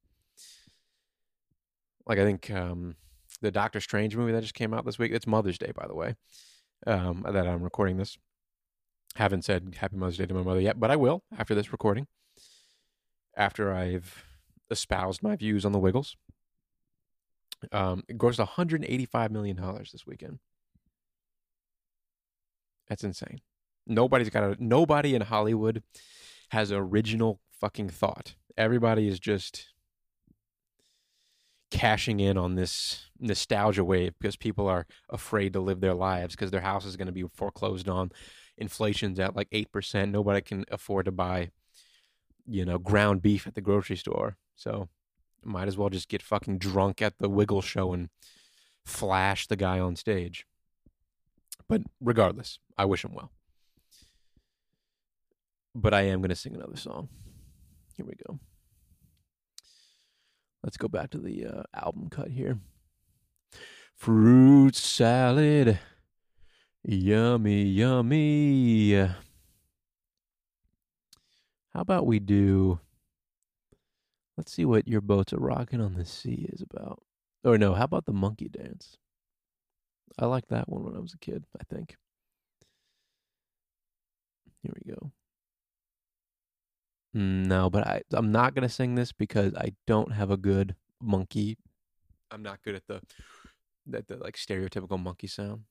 Like 2.06 2.20
I 2.20 2.24
think 2.24 2.52
um, 2.52 2.96
the 3.42 3.52
Doctor 3.52 3.80
Strange 3.80 4.16
movie 4.16 4.32
that 4.32 4.42
just 4.42 4.54
came 4.54 4.74
out 4.74 4.86
this 4.86 5.00
week. 5.00 5.12
It's 5.12 5.28
Mother's 5.28 5.58
Day, 5.58 5.72
by 5.76 5.88
the 5.88 5.96
way. 5.96 6.16
Um, 6.86 7.26
that 7.28 7.48
I'm 7.48 7.64
recording 7.64 7.98
this. 7.98 8.18
Haven't 9.16 9.46
said 9.46 9.76
Happy 9.80 9.96
Mother's 9.96 10.18
Day 10.18 10.26
to 10.26 10.34
my 10.34 10.44
mother 10.44 10.60
yet, 10.60 10.80
but 10.80 10.92
I 10.92 10.98
will 10.98 11.24
after 11.38 11.56
this 11.56 11.72
recording. 11.72 12.08
After 13.38 13.74
I've 13.74 14.26
espoused 14.70 15.24
my 15.24 15.36
views 15.36 15.66
on 15.66 15.72
the 15.72 15.80
Wiggles. 15.80 16.18
Um, 17.72 18.04
it 18.08 18.18
grossed 18.18 18.40
185 18.40 19.32
million 19.32 19.56
dollars 19.56 19.92
this 19.92 20.06
weekend. 20.06 20.40
That's 22.88 23.04
insane. 23.04 23.42
Nobody's 23.88 24.30
got 24.30 24.44
a 24.44 24.56
nobody 24.60 25.16
in 25.16 25.22
Hollywood 25.22 25.84
has 26.50 26.72
original 26.72 27.40
fucking 27.60 27.90
thought. 27.90 28.36
Everybody 28.58 29.08
is 29.08 29.20
just 29.20 29.68
cashing 31.72 32.20
in 32.20 32.38
on 32.38 32.56
this 32.56 33.10
nostalgia 33.20 33.84
wave 33.84 34.14
because 34.20 34.36
people 34.36 34.68
are 34.68 34.86
afraid 35.10 35.54
to 35.54 35.60
live 35.60 35.82
their 35.82 35.94
lives 35.94 36.36
because 36.36 36.52
their 36.52 36.62
house 36.62 36.86
is 36.86 36.96
going 36.96 37.08
to 37.08 37.12
be 37.12 37.26
foreclosed 37.34 37.90
on. 37.90 38.12
Inflation's 38.58 39.20
at 39.20 39.36
like 39.36 39.50
8%. 39.50 40.12
Nobody 40.12 40.42
can 40.42 40.66
afford 40.72 41.06
to 41.06 41.12
buy, 41.12 41.52
you 42.48 42.66
know, 42.66 42.78
ground 42.78 43.22
beef 43.22 43.46
at 43.48 43.56
the 43.56 43.62
grocery 43.62 43.98
store. 43.98 44.38
So 44.56 44.88
might 45.44 45.68
as 45.68 45.78
well 45.78 45.90
just 45.90 46.10
get 46.10 46.22
fucking 46.22 46.60
drunk 46.60 47.02
at 47.02 47.18
the 47.20 47.30
Wiggle 47.30 47.62
show 47.62 47.94
and 47.94 48.10
flash 48.86 49.48
the 49.48 49.56
guy 49.56 49.80
on 49.80 49.96
stage. 49.96 50.46
But 51.68 51.82
regardless, 52.00 52.60
I 52.78 52.86
wish 52.86 53.04
him 53.04 53.14
well. 53.14 53.32
But 55.74 55.94
I 55.94 56.02
am 56.04 56.22
going 56.22 56.30
to 56.30 56.36
sing 56.36 56.56
another 56.56 56.78
song. 56.78 57.10
Here 57.98 58.06
we 58.06 58.14
go. 58.28 58.40
Let's 60.64 60.78
go 60.78 60.88
back 60.88 61.12
to 61.12 61.18
the 61.18 61.46
uh, 61.46 61.64
album 61.74 62.10
cut 62.10 62.30
here. 62.30 62.60
Fruit 63.96 64.76
salad. 64.76 65.80
Yummy, 66.84 67.64
yummy. 67.64 68.96
How 71.76 71.82
about 71.82 72.06
we 72.06 72.20
do. 72.20 72.80
Let's 74.38 74.52
see 74.52 74.66
what 74.66 74.88
your 74.88 75.02
boats 75.02 75.34
are 75.34 75.40
rocking 75.40 75.82
on 75.82 75.96
the 75.96 76.06
sea 76.06 76.48
is 76.52 76.62
about. 76.62 77.02
Or 77.44 77.58
no, 77.58 77.74
how 77.74 77.86
about 77.86 78.06
the 78.06 78.14
monkey 78.14 78.50
dance? 78.50 78.98
I 80.18 80.26
liked 80.26 80.50
that 80.50 80.70
one 80.70 80.84
when 80.84 80.96
I 80.96 81.00
was 81.00 81.14
a 81.14 81.18
kid, 81.18 81.46
I 81.60 81.64
think. 81.64 81.96
Here 84.64 84.74
we 84.74 84.94
go. 84.94 85.12
No, 87.14 87.70
but 87.70 87.88
I 87.88 88.02
I'm 88.12 88.32
not 88.32 88.56
gonna 88.56 88.70
sing 88.70 88.96
this 88.96 89.12
because 89.12 89.54
I 89.56 89.74
don't 89.88 90.12
have 90.12 90.32
a 90.32 90.38
good 90.38 90.76
monkey. 91.02 91.58
I'm 92.32 92.44
not 92.44 92.62
good 92.64 92.76
at 92.76 92.88
the 92.88 93.02
that 93.88 94.08
the 94.08 94.18
like 94.18 94.36
stereotypical 94.36 95.02
monkey 95.02 95.28
sound. 95.28 95.62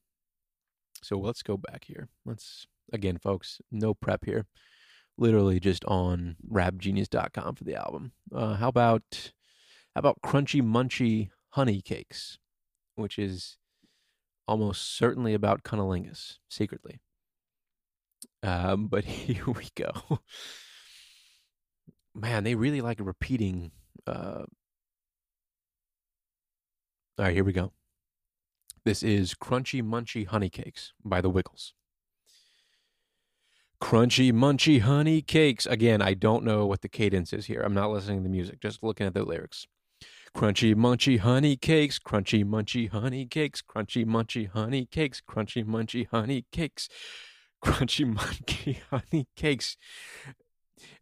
So 1.03 1.19
let's 1.19 1.43
go 1.43 1.57
back 1.57 1.85
here. 1.85 2.09
Let's 2.25 2.67
again, 2.93 3.19
folks. 3.19 3.61
No 3.71 3.93
prep 3.93 4.25
here. 4.25 4.47
Literally 5.19 5.61
just 5.61 5.85
on 5.85 6.37
rapgenius.com 6.51 7.57
for 7.57 7.65
the 7.65 7.77
album. 7.77 8.13
Uh, 8.35 8.55
how 8.55 8.69
about 8.69 9.33
how 9.95 9.99
about 9.99 10.23
crunchy 10.25 10.63
munchy 10.63 11.29
honey 11.51 11.83
cakes, 11.83 12.39
which 12.95 13.19
is 13.19 13.59
almost 14.47 14.97
certainly 14.97 15.35
about 15.35 15.63
cunnilingus 15.63 16.39
secretly. 16.49 17.01
Um, 18.43 18.89
but 18.89 19.05
here 19.05 19.47
we 19.47 19.69
go. 19.75 20.21
Man, 22.15 22.45
they 22.45 22.55
really 22.55 22.81
like 22.81 22.99
repeating. 23.01 23.73
Uh... 24.07 24.45
All 27.17 27.25
right, 27.27 27.35
here 27.35 27.45
we 27.45 27.53
go. 27.53 27.73
This 28.85 29.03
is 29.03 29.35
Crunchy 29.35 29.83
Munchy 29.83 30.27
Honey 30.27 30.51
Cakes 30.51 30.93
by 31.05 31.21
the 31.21 31.31
Wiggles. 31.31 31.73
Crunchy 33.81 34.33
Munchy 34.33 34.81
Honey 34.81 35.23
Cakes. 35.23 35.67
Again, 35.67 36.03
I 36.03 36.15
don't 36.15 36.45
know 36.45 36.67
what 36.67 36.83
the 36.83 36.89
cadence 36.89 37.33
is 37.33 37.47
here. 37.47 37.63
I'm 37.63 37.75
not 37.75 37.91
listening 37.91 38.19
to 38.19 38.23
the 38.25 38.29
music, 38.29 38.61
just 38.61 38.83
looking 38.83 39.07
at 39.07 39.15
the 39.15 39.25
lyrics. 39.25 39.67
Crunchy 40.37 40.75
Munchy 40.75 41.21
Honey 41.21 41.57
Cakes, 41.57 42.01
Crunchy 42.01 42.45
Munchy 42.45 42.91
Honey 42.91 43.25
Cakes, 43.25 43.63
Crunchy 43.63 44.05
Munchy 44.05 44.51
Honey 44.51 44.89
Cakes, 44.91 45.23
Crunchy 45.23 45.65
Munchy 45.65 46.09
Honey 46.09 46.45
Cakes, 46.51 46.89
Crunchy 47.65 48.13
Munchy 48.13 48.81
Honey 48.91 49.29
Cakes. 49.37 49.77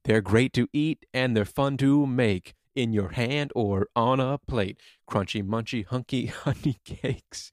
They're 0.04 0.20
great 0.20 0.52
to 0.52 0.68
eat 0.72 1.06
and 1.14 1.34
they're 1.34 1.44
fun 1.46 1.78
to 1.78 2.06
make 2.06 2.54
in 2.74 2.92
your 2.92 3.10
hand 3.10 3.52
or 3.54 3.88
on 3.94 4.20
a 4.20 4.38
plate. 4.38 4.78
Crunchy, 5.08 5.42
munchy, 5.42 5.86
hunky 5.86 6.26
honey 6.44 6.78
cakes. 6.84 7.52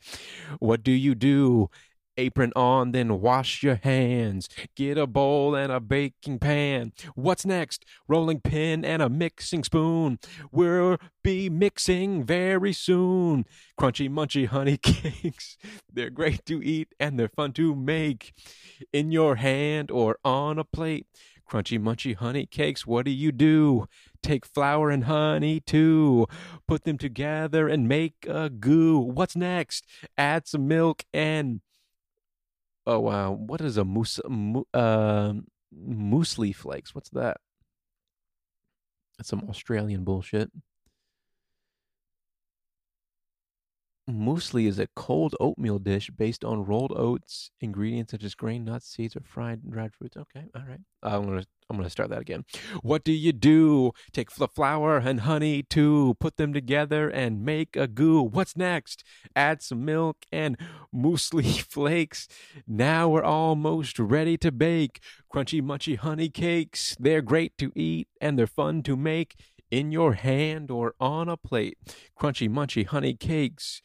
What 0.59 0.83
do 0.83 0.91
you 0.91 1.15
do? 1.15 1.69
Apron 2.19 2.51
on, 2.55 2.91
then 2.91 3.21
wash 3.21 3.63
your 3.63 3.79
hands. 3.81 4.49
Get 4.75 4.97
a 4.97 5.07
bowl 5.07 5.55
and 5.55 5.71
a 5.71 5.79
baking 5.79 6.39
pan. 6.39 6.91
What's 7.15 7.45
next? 7.45 7.85
Rolling 8.07 8.41
pin 8.41 8.83
and 8.83 9.01
a 9.01 9.09
mixing 9.09 9.63
spoon. 9.63 10.19
We'll 10.51 10.97
be 11.23 11.49
mixing 11.49 12.25
very 12.25 12.73
soon. 12.73 13.45
Crunchy, 13.79 14.09
munchy 14.09 14.47
honey 14.47 14.77
cakes. 14.81 15.57
They're 15.91 16.09
great 16.09 16.45
to 16.47 16.61
eat 16.61 16.93
and 16.99 17.17
they're 17.17 17.29
fun 17.29 17.53
to 17.53 17.73
make 17.73 18.33
in 18.91 19.11
your 19.11 19.35
hand 19.35 19.89
or 19.89 20.17
on 20.25 20.59
a 20.59 20.65
plate. 20.65 21.07
Crunchy, 21.49 21.79
munchy 21.79 22.15
honey 22.15 22.45
cakes. 22.45 22.85
What 22.85 23.05
do 23.05 23.11
you 23.11 23.31
do? 23.31 23.87
Take 24.21 24.45
flour 24.45 24.91
and 24.91 25.05
honey 25.05 25.61
too. 25.61 26.27
Put 26.67 26.83
them 26.83 26.97
together 26.97 27.67
and 27.67 27.87
make 27.87 28.27
a 28.27 28.49
goo. 28.49 28.99
What's 28.99 29.35
next? 29.35 29.87
Add 30.17 30.47
some 30.47 30.67
milk 30.67 31.03
and 31.13 31.61
oh 32.89 32.99
wow, 32.99 33.31
what 33.31 33.61
is 33.61 33.77
a 33.77 33.85
moose? 33.85 34.19
Mo- 34.27 34.67
uh, 34.73 35.33
flakes. 36.55 36.95
What's 36.95 37.11
that? 37.11 37.37
That's 39.17 39.29
some 39.29 39.45
Australian 39.47 40.03
bullshit. 40.03 40.49
Muesli 44.09 44.65
is 44.65 44.79
a 44.79 44.87
cold 44.95 45.35
oatmeal 45.39 45.77
dish 45.77 46.09
based 46.09 46.43
on 46.43 46.65
rolled 46.65 46.93
oats, 46.93 47.51
ingredients 47.61 48.11
such 48.11 48.23
as 48.23 48.33
grain, 48.33 48.65
nuts, 48.65 48.87
seeds, 48.87 49.15
or 49.15 49.21
fried 49.23 49.69
dried 49.69 49.93
fruits. 49.93 50.17
Okay, 50.17 50.45
all 50.55 50.63
right. 50.67 50.79
I'm 51.03 51.25
gonna 51.25 51.43
I'm 51.69 51.77
gonna 51.77 51.89
start 51.89 52.09
that 52.09 52.21
again. 52.21 52.45
What 52.81 53.03
do 53.03 53.11
you 53.11 53.31
do? 53.31 53.91
Take 54.11 54.31
the 54.31 54.47
flour 54.47 54.97
and 54.97 55.21
honey 55.21 55.61
too, 55.61 56.15
put 56.19 56.37
them 56.37 56.51
together 56.51 57.09
and 57.09 57.45
make 57.45 57.75
a 57.75 57.87
goo. 57.87 58.23
What's 58.23 58.57
next? 58.57 59.03
Add 59.35 59.61
some 59.61 59.85
milk 59.85 60.17
and 60.31 60.57
muesli 60.93 61.61
flakes. 61.69 62.27
Now 62.67 63.09
we're 63.09 63.23
almost 63.23 63.99
ready 63.99 64.35
to 64.37 64.51
bake. 64.51 64.99
Crunchy 65.31 65.61
munchy 65.61 65.95
honey 65.95 66.29
cakes. 66.29 66.97
They're 66.99 67.21
great 67.21 67.55
to 67.59 67.71
eat 67.75 68.07
and 68.19 68.39
they're 68.39 68.47
fun 68.47 68.81
to 68.83 68.95
make 68.95 69.35
in 69.69 69.91
your 69.91 70.13
hand 70.13 70.71
or 70.71 70.95
on 70.99 71.29
a 71.29 71.37
plate. 71.37 71.77
Crunchy 72.19 72.49
munchy 72.49 72.85
honey 72.87 73.13
cakes. 73.13 73.83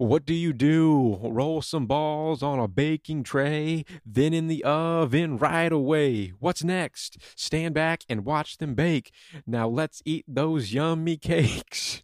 What 0.00 0.24
do 0.24 0.32
you 0.32 0.54
do? 0.54 1.18
Roll 1.22 1.60
some 1.60 1.84
balls 1.84 2.42
on 2.42 2.58
a 2.58 2.66
baking 2.66 3.22
tray, 3.22 3.84
then 4.06 4.32
in 4.32 4.46
the 4.46 4.64
oven 4.64 5.36
right 5.36 5.70
away. 5.70 6.32
What's 6.38 6.64
next? 6.64 7.18
Stand 7.36 7.74
back 7.74 8.04
and 8.08 8.24
watch 8.24 8.56
them 8.56 8.74
bake. 8.74 9.12
Now 9.46 9.68
let's 9.68 10.00
eat 10.06 10.24
those 10.26 10.72
yummy 10.72 11.16
cakes. 11.18 12.02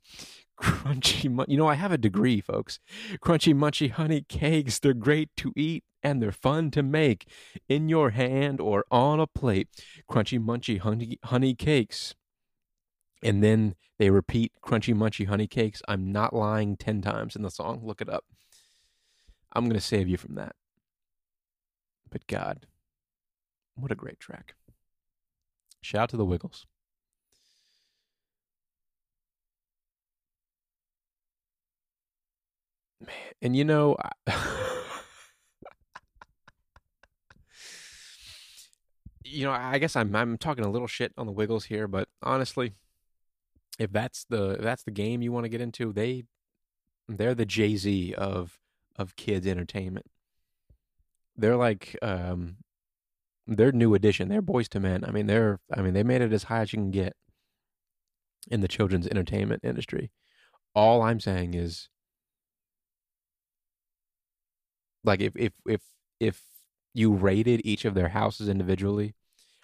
Crunchy, 0.60 1.48
you 1.48 1.56
know, 1.56 1.68
I 1.68 1.72
have 1.72 1.90
a 1.90 1.96
degree, 1.96 2.42
folks. 2.42 2.80
Crunchy, 3.24 3.54
munchy 3.54 3.90
honey 3.90 4.26
cakes. 4.28 4.78
They're 4.78 4.92
great 4.92 5.30
to 5.38 5.54
eat 5.56 5.82
and 6.02 6.20
they're 6.20 6.32
fun 6.32 6.70
to 6.72 6.82
make 6.82 7.26
in 7.66 7.88
your 7.88 8.10
hand 8.10 8.60
or 8.60 8.84
on 8.90 9.20
a 9.20 9.26
plate. 9.26 9.68
Crunchy, 10.06 10.38
munchy 10.38 10.78
honey, 10.80 11.18
honey 11.24 11.54
cakes 11.54 12.14
and 13.22 13.42
then 13.42 13.74
they 13.98 14.10
repeat 14.10 14.52
crunchy 14.62 14.94
munchy 14.94 15.26
honey 15.26 15.46
cakes. 15.46 15.82
I'm 15.88 16.12
not 16.12 16.34
lying 16.34 16.76
10 16.76 17.00
times 17.02 17.36
in 17.36 17.42
the 17.42 17.50
song. 17.50 17.80
Look 17.84 18.00
it 18.00 18.08
up. 18.08 18.24
I'm 19.52 19.64
going 19.64 19.74
to 19.74 19.80
save 19.80 20.08
you 20.08 20.16
from 20.16 20.34
that. 20.34 20.54
But 22.10 22.26
god 22.26 22.66
what 23.74 23.92
a 23.92 23.94
great 23.94 24.18
track. 24.18 24.54
Shout 25.82 26.02
out 26.02 26.08
to 26.10 26.16
the 26.16 26.24
wiggles. 26.24 26.66
Man 33.00 33.14
and 33.42 33.54
you 33.56 33.64
know 33.64 33.96
I- 34.26 34.34
you 39.24 39.44
know 39.44 39.52
i 39.52 39.78
guess 39.78 39.96
i'm 39.96 40.16
i'm 40.16 40.38
talking 40.38 40.64
a 40.64 40.70
little 40.70 40.86
shit 40.86 41.12
on 41.18 41.26
the 41.26 41.32
wiggles 41.32 41.66
here 41.66 41.86
but 41.88 42.08
honestly 42.22 42.72
if 43.78 43.92
that's 43.92 44.24
the 44.28 44.52
if 44.52 44.62
that's 44.62 44.82
the 44.82 44.90
game 44.90 45.22
you 45.22 45.32
want 45.32 45.44
to 45.44 45.50
get 45.50 45.60
into, 45.60 45.92
they 45.92 46.24
they're 47.08 47.34
the 47.34 47.46
Jay 47.46 47.76
Z 47.76 48.14
of 48.14 48.58
of 48.96 49.16
kids 49.16 49.46
entertainment. 49.46 50.06
They're 51.36 51.56
like 51.56 51.96
um 52.02 52.56
they're 53.46 53.72
new 53.72 53.94
edition. 53.94 54.28
They're 54.28 54.42
Boyz 54.42 54.74
II 54.74 54.82
Men. 54.82 55.04
I 55.04 55.10
mean 55.10 55.26
they're 55.26 55.60
I 55.76 55.82
mean 55.82 55.94
they 55.94 56.02
made 56.02 56.22
it 56.22 56.32
as 56.32 56.44
high 56.44 56.60
as 56.60 56.72
you 56.72 56.78
can 56.78 56.90
get 56.90 57.14
in 58.50 58.60
the 58.60 58.68
children's 58.68 59.06
entertainment 59.06 59.62
industry. 59.64 60.10
All 60.74 61.02
I'm 61.02 61.20
saying 61.20 61.54
is 61.54 61.88
like 65.04 65.20
if 65.20 65.36
if 65.36 65.52
if 65.66 65.82
if 66.18 66.42
you 66.94 67.12
rated 67.12 67.60
each 67.64 67.84
of 67.84 67.94
their 67.94 68.08
houses 68.08 68.48
individually, 68.48 69.14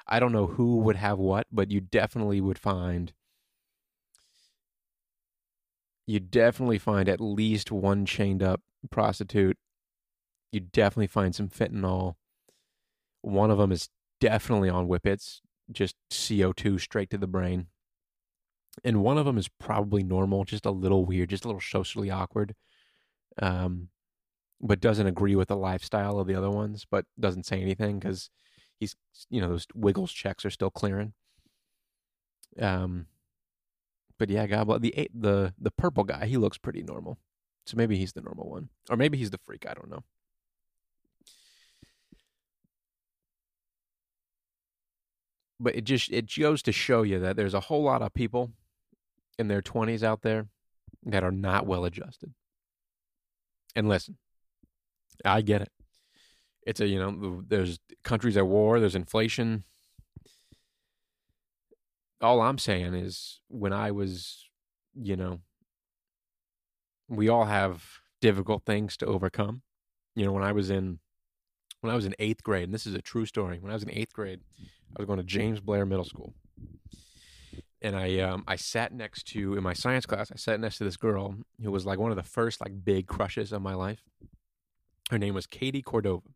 I 0.07 0.21
don't 0.21 0.33
know 0.33 0.47
who 0.47 0.79
would 0.79 0.97
have 0.97 1.19
what, 1.19 1.47
but 1.51 1.71
you 1.71 1.81
definitely 1.81 2.41
would 2.41 2.59
find 2.59 3.13
you 6.07 6.21
definitely 6.21 6.79
find 6.79 7.09
at 7.09 7.21
least 7.21 7.71
one 7.71 8.07
chained 8.07 8.43
up 8.43 8.61
prostitute. 8.91 9.57
You 10.51 10.61
definitely 10.61 11.07
find 11.07 11.35
some 11.35 11.49
fentanyl. 11.49 12.15
One 13.23 13.51
of 13.51 13.59
them 13.59 13.73
is 13.73 13.89
definitely 14.21 14.69
on 14.69 14.87
whippets, 14.87 15.41
just 15.71 15.97
CO2 16.11 16.81
straight 16.81 17.11
to 17.11 17.19
the 17.19 17.27
brain. 17.27 17.69
And 18.85 19.03
one 19.03 19.19
of 19.19 19.27
them 19.27 19.39
is 19.39 19.49
probably 19.49 20.03
normal, 20.03 20.45
just 20.45 20.67
a 20.67 20.71
little 20.71 21.05
weird, 21.05 21.31
just 21.31 21.45
a 21.45 21.49
little 21.49 21.61
socially 21.61 22.11
awkward. 22.11 22.55
Um, 23.41 23.89
but 24.61 24.81
doesn't 24.81 25.07
agree 25.07 25.35
with 25.35 25.49
the 25.49 25.57
lifestyle 25.57 26.19
of 26.19 26.27
the 26.27 26.35
other 26.35 26.51
ones, 26.51 26.87
but 26.91 27.05
doesn't 27.19 27.47
say 27.47 27.61
anything 27.61 27.99
because 27.99 28.31
he's, 28.79 28.97
you 29.29 29.41
know, 29.41 29.49
those 29.49 29.67
Wiggles 29.75 30.13
checks 30.13 30.45
are 30.45 30.51
still 30.51 30.71
clearing. 30.71 31.13
Um, 32.61 33.07
but 34.23 34.31
yeah, 34.31 34.47
God, 34.47 34.81
the 34.81 35.09
the 35.13 35.53
the 35.59 35.73
purple 35.73 36.05
guy, 36.05 36.27
he 36.27 36.37
looks 36.37 36.57
pretty 36.57 36.85
normal. 36.85 37.19
So 37.67 37.77
maybe 37.77 37.97
he's 37.97 38.13
the 38.13 38.21
normal 38.21 38.49
one, 38.49 38.69
or 38.89 38.97
maybe 38.97 39.19
he's 39.19 39.33
the 39.33 39.41
freak. 39.45 39.67
I 39.69 39.75
don't 39.75 39.91
know. 39.91 40.05
But 45.59 45.75
it 45.75 45.83
just 45.83 46.09
it 46.13 46.31
goes 46.39 46.63
to 46.63 46.71
show 46.71 47.03
you 47.03 47.19
that 47.19 47.35
there's 47.35 47.53
a 47.53 47.59
whole 47.59 47.83
lot 47.83 48.01
of 48.01 48.15
people 48.15 48.53
in 49.41 49.49
their 49.49 49.61
twenties 49.61 50.05
out 50.05 50.23
there 50.23 50.47
that 51.05 51.25
are 51.25 51.33
not 51.33 51.67
well 51.67 51.85
adjusted. 51.85 52.33
And 53.75 53.89
listen, 53.89 54.19
I 55.25 55.41
get 55.41 55.63
it. 55.63 55.73
It's 56.65 56.79
a 56.79 56.87
you 56.87 57.01
know 57.01 57.43
there's 57.49 57.81
countries 58.05 58.37
at 58.37 58.47
war, 58.47 58.79
there's 58.79 58.95
inflation. 58.95 59.65
All 62.23 62.41
I'm 62.41 62.59
saying 62.59 62.95
is 62.95 63.41
when 63.49 63.73
I 63.73 63.91
was, 63.91 64.49
you 64.95 65.17
know, 65.17 65.41
we 67.09 67.29
all 67.29 67.45
have 67.45 67.85
difficult 68.21 68.65
things 68.65 68.97
to 68.99 69.07
overcome. 69.07 69.63
You 70.15 70.25
know, 70.25 70.33
when 70.33 70.45
I 70.45 70.53
was 70.53 70.71
in 70.71 71.01
when 71.81 71.93
I 71.93 71.97
was 71.97 72.07
in 72.07 72.15
eighth 72.19 72.43
grade, 72.45 72.65
and 72.65 72.75
this 72.75 72.87
is 72.87 72.95
a 72.95 73.03
true 73.03 73.27
story. 73.27 73.59
When 73.61 73.71
I 73.71 73.75
was 73.75 73.83
in 73.83 73.91
eighth 73.91 74.13
grade, 74.13 74.41
I 74.61 75.01
was 75.01 75.07
going 75.07 75.19
to 75.19 75.25
James 75.25 75.61
Blair 75.61 75.85
Middle 75.85 76.05
School, 76.05 76.33
and 77.83 77.97
I 77.97 78.21
um, 78.21 78.45
I 78.47 78.57
sat 78.57 78.93
next 78.93 79.25
to 79.29 79.57
in 79.57 79.63
my 79.63 79.73
science 79.73 80.07
class. 80.07 80.31
I 80.31 80.37
sat 80.37 80.61
next 80.61 80.79
to 80.79 80.85
this 80.85 80.97
girl 80.97 81.35
who 81.63 81.71
was 81.71 81.85
like 81.85 81.99
one 81.99 82.13
of 82.13 82.17
the 82.17 82.23
first 82.23 82.61
like 82.61 82.85
big 82.85 83.07
crushes 83.09 83.53
of 83.53 83.63
my 83.63 83.75
life. 83.75 84.05
Her 85.11 85.19
name 85.19 85.35
was 85.35 85.47
Katie 85.47 85.83
Cordova. 85.83 86.29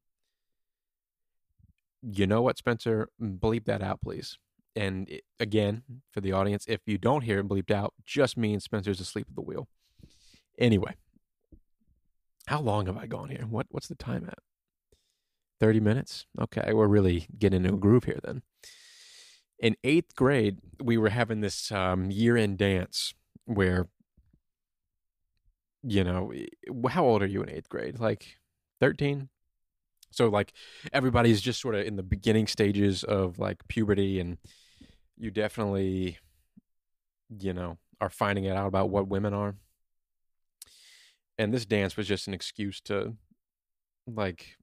You 2.02 2.26
know 2.26 2.42
what, 2.42 2.58
Spencer? 2.58 3.08
Bleep 3.22 3.64
that 3.64 3.82
out, 3.82 4.00
please. 4.00 4.36
And 4.76 5.08
it, 5.08 5.24
again, 5.40 5.82
for 6.12 6.20
the 6.20 6.32
audience, 6.32 6.66
if 6.68 6.80
you 6.86 6.98
don't 6.98 7.22
hear 7.22 7.40
it 7.40 7.48
bleeped 7.48 7.70
out, 7.70 7.94
just 8.04 8.36
means 8.36 8.64
Spencer's 8.64 9.00
asleep 9.00 9.26
at 9.30 9.34
the 9.34 9.42
wheel. 9.42 9.68
Anyway, 10.58 10.94
how 12.46 12.60
long 12.60 12.86
have 12.86 12.96
I 12.96 13.06
gone 13.06 13.30
here? 13.30 13.46
What 13.48 13.66
what's 13.70 13.88
the 13.88 13.94
time 13.94 14.26
at? 14.28 14.38
30 15.58 15.80
minutes? 15.80 16.26
Okay, 16.40 16.72
we're 16.72 16.86
really 16.86 17.26
getting 17.38 17.64
into 17.64 17.74
a 17.74 17.78
groove 17.78 18.04
here 18.04 18.20
then. 18.22 18.42
In 19.58 19.76
eighth 19.84 20.14
grade, 20.14 20.58
we 20.82 20.98
were 20.98 21.08
having 21.08 21.40
this 21.40 21.72
um, 21.72 22.10
year 22.10 22.36
end 22.36 22.58
dance 22.58 23.14
where, 23.46 23.88
you 25.82 26.04
know, 26.04 26.32
how 26.90 27.06
old 27.06 27.22
are 27.22 27.26
you 27.26 27.42
in 27.42 27.48
eighth 27.48 27.70
grade? 27.70 27.98
Like 27.98 28.36
13? 28.80 29.30
So, 30.10 30.28
like, 30.28 30.52
everybody's 30.92 31.40
just 31.40 31.60
sort 31.60 31.74
of 31.74 31.86
in 31.86 31.96
the 31.96 32.02
beginning 32.02 32.46
stages 32.46 33.02
of 33.04 33.38
like 33.38 33.66
puberty, 33.68 34.20
and 34.20 34.38
you 35.18 35.30
definitely, 35.30 36.18
you 37.38 37.52
know, 37.52 37.78
are 38.00 38.10
finding 38.10 38.44
it 38.44 38.56
out 38.56 38.66
about 38.66 38.90
what 38.90 39.08
women 39.08 39.34
are. 39.34 39.56
And 41.38 41.52
this 41.52 41.66
dance 41.66 41.96
was 41.96 42.06
just 42.06 42.26
an 42.26 42.34
excuse 42.34 42.80
to, 42.82 43.14
like, 44.06 44.56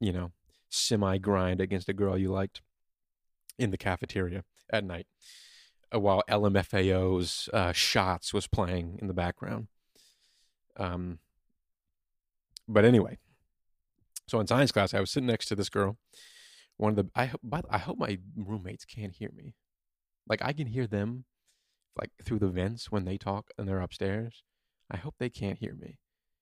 you 0.00 0.12
know, 0.12 0.32
semi 0.68 1.18
grind 1.18 1.60
against 1.60 1.88
a 1.88 1.94
girl 1.94 2.18
you 2.18 2.30
liked 2.30 2.60
in 3.58 3.70
the 3.70 3.78
cafeteria 3.78 4.44
at 4.70 4.84
night 4.84 5.06
uh, 5.94 5.98
while 5.98 6.22
LMFAO's 6.28 7.48
uh, 7.52 7.72
Shots 7.72 8.32
was 8.32 8.46
playing 8.46 8.98
in 9.00 9.08
the 9.08 9.14
background. 9.14 9.68
Um, 10.76 11.18
but 12.68 12.84
anyway, 12.84 13.18
so 14.26 14.38
in 14.40 14.46
science 14.46 14.70
class, 14.70 14.94
I 14.94 15.00
was 15.00 15.10
sitting 15.10 15.26
next 15.26 15.46
to 15.46 15.56
this 15.56 15.70
girl. 15.70 15.96
One 16.76 16.90
of 16.90 16.96
the 16.96 17.10
I 17.16 17.32
I 17.70 17.78
hope 17.78 17.98
my 17.98 18.18
roommates 18.36 18.84
can't 18.84 19.12
hear 19.12 19.30
me. 19.34 19.54
Like 20.28 20.42
I 20.42 20.52
can 20.52 20.66
hear 20.66 20.86
them, 20.86 21.24
like 21.98 22.10
through 22.22 22.38
the 22.38 22.48
vents 22.48 22.90
when 22.90 23.04
they 23.04 23.16
talk 23.16 23.50
and 23.56 23.66
they're 23.66 23.80
upstairs. 23.80 24.42
I 24.90 24.96
hope 24.96 25.14
they 25.18 25.30
can't 25.30 25.58
hear 25.58 25.74
me, 25.74 25.98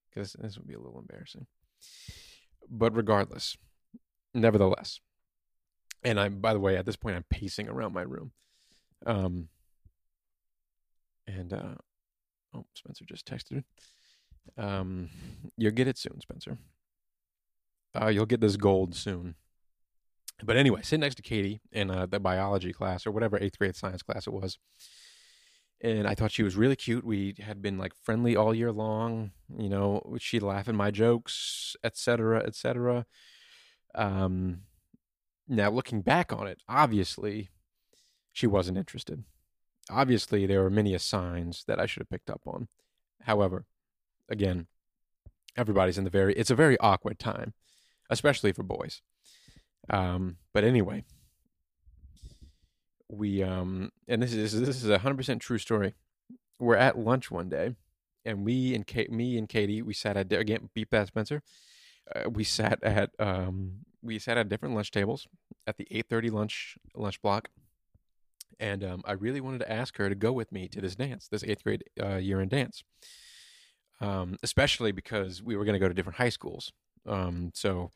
because 0.09 0.37
this 0.39 0.57
would 0.57 0.69
be 0.69 0.75
a 0.75 0.81
little 0.81 1.01
embarrassing. 1.01 1.47
But 2.69 2.95
regardless, 2.97 3.57
nevertheless, 4.35 5.01
and 6.03 6.21
I'm 6.21 6.41
by 6.41 6.53
the 6.53 6.61
way, 6.61 6.77
at 6.77 6.87
this 6.87 6.97
point, 6.97 7.17
I'm 7.17 7.25
pacing 7.31 7.69
around 7.69 7.93
my 7.93 8.03
room. 8.03 8.33
Um, 9.05 9.49
and 11.27 11.53
uh, 11.53 11.75
oh, 12.55 12.67
Spencer 12.75 13.05
just 13.05 13.27
texted. 13.27 13.65
Um, 14.57 15.11
you'll 15.57 15.73
get 15.73 15.89
it 15.89 15.99
soon, 15.99 16.21
Spencer. 16.21 16.59
Uh, 18.01 18.09
you'll 18.09 18.27
get 18.27 18.41
this 18.41 18.57
gold 18.57 18.95
soon. 18.95 19.35
But 20.43 20.57
anyway, 20.57 20.83
sitting 20.83 21.01
next 21.01 21.15
to 21.17 21.23
Katie 21.23 21.61
in 21.73 21.91
uh, 21.91 22.07
the 22.07 22.21
biology 22.21 22.73
class 22.73 23.07
or 23.07 23.11
whatever 23.11 23.39
eighth 23.41 23.59
grade 23.59 23.77
science 23.77 24.03
class 24.03 24.27
it 24.27 24.33
was, 24.33 24.59
and 25.81 26.07
I 26.07 26.15
thought 26.15 26.33
she 26.33 26.43
was 26.43 26.57
really 26.57 26.77
cute. 26.77 27.05
We 27.05 27.35
had 27.39 27.63
been 27.63 27.79
like 27.79 27.93
friendly 28.03 28.37
all 28.37 28.55
year 28.55 28.73
long. 28.73 29.33
You 29.59 29.69
know, 29.69 30.17
she'd 30.19 30.43
laugh 30.43 30.69
at 30.69 30.75
my 30.75 30.91
jokes, 30.91 31.77
etc., 31.85 32.43
etc. 32.45 33.07
Um, 33.95 34.63
now, 35.49 35.71
looking 35.71 36.03
back 36.03 36.33
on 36.33 36.47
it, 36.47 36.61
obviously, 36.69 37.51
she 38.33 38.47
wasn't 38.47 38.79
interested. 38.79 39.25
Obviously, 39.91 40.47
there 40.47 40.63
were 40.63 40.71
many 40.71 40.97
signs 40.99 41.65
that 41.67 41.79
I 41.79 41.87
should 41.87 42.01
have 42.03 42.11
picked 42.11 42.31
up 42.31 42.43
on. 42.47 42.69
However, 43.23 43.65
again, 44.29 44.67
everybody's 45.57 45.99
in 45.99 46.05
the 46.05 46.11
very, 46.11 46.35
it's 46.35 46.51
a 46.51 46.57
very 46.57 46.79
awkward 46.81 47.19
time, 47.19 47.55
especially 48.11 48.53
for 48.53 48.63
boys. 48.63 49.03
Um, 49.91 50.37
but 50.53 50.65
anyway, 50.65 51.05
we, 53.09 53.43
um, 53.43 53.91
and 54.09 54.23
this 54.23 54.33
is, 54.33 54.61
this 54.61 54.83
is 54.83 54.91
a 54.91 54.99
100% 54.99 55.41
true 55.41 55.59
story. 55.59 55.95
We're 56.59 56.77
at 56.77 56.99
lunch 56.99 57.31
one 57.31 57.49
day, 57.49 57.77
and 58.25 58.45
we 58.45 58.75
and 58.75 58.87
Kate, 58.87 59.13
me 59.13 59.37
and 59.37 59.49
Katie, 59.49 59.83
we 59.83 59.95
sat 59.95 60.17
at, 60.17 60.33
again, 60.33 60.71
beep 60.75 60.91
that, 60.91 61.09
Spencer. 61.09 61.43
Uh, 62.15 62.31
we 62.31 62.45
sat 62.45 62.83
at, 62.83 63.11
um, 63.19 63.81
we 64.03 64.19
sat 64.19 64.39
at 64.39 64.49
different 64.49 64.75
lunch 64.75 64.91
tables 64.91 65.27
at 65.67 65.77
the 65.77 65.87
8.30 65.91 66.31
lunch 66.31 66.79
lunch 66.95 67.21
block 67.21 67.49
and 68.61 68.85
um, 68.85 69.03
i 69.05 69.13
really 69.13 69.41
wanted 69.41 69.59
to 69.59 69.71
ask 69.71 69.97
her 69.97 70.09
to 70.09 70.15
go 70.15 70.33
with 70.33 70.53
me 70.53 70.69
to 70.69 70.81
this 70.81 70.95
dance 70.95 71.29
this 71.29 71.45
eighth 71.45 71.65
grade 71.65 71.85
uh, 72.03 72.17
year 72.17 72.41
in 72.41 72.49
dance 72.49 72.83
um, 74.01 74.37
especially 74.43 74.93
because 74.93 75.43
we 75.43 75.57
were 75.57 75.65
going 75.65 75.75
to 75.75 75.79
go 75.79 75.89
to 75.89 75.95
different 75.95 76.19
high 76.19 76.29
schools 76.29 76.73
um, 77.07 77.51
so 77.55 77.91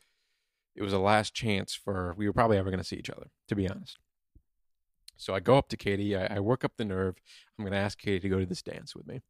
it 0.76 0.82
was 0.82 0.92
a 0.92 0.98
last 0.98 1.34
chance 1.34 1.74
for 1.74 2.14
we 2.16 2.26
were 2.26 2.32
probably 2.32 2.56
ever 2.56 2.70
going 2.70 2.82
to 2.82 2.86
see 2.86 2.96
each 2.96 3.10
other 3.10 3.30
to 3.48 3.54
be 3.54 3.68
honest 3.68 3.98
so 5.16 5.34
i 5.34 5.40
go 5.40 5.58
up 5.58 5.68
to 5.68 5.76
katie 5.76 6.16
i, 6.16 6.36
I 6.36 6.40
work 6.40 6.64
up 6.64 6.72
the 6.76 6.84
nerve 6.84 7.16
i'm 7.58 7.64
going 7.64 7.72
to 7.72 7.78
ask 7.78 7.98
katie 7.98 8.20
to 8.20 8.28
go 8.28 8.38
to 8.38 8.46
this 8.46 8.62
dance 8.62 8.94
with 8.94 9.06
me 9.06 9.20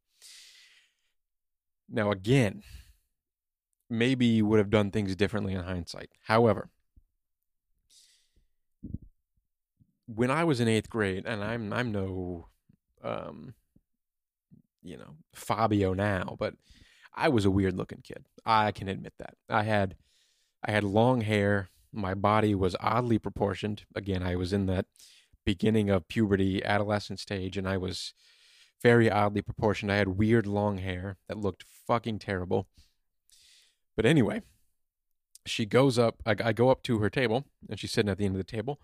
now 1.89 2.11
again 2.11 2.63
maybe 3.91 4.41
would 4.41 4.57
have 4.57 4.69
done 4.69 4.89
things 4.89 5.15
differently 5.15 5.53
in 5.53 5.61
hindsight. 5.61 6.09
However, 6.21 6.69
when 10.07 10.31
I 10.31 10.45
was 10.45 10.59
in 10.59 10.67
eighth 10.67 10.89
grade, 10.89 11.25
and 11.27 11.43
I'm 11.43 11.71
I'm 11.73 11.91
no, 11.91 12.47
um, 13.03 13.53
you 14.81 14.97
know, 14.97 15.17
Fabio 15.35 15.93
now, 15.93 16.35
but 16.39 16.55
I 17.13 17.27
was 17.29 17.45
a 17.45 17.51
weird 17.51 17.77
looking 17.77 18.01
kid. 18.01 18.25
I 18.45 18.71
can 18.71 18.87
admit 18.87 19.13
that. 19.19 19.35
I 19.49 19.63
had 19.63 19.95
I 20.63 20.71
had 20.71 20.83
long 20.83 21.21
hair. 21.21 21.69
My 21.91 22.13
body 22.13 22.55
was 22.55 22.75
oddly 22.79 23.19
proportioned. 23.19 23.83
Again, 23.95 24.23
I 24.23 24.35
was 24.35 24.53
in 24.53 24.65
that 24.67 24.85
beginning 25.45 25.89
of 25.89 26.07
puberty, 26.07 26.63
adolescent 26.63 27.19
stage, 27.19 27.57
and 27.57 27.67
I 27.67 27.77
was 27.77 28.13
very 28.81 29.09
oddly 29.09 29.41
proportioned. 29.41 29.91
I 29.91 29.97
had 29.97 30.19
weird 30.19 30.47
long 30.47 30.77
hair 30.77 31.17
that 31.27 31.37
looked 31.37 31.65
fucking 31.87 32.19
terrible. 32.19 32.67
But 33.95 34.05
anyway, 34.05 34.41
she 35.45 35.65
goes 35.65 35.99
up. 35.99 36.21
I, 36.25 36.35
I 36.43 36.53
go 36.53 36.69
up 36.69 36.83
to 36.83 36.99
her 36.99 37.09
table, 37.09 37.45
and 37.69 37.79
she's 37.79 37.91
sitting 37.91 38.09
at 38.09 38.17
the 38.17 38.25
end 38.25 38.35
of 38.35 38.39
the 38.39 38.43
table, 38.43 38.79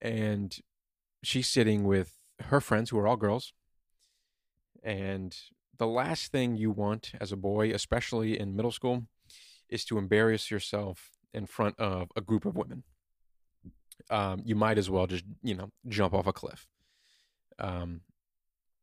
and 0.00 0.56
she's 1.22 1.48
sitting 1.48 1.84
with 1.84 2.14
her 2.44 2.60
friends, 2.60 2.90
who 2.90 2.98
are 2.98 3.08
all 3.08 3.16
girls. 3.16 3.52
And 4.82 5.36
the 5.76 5.86
last 5.86 6.30
thing 6.30 6.56
you 6.56 6.70
want 6.70 7.12
as 7.20 7.32
a 7.32 7.36
boy, 7.36 7.72
especially 7.72 8.38
in 8.38 8.54
middle 8.54 8.70
school, 8.70 9.06
is 9.68 9.84
to 9.86 9.98
embarrass 9.98 10.50
yourself 10.50 11.10
in 11.32 11.46
front 11.46 11.78
of 11.78 12.10
a 12.16 12.20
group 12.20 12.44
of 12.44 12.56
women. 12.56 12.84
Um, 14.10 14.42
you 14.44 14.54
might 14.54 14.78
as 14.78 14.88
well 14.88 15.06
just, 15.06 15.24
you 15.42 15.54
know, 15.54 15.70
jump 15.88 16.14
off 16.14 16.26
a 16.26 16.32
cliff. 16.32 16.66
Um, 17.58 18.02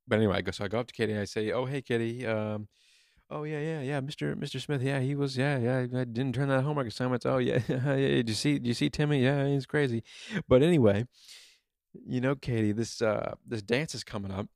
but 0.07 0.17
anyway, 0.17 0.37
I 0.37 0.41
go, 0.41 0.51
so 0.51 0.65
I 0.65 0.67
go 0.67 0.79
up 0.79 0.87
to 0.87 0.93
Kitty 0.93 1.13
and 1.13 1.21
I 1.21 1.25
say, 1.25 1.51
"Oh, 1.51 1.65
hey, 1.65 1.81
Kitty, 1.81 2.27
um, 2.27 2.67
Oh 3.29 3.43
yeah, 3.43 3.59
yeah, 3.59 3.81
yeah, 3.81 4.01
Mr. 4.01 4.35
Mr. 4.35 4.61
Smith. 4.61 4.83
Yeah, 4.83 4.99
he 4.99 5.15
was. 5.15 5.35
Yeah, 5.35 5.57
yeah. 5.57 5.79
I 5.79 6.03
didn't 6.03 6.33
turn 6.35 6.49
that 6.49 6.63
homework 6.63 6.87
assignment. 6.87 7.25
Oh 7.25 7.39
yeah, 7.39 7.59
yeah. 7.67 7.95
Did 7.95 8.29
you 8.29 8.35
see? 8.35 8.59
You 8.61 8.73
see 8.75 8.89
Timmy? 8.89 9.23
Yeah, 9.23 9.47
he's 9.47 9.65
crazy. 9.65 10.03
But 10.47 10.61
anyway, 10.61 11.07
you 12.05 12.21
know, 12.21 12.35
Katie, 12.35 12.71
this 12.71 13.01
uh 13.01 13.33
this 13.45 13.63
dance 13.63 13.95
is 13.95 14.03
coming 14.03 14.31
up, 14.31 14.47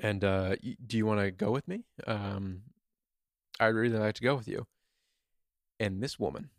and 0.00 0.24
uh 0.24 0.56
do 0.84 0.96
you 0.96 1.06
want 1.06 1.20
to 1.20 1.30
go 1.30 1.52
with 1.52 1.68
me? 1.68 1.84
Um, 2.08 2.62
I'd 3.60 3.68
really 3.68 3.96
like 3.96 4.16
to 4.16 4.22
go 4.22 4.34
with 4.34 4.48
you. 4.48 4.66
And 5.80 6.02
this 6.02 6.18
woman, 6.18 6.50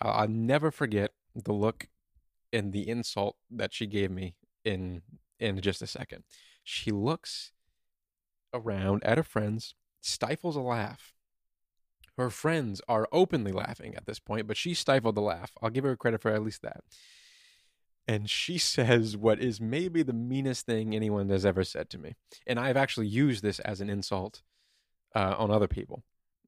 I'll, 0.00 0.28
never 0.28 0.70
forget 0.70 1.10
the 1.34 1.52
look 1.52 1.88
and 2.52 2.72
the 2.72 2.88
insult 2.88 3.36
that 3.50 3.74
she 3.74 3.86
gave 3.86 4.10
me 4.10 4.36
in 4.64 5.02
in 5.38 5.60
just 5.60 5.82
a 5.82 5.86
second. 5.86 6.22
She 6.62 6.92
looks 6.92 7.52
around 8.54 9.04
at 9.04 9.18
her 9.18 9.24
friends 9.24 9.74
stifles 10.00 10.56
a 10.56 10.60
laugh. 10.60 11.12
Her 12.16 12.30
friends 12.30 12.80
are 12.88 13.08
openly 13.12 13.52
laughing 13.52 13.94
at 13.94 14.06
this 14.06 14.18
point, 14.18 14.46
but 14.46 14.56
she 14.56 14.72
stifled 14.72 15.16
the 15.16 15.20
laugh. 15.20 15.52
I'll 15.60 15.70
give 15.70 15.84
her 15.84 15.96
credit 15.96 16.22
for 16.22 16.30
at 16.30 16.42
least 16.42 16.62
that. 16.62 16.82
And 18.08 18.30
she 18.30 18.56
says 18.58 19.16
what 19.16 19.40
is 19.40 19.60
maybe 19.60 20.02
the 20.02 20.12
meanest 20.12 20.64
thing 20.64 20.94
anyone 20.94 21.28
has 21.28 21.44
ever 21.44 21.64
said 21.64 21.90
to 21.90 21.98
me. 21.98 22.14
And 22.46 22.58
I've 22.58 22.76
actually 22.76 23.08
used 23.08 23.42
this 23.42 23.58
as 23.60 23.80
an 23.80 23.90
insult 23.90 24.42
uh, 25.14 25.34
on 25.36 25.50
other 25.50 25.68
people 25.68 26.04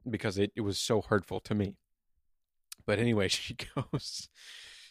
because 0.08 0.38
it, 0.38 0.52
it 0.56 0.62
was 0.62 0.78
so 0.78 1.02
hurtful 1.02 1.40
to 1.40 1.54
me. 1.54 1.74
But 2.88 2.98
anyway, 2.98 3.28
she 3.28 3.54
goes, 3.54 4.28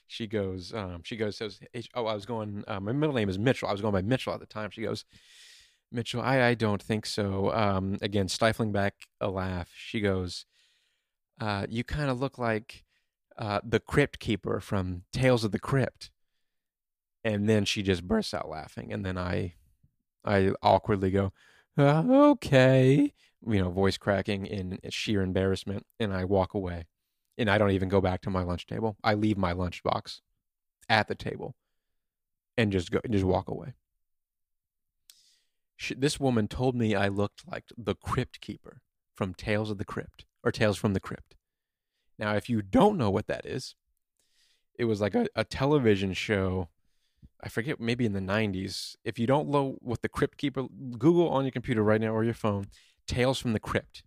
she 0.05 0.27
goes, 0.27 0.71
um, 0.73 1.01
she 1.03 1.17
goes, 1.17 1.35
says, 1.35 1.59
oh, 1.95 2.05
I 2.05 2.13
was 2.13 2.27
going, 2.27 2.63
uh, 2.67 2.79
my 2.79 2.93
middle 2.93 3.15
name 3.15 3.27
is 3.27 3.39
Mitchell. 3.39 3.67
I 3.67 3.71
was 3.71 3.81
going 3.81 3.91
by 3.91 4.03
Mitchell 4.03 4.33
at 4.33 4.39
the 4.39 4.45
time. 4.45 4.69
She 4.69 4.83
goes, 4.83 5.03
Mitchell, 5.91 6.21
I, 6.21 6.43
I 6.43 6.53
don't 6.53 6.81
think 6.81 7.07
so. 7.07 7.51
Um, 7.51 7.97
again, 8.01 8.27
stifling 8.27 8.71
back 8.71 8.93
a 9.19 9.29
laugh, 9.29 9.71
she 9.75 9.99
goes, 9.99 10.45
uh, 11.41 11.65
You 11.67 11.83
kind 11.83 12.11
of 12.11 12.19
look 12.19 12.37
like 12.37 12.85
uh, 13.35 13.61
the 13.67 13.79
crypt 13.79 14.19
keeper 14.19 14.59
from 14.59 15.03
Tales 15.11 15.43
of 15.43 15.51
the 15.51 15.59
Crypt. 15.59 16.11
And 17.23 17.49
then 17.49 17.65
she 17.65 17.81
just 17.81 18.03
bursts 18.07 18.33
out 18.33 18.47
laughing. 18.47 18.93
And 18.93 19.03
then 19.03 19.17
I, 19.17 19.55
I 20.23 20.51
awkwardly 20.61 21.09
go, 21.09 21.33
uh, 21.79 22.03
Okay, 22.07 23.13
you 23.47 23.59
know, 23.59 23.71
voice 23.71 23.97
cracking 23.97 24.45
in 24.45 24.77
sheer 24.89 25.23
embarrassment. 25.23 25.87
And 25.99 26.13
I 26.13 26.25
walk 26.25 26.53
away. 26.53 26.85
And 27.38 27.49
I 27.49 27.57
don't 27.57 27.71
even 27.71 27.89
go 27.89 28.01
back 28.01 28.21
to 28.21 28.29
my 28.29 28.43
lunch 28.43 28.65
table. 28.65 28.97
I 29.03 29.13
leave 29.13 29.38
my 29.38 29.53
lunchbox 29.53 30.21
at 30.89 31.07
the 31.07 31.15
table 31.15 31.55
and 32.57 32.71
just 32.71 32.91
go, 32.91 32.99
and 33.03 33.13
just 33.13 33.25
walk 33.25 33.47
away 33.49 33.73
she, 35.77 35.93
this 35.93 36.19
woman 36.19 36.47
told 36.47 36.75
me 36.75 36.95
I 36.95 37.07
looked 37.07 37.43
like 37.49 37.65
the 37.77 37.95
crypt 37.95 38.41
keeper 38.41 38.81
from 39.15 39.33
Tales 39.33 39.69
of 39.69 39.77
the 39.77 39.85
Crypt 39.85 40.25
or 40.43 40.51
Tales 40.51 40.77
from 40.77 40.93
the 40.93 40.99
Crypt. 40.99 41.35
Now, 42.19 42.35
if 42.35 42.49
you 42.49 42.63
don't 42.63 42.97
know 42.97 43.11
what 43.11 43.27
that 43.27 43.45
is, 43.45 43.75
it 44.77 44.85
was 44.85 44.99
like 44.99 45.15
a, 45.15 45.27
a 45.35 45.43
television 45.43 46.13
show. 46.13 46.69
I 47.41 47.49
forget, 47.49 47.79
maybe 47.79 48.05
in 48.05 48.13
the 48.13 48.19
90s. 48.19 48.95
If 49.03 49.19
you 49.19 49.27
don't 49.27 49.49
know 49.49 49.77
what 49.79 50.01
the 50.01 50.09
Crypt 50.09 50.38
Keeper, 50.38 50.63
Google 50.97 51.29
on 51.29 51.45
your 51.45 51.51
computer 51.51 51.83
right 51.83 52.01
now 52.01 52.09
or 52.09 52.23
your 52.23 52.33
phone, 52.33 52.67
Tales 53.07 53.39
from 53.39 53.53
the 53.53 53.59
Crypt. 53.59 54.03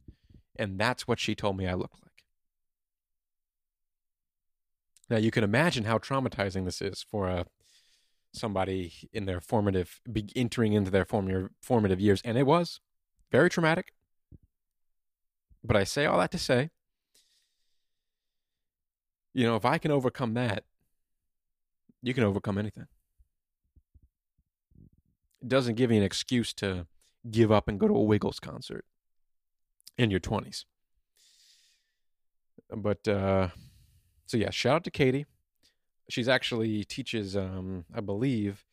And 0.57 0.78
that's 0.78 1.07
what 1.07 1.20
she 1.20 1.37
told 1.37 1.57
me 1.57 1.68
I 1.68 1.74
looked 1.74 2.03
like. 2.03 2.10
Now, 5.11 5.17
you 5.17 5.33
can 5.33 5.43
imagine 5.43 5.85
how 5.85 5.99
traumatizing 5.99 6.65
this 6.65 6.81
is 6.81 7.03
for 7.03 7.29
a 7.29 7.47
somebody 8.33 8.93
in 9.13 9.27
their 9.27 9.41
formative, 9.41 10.01
entering 10.37 10.73
into 10.73 10.89
their 10.91 11.05
formative, 11.05 11.51
formative 11.61 11.99
years. 11.99 12.23
And 12.25 12.39
it 12.39 12.47
was 12.47 12.79
very 13.33 13.51
traumatic. 13.51 13.93
But 15.65 15.77
I 15.77 15.83
say 15.83 16.07
all 16.07 16.19
that 16.19 16.31
to 16.31 16.39
say, 16.39 16.71
you 19.35 19.45
know, 19.45 19.57
if 19.57 19.65
I 19.65 19.79
can 19.79 19.91
overcome 19.91 20.35
that, 20.35 20.63
you 22.03 22.15
can 22.15 22.23
overcome 22.23 22.57
anything. 22.57 22.87
It 25.43 25.49
doesn't 25.49 25.75
give 25.75 25.91
you 25.91 25.99
an 25.99 26.05
excuse 26.05 26.53
to 26.55 26.87
give 27.29 27.51
up 27.51 27.67
and 27.67 27.81
go 27.81 27.89
to 27.89 27.95
a 27.95 28.03
Wiggles 28.03 28.39
concert 28.39 28.85
in 29.99 30.11
your 30.11 30.21
20s. 30.21 30.65
But, 32.71 33.07
uh, 33.09 33.49
so 34.31 34.37
yeah, 34.37 34.51
shout 34.51 34.76
out 34.76 34.85
to 34.85 34.91
Katie 34.91 35.26
she's 36.11 36.28
actually 36.28 36.85
teaches, 36.85 37.37
um, 37.37 37.85
I 37.95 38.01
believe, 38.01 38.64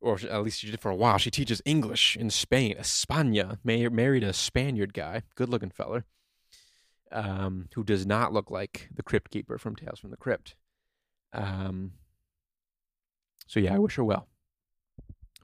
or 0.00 0.18
at 0.28 0.42
least 0.42 0.60
she 0.60 0.70
did 0.70 0.80
for 0.80 0.90
a 0.90 0.96
while. 0.96 1.18
She 1.18 1.30
teaches 1.30 1.62
English 1.64 2.16
in 2.16 2.30
Spain, 2.30 2.76
España. 2.78 3.58
married 3.64 4.24
a 4.24 4.32
Spaniard 4.32 4.94
guy, 4.94 5.22
good 5.36 5.48
looking 5.48 5.70
feller, 5.70 6.04
um, 7.12 7.68
who 7.74 7.84
does 7.84 8.04
not 8.06 8.32
look 8.32 8.50
like 8.50 8.88
the 8.92 9.02
crypt 9.02 9.30
keeper 9.30 9.58
from 9.58 9.76
Tales 9.76 10.00
from 10.00 10.10
the 10.10 10.16
Crypt. 10.16 10.56
Um, 11.32 11.92
so 13.46 13.60
yeah, 13.60 13.74
I 13.74 13.78
wish 13.78 13.96
her 13.96 14.04
well. 14.04 14.28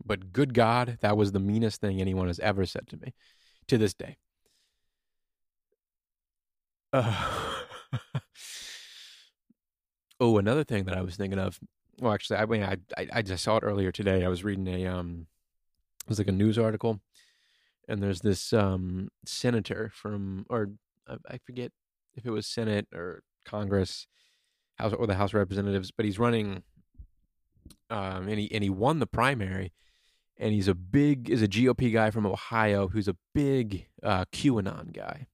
But 0.05 0.33
good 0.33 0.55
God, 0.55 0.99
that 1.01 1.17
was 1.17 1.33
the 1.33 1.41
meanest 1.41 1.81
thing 1.81 2.01
anyone 2.01 2.29
has 2.29 2.41
ever 2.41 2.65
said 2.67 2.89
to 2.89 2.97
me 2.97 3.15
to 3.69 3.79
this 3.79 3.95
day. 3.95 4.17
Uh, 6.93 7.55
Oh, 10.21 10.39
another 10.39 10.65
thing 10.65 10.85
that 10.85 10.97
I 10.97 11.03
was 11.03 11.17
thinking 11.17 11.39
of. 11.39 11.61
Well, 12.01 12.13
actually, 12.13 12.39
I 12.39 12.47
mean, 12.47 12.63
I, 12.63 12.77
I, 12.97 13.09
I 13.15 13.23
just 13.23 13.45
saw 13.45 13.57
it 13.57 13.65
earlier 13.65 13.93
today. 13.93 14.25
I 14.25 14.29
was 14.29 14.45
reading 14.45 14.67
a 14.69 14.87
um, 14.87 15.27
it 16.05 16.09
was 16.09 16.19
like 16.19 16.29
a 16.29 16.33
news 16.33 16.59
article, 16.59 17.01
and 17.89 18.03
there's 18.03 18.21
this 18.21 18.53
um 18.53 19.09
senator 19.25 19.91
from, 19.95 20.47
or 20.49 20.71
I 21.09 21.39
forget 21.39 21.73
if 22.17 22.27
it 22.27 22.31
was 22.31 22.47
Senate 22.47 22.87
or 22.95 23.23
Congress, 23.45 24.07
House 24.77 24.93
or 24.93 25.07
the 25.07 25.15
House 25.15 25.31
of 25.31 25.35
Representatives, 25.35 25.91
but 25.91 26.05
he's 26.05 26.19
running, 26.19 26.63
um, 27.91 28.29
and 28.29 28.39
he 28.39 28.53
and 28.53 28.65
he 28.65 28.71
won 28.71 28.99
the 28.99 29.07
primary, 29.07 29.73
and 30.37 30.53
he's 30.53 30.69
a 30.69 30.75
big 30.75 31.31
is 31.31 31.43
a 31.43 31.49
GOP 31.49 31.93
guy 31.93 32.11
from 32.11 32.27
Ohio 32.27 32.89
who's 32.89 33.09
a 33.09 33.17
big 33.35 33.87
uh, 34.03 34.25
QAnon 34.33 34.93
guy. 34.93 35.27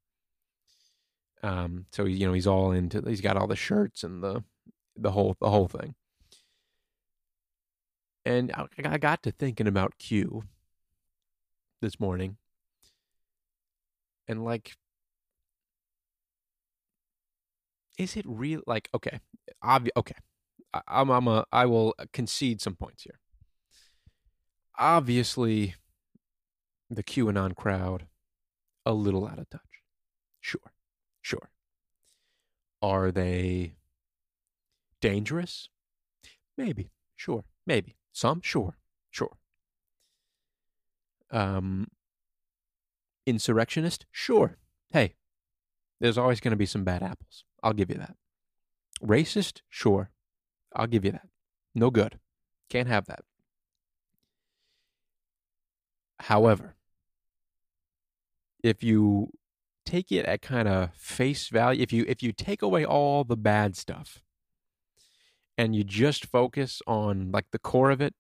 Um, 1.43 1.87
so 1.93 2.05
you 2.05 2.27
know 2.27 2.33
he's 2.33 2.47
all 2.47 2.73
into 2.73 3.03
he's 3.07 3.21
got 3.21 3.37
all 3.37 3.47
the 3.47 3.57
shirts 3.57 4.03
and 4.03 4.23
the 4.23 4.45
the 4.97 5.13
whole 5.13 5.37
the 5.41 5.51
whole 5.51 5.69
thing. 5.69 5.95
And 8.25 8.53
I, 8.53 8.67
I 8.85 8.99
got 8.99 9.23
to 9.25 9.31
thinking 9.31 9.67
about 9.67 9.99
Q 9.99 10.45
this 11.81 12.01
morning, 12.01 12.39
and 14.27 14.45
like, 14.45 14.73
is 17.99 18.17
it 18.17 18.25
real? 18.27 18.63
Like, 18.67 18.89
okay, 18.95 19.21
obvi- 19.63 19.91
okay, 19.97 20.17
I, 20.73 20.81
I'm 20.89 21.11
I'm 21.11 21.29
a 21.29 21.45
I 21.53 21.67
will 21.67 21.95
concede 22.13 22.61
some 22.63 22.75
points 22.75 23.03
here. 23.03 23.19
Obviously, 24.79 25.75
the 26.91 27.03
QAnon 27.03 27.55
crowd 27.55 28.07
a 28.87 28.93
little 28.93 29.27
out 29.27 29.39
of 29.39 29.49
touch. 29.51 29.61
Sure, 30.41 30.73
sure. 31.23 31.51
Are 32.83 33.11
they 33.11 33.77
Dangerous? 35.05 35.69
Maybe. 36.57 36.91
Sure. 37.15 37.45
Maybe. 37.67 37.95
Some? 38.11 38.41
Sure. 38.41 38.79
Sure. 39.11 39.37
Um, 41.31 41.89
insurrectionist? 43.27 44.07
Sure. 44.11 44.57
Hey, 44.91 45.17
there's 46.01 46.17
always 46.17 46.41
going 46.41 46.53
to 46.53 46.57
be 46.57 46.65
some 46.65 46.85
bad 46.85 47.03
apples. 47.03 47.45
I'll 47.63 47.75
give 47.75 47.91
you 47.91 47.97
that. 47.97 48.17
Racist? 49.03 49.61
Sure. 49.69 50.09
I'll 50.75 50.87
give 50.87 51.05
you 51.05 51.13
that. 51.13 51.29
No 51.75 51.91
good. 51.91 52.19
Can't 52.71 52.89
have 52.89 53.05
that. 53.05 53.25
However, 56.19 56.77
if 58.63 58.83
you 58.83 59.33
take 59.85 60.11
it 60.11 60.25
at 60.25 60.41
kind 60.41 60.67
of 60.67 60.95
face 60.95 61.49
value, 61.49 61.83
if 61.83 61.93
you 61.93 62.07
if 62.09 62.23
you 62.23 62.33
take 62.33 62.63
away 62.63 62.87
all 62.87 63.25
the 63.25 63.37
bad 63.37 63.77
stuff 63.77 64.24
and 65.57 65.75
you 65.75 65.85
just 65.85 66.27
focus 66.27 66.83
on 66.87 67.31
like 67.33 67.47
the 67.51 67.59
core 67.59 67.91
of 67.91 68.01
it, 68.01 68.15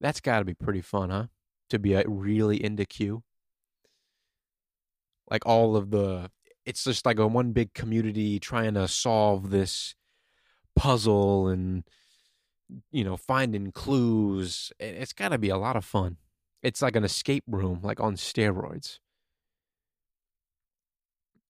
that's 0.00 0.20
got 0.20 0.40
to 0.40 0.44
be 0.44 0.54
pretty 0.54 0.80
fun, 0.80 1.10
huh? 1.10 1.26
To 1.70 1.78
be 1.78 1.96
uh, 1.96 2.04
really 2.06 2.62
into 2.62 2.84
Q. 2.84 3.22
Like 5.30 5.44
all 5.44 5.76
of 5.76 5.90
the, 5.90 6.30
it's 6.64 6.84
just 6.84 7.04
like 7.06 7.18
a 7.18 7.26
one 7.26 7.52
big 7.52 7.74
community 7.74 8.38
trying 8.38 8.74
to 8.74 8.86
solve 8.86 9.50
this 9.50 9.94
puzzle 10.76 11.48
and, 11.48 11.84
you 12.92 13.02
know, 13.02 13.16
finding 13.16 13.72
clues. 13.72 14.70
It's 14.78 15.12
got 15.12 15.30
to 15.30 15.38
be 15.38 15.48
a 15.48 15.56
lot 15.56 15.76
of 15.76 15.84
fun. 15.84 16.18
It's 16.62 16.82
like 16.82 16.94
an 16.94 17.04
escape 17.04 17.44
room, 17.48 17.80
like 17.82 18.00
on 18.00 18.14
steroids 18.16 18.98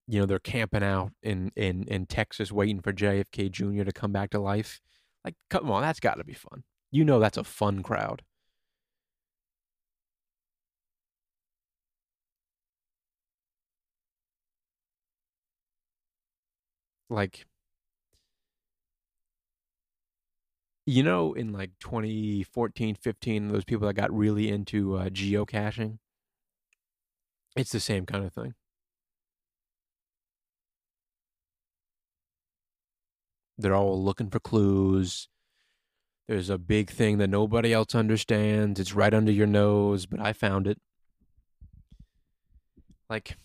you 0.08 0.20
know 0.20 0.26
they're 0.26 0.38
camping 0.38 0.82
out 0.82 1.12
in 1.22 1.50
in 1.56 1.84
in 1.88 2.06
Texas 2.06 2.52
waiting 2.52 2.80
for 2.80 2.92
JFK 2.92 3.50
Jr. 3.50 3.84
to 3.84 3.92
come 3.92 4.12
back 4.12 4.30
to 4.30 4.38
life. 4.40 4.80
Like, 5.24 5.34
come 5.50 5.70
on, 5.70 5.82
that's 5.82 6.00
got 6.00 6.14
to 6.18 6.24
be 6.24 6.34
fun. 6.34 6.62
You 6.90 7.04
know, 7.04 7.18
that's 7.18 7.36
a 7.38 7.44
fun 7.44 7.82
crowd. 7.82 8.22
Like, 17.08 17.46
you 20.86 21.02
know, 21.02 21.32
in 21.34 21.52
like 21.52 21.70
2014, 21.80 22.94
15, 22.94 23.48
those 23.48 23.64
people 23.64 23.86
that 23.86 23.94
got 23.94 24.12
really 24.12 24.48
into 24.48 24.96
uh, 24.96 25.08
geocaching, 25.08 25.98
it's 27.56 27.72
the 27.72 27.80
same 27.80 28.06
kind 28.06 28.24
of 28.24 28.32
thing. 28.32 28.54
They're 33.58 33.74
all 33.74 34.02
looking 34.02 34.30
for 34.30 34.40
clues. 34.40 35.28
There's 36.28 36.50
a 36.50 36.58
big 36.58 36.90
thing 36.90 37.18
that 37.18 37.30
nobody 37.30 37.72
else 37.72 37.94
understands. 37.94 38.80
It's 38.80 38.94
right 38.94 39.14
under 39.14 39.32
your 39.32 39.46
nose, 39.46 40.06
but 40.06 40.20
I 40.20 40.32
found 40.32 40.66
it. 40.66 40.78
Like, 43.08 43.36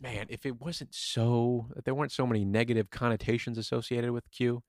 man, 0.00 0.26
if 0.28 0.44
it 0.44 0.60
wasn't 0.60 0.94
so, 0.94 1.68
if 1.76 1.84
there 1.84 1.94
weren't 1.94 2.12
so 2.12 2.26
many 2.26 2.44
negative 2.44 2.90
connotations 2.90 3.56
associated 3.56 4.10
with 4.10 4.30
Q, 4.32 4.62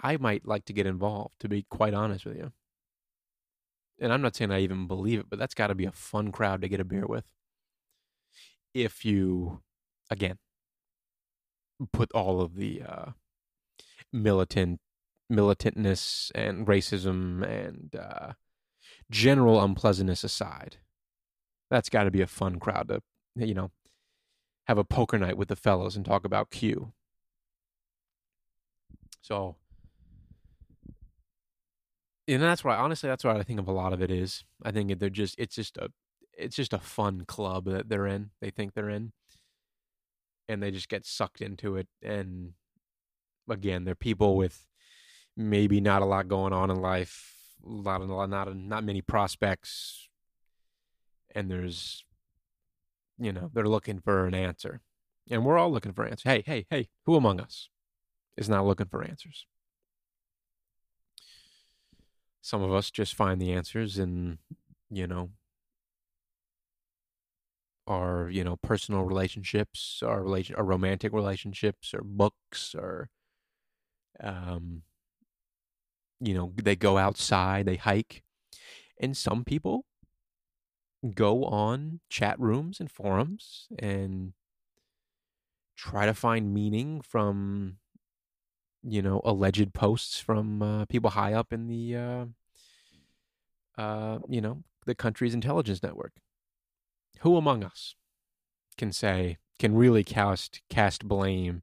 I 0.00 0.16
might 0.18 0.46
like 0.46 0.64
to 0.66 0.72
get 0.72 0.86
involved, 0.86 1.34
to 1.40 1.48
be 1.48 1.64
quite 1.70 1.94
honest 1.94 2.26
with 2.26 2.36
you. 2.36 2.52
And 4.00 4.12
I'm 4.12 4.22
not 4.22 4.36
saying 4.36 4.52
I 4.52 4.60
even 4.60 4.86
believe 4.86 5.18
it, 5.20 5.26
but 5.28 5.38
that's 5.38 5.54
got 5.54 5.68
to 5.68 5.74
be 5.74 5.86
a 5.86 5.92
fun 5.92 6.30
crowd 6.30 6.60
to 6.60 6.68
get 6.68 6.80
a 6.80 6.84
beer 6.84 7.06
with. 7.06 7.24
If 8.74 9.04
you, 9.04 9.62
again, 10.10 10.38
put 11.92 12.12
all 12.12 12.40
of 12.40 12.54
the 12.54 12.82
uh, 12.82 13.10
militant 14.12 14.80
militantness 15.30 16.30
and 16.34 16.66
racism 16.66 17.42
and 17.42 17.94
uh, 17.94 18.32
general 19.10 19.62
unpleasantness 19.62 20.24
aside, 20.24 20.76
that's 21.70 21.88
got 21.88 22.04
to 22.04 22.10
be 22.10 22.22
a 22.22 22.26
fun 22.26 22.58
crowd 22.58 22.88
to, 22.88 23.02
you 23.36 23.54
know, 23.54 23.70
have 24.66 24.78
a 24.78 24.84
poker 24.84 25.18
night 25.18 25.36
with 25.36 25.48
the 25.48 25.56
fellows 25.56 25.96
and 25.96 26.04
talk 26.04 26.24
about 26.24 26.50
Q. 26.50 26.92
So, 29.22 29.56
and 32.26 32.42
that's 32.42 32.64
why 32.64 32.76
honestly 32.76 33.08
that's 33.08 33.24
what 33.24 33.36
I 33.36 33.42
think 33.42 33.60
of 33.60 33.68
a 33.68 33.72
lot 33.72 33.92
of 33.92 34.02
it 34.02 34.10
is. 34.10 34.44
I 34.62 34.70
think 34.70 34.98
they're 34.98 35.10
just 35.10 35.38
it's 35.38 35.54
just 35.54 35.76
a 35.76 35.90
it's 36.32 36.56
just 36.56 36.72
a 36.72 36.78
fun 36.78 37.24
club 37.26 37.64
that 37.64 37.88
they're 37.88 38.06
in. 38.06 38.30
They 38.40 38.50
think 38.50 38.74
they're 38.74 38.90
in, 38.90 39.12
and 40.48 40.62
they 40.62 40.70
just 40.70 40.88
get 40.88 41.04
sucked 41.04 41.40
into 41.40 41.76
it. 41.76 41.88
And 42.02 42.52
again, 43.48 43.84
they're 43.84 43.94
people 43.94 44.36
with 44.36 44.66
maybe 45.36 45.80
not 45.80 46.02
a 46.02 46.06
lot 46.06 46.28
going 46.28 46.52
on 46.52 46.70
in 46.70 46.80
life, 46.80 47.34
a 47.64 47.70
lot 47.70 48.02
of 48.02 48.08
not 48.28 48.54
not 48.56 48.84
many 48.84 49.00
prospects, 49.00 50.08
and 51.34 51.50
there's 51.50 52.04
you 53.18 53.32
know 53.32 53.50
they're 53.52 53.68
looking 53.68 54.00
for 54.00 54.26
an 54.26 54.34
answer, 54.34 54.80
and 55.30 55.44
we're 55.44 55.58
all 55.58 55.72
looking 55.72 55.92
for 55.92 56.04
answers. 56.04 56.22
Hey, 56.24 56.42
hey, 56.44 56.66
hey, 56.70 56.88
who 57.06 57.16
among 57.16 57.40
us 57.40 57.68
is 58.36 58.48
not 58.48 58.66
looking 58.66 58.86
for 58.86 59.02
answers? 59.02 59.46
Some 62.40 62.62
of 62.62 62.72
us 62.72 62.90
just 62.90 63.14
find 63.14 63.40
the 63.40 63.52
answers 63.52 63.98
in, 63.98 64.38
you 64.90 65.06
know, 65.06 65.30
our 67.86 68.28
you 68.30 68.44
know 68.44 68.56
personal 68.56 69.02
relationships, 69.02 70.02
our 70.04 70.22
relation, 70.22 70.54
our 70.56 70.64
romantic 70.64 71.12
relationships, 71.12 71.92
or 71.94 72.02
books, 72.04 72.74
or 72.74 73.08
um, 74.22 74.82
you 76.20 76.34
know, 76.34 76.52
they 76.56 76.76
go 76.76 76.98
outside, 76.98 77.66
they 77.66 77.76
hike, 77.76 78.22
and 79.00 79.16
some 79.16 79.44
people 79.44 79.84
go 81.14 81.44
on 81.44 82.00
chat 82.08 82.38
rooms 82.40 82.80
and 82.80 82.90
forums 82.90 83.68
and 83.78 84.32
try 85.76 86.06
to 86.06 86.14
find 86.14 86.52
meaning 86.52 87.00
from 87.00 87.76
you 88.82 89.00
know 89.00 89.20
alleged 89.24 89.72
posts 89.72 90.18
from 90.18 90.62
uh, 90.62 90.84
people 90.86 91.10
high 91.10 91.32
up 91.32 91.52
in 91.52 91.66
the 91.68 91.96
uh, 91.96 92.24
uh, 93.80 94.18
you 94.28 94.40
know 94.40 94.62
the 94.86 94.94
country's 94.94 95.34
intelligence 95.34 95.82
network. 95.82 96.12
Who 97.20 97.36
among 97.36 97.64
us 97.64 97.94
can 98.76 98.92
say 98.92 99.38
can 99.58 99.74
really 99.74 100.04
cast 100.04 100.62
cast 100.68 101.06
blame 101.06 101.62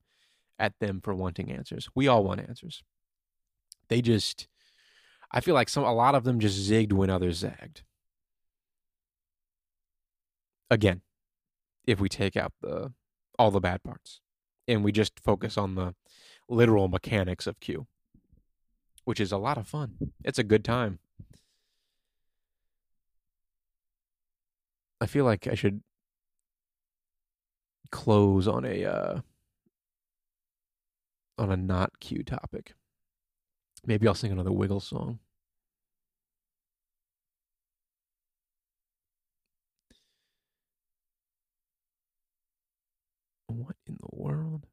at 0.59 0.73
them 0.79 1.01
for 1.01 1.13
wanting 1.13 1.51
answers 1.51 1.89
we 1.95 2.07
all 2.07 2.23
want 2.23 2.39
answers 2.39 2.83
they 3.89 4.01
just 4.01 4.47
i 5.31 5.39
feel 5.39 5.53
like 5.53 5.69
some 5.69 5.83
a 5.83 5.93
lot 5.93 6.15
of 6.15 6.23
them 6.23 6.39
just 6.39 6.69
zigged 6.69 6.93
when 6.93 7.09
others 7.09 7.37
zagged 7.37 7.83
again 10.69 11.01
if 11.85 11.99
we 11.99 12.09
take 12.09 12.35
out 12.35 12.53
the 12.61 12.91
all 13.37 13.51
the 13.51 13.59
bad 13.59 13.83
parts 13.83 14.21
and 14.67 14.83
we 14.83 14.91
just 14.91 15.19
focus 15.19 15.57
on 15.57 15.75
the 15.75 15.93
literal 16.49 16.87
mechanics 16.87 17.47
of 17.47 17.59
Q, 17.59 17.87
which 19.03 19.19
is 19.19 19.31
a 19.31 19.37
lot 19.37 19.57
of 19.57 19.67
fun. 19.67 19.95
It's 20.23 20.39
a 20.39 20.43
good 20.43 20.63
time. 20.63 20.99
I 25.01 25.07
feel 25.07 25.25
like 25.25 25.47
I 25.47 25.55
should 25.55 25.81
close 27.91 28.47
on 28.47 28.65
a 28.65 28.85
uh, 28.85 29.19
on 31.37 31.51
a 31.51 31.57
not 31.57 31.99
Q 31.99 32.23
topic. 32.23 32.73
Maybe 33.85 34.07
I'll 34.07 34.13
sing 34.15 34.31
another 34.31 34.51
Wiggle 34.51 34.79
song. 34.79 35.19
What 43.47 43.75
in 43.87 43.97
the 43.99 44.07
world? 44.11 44.65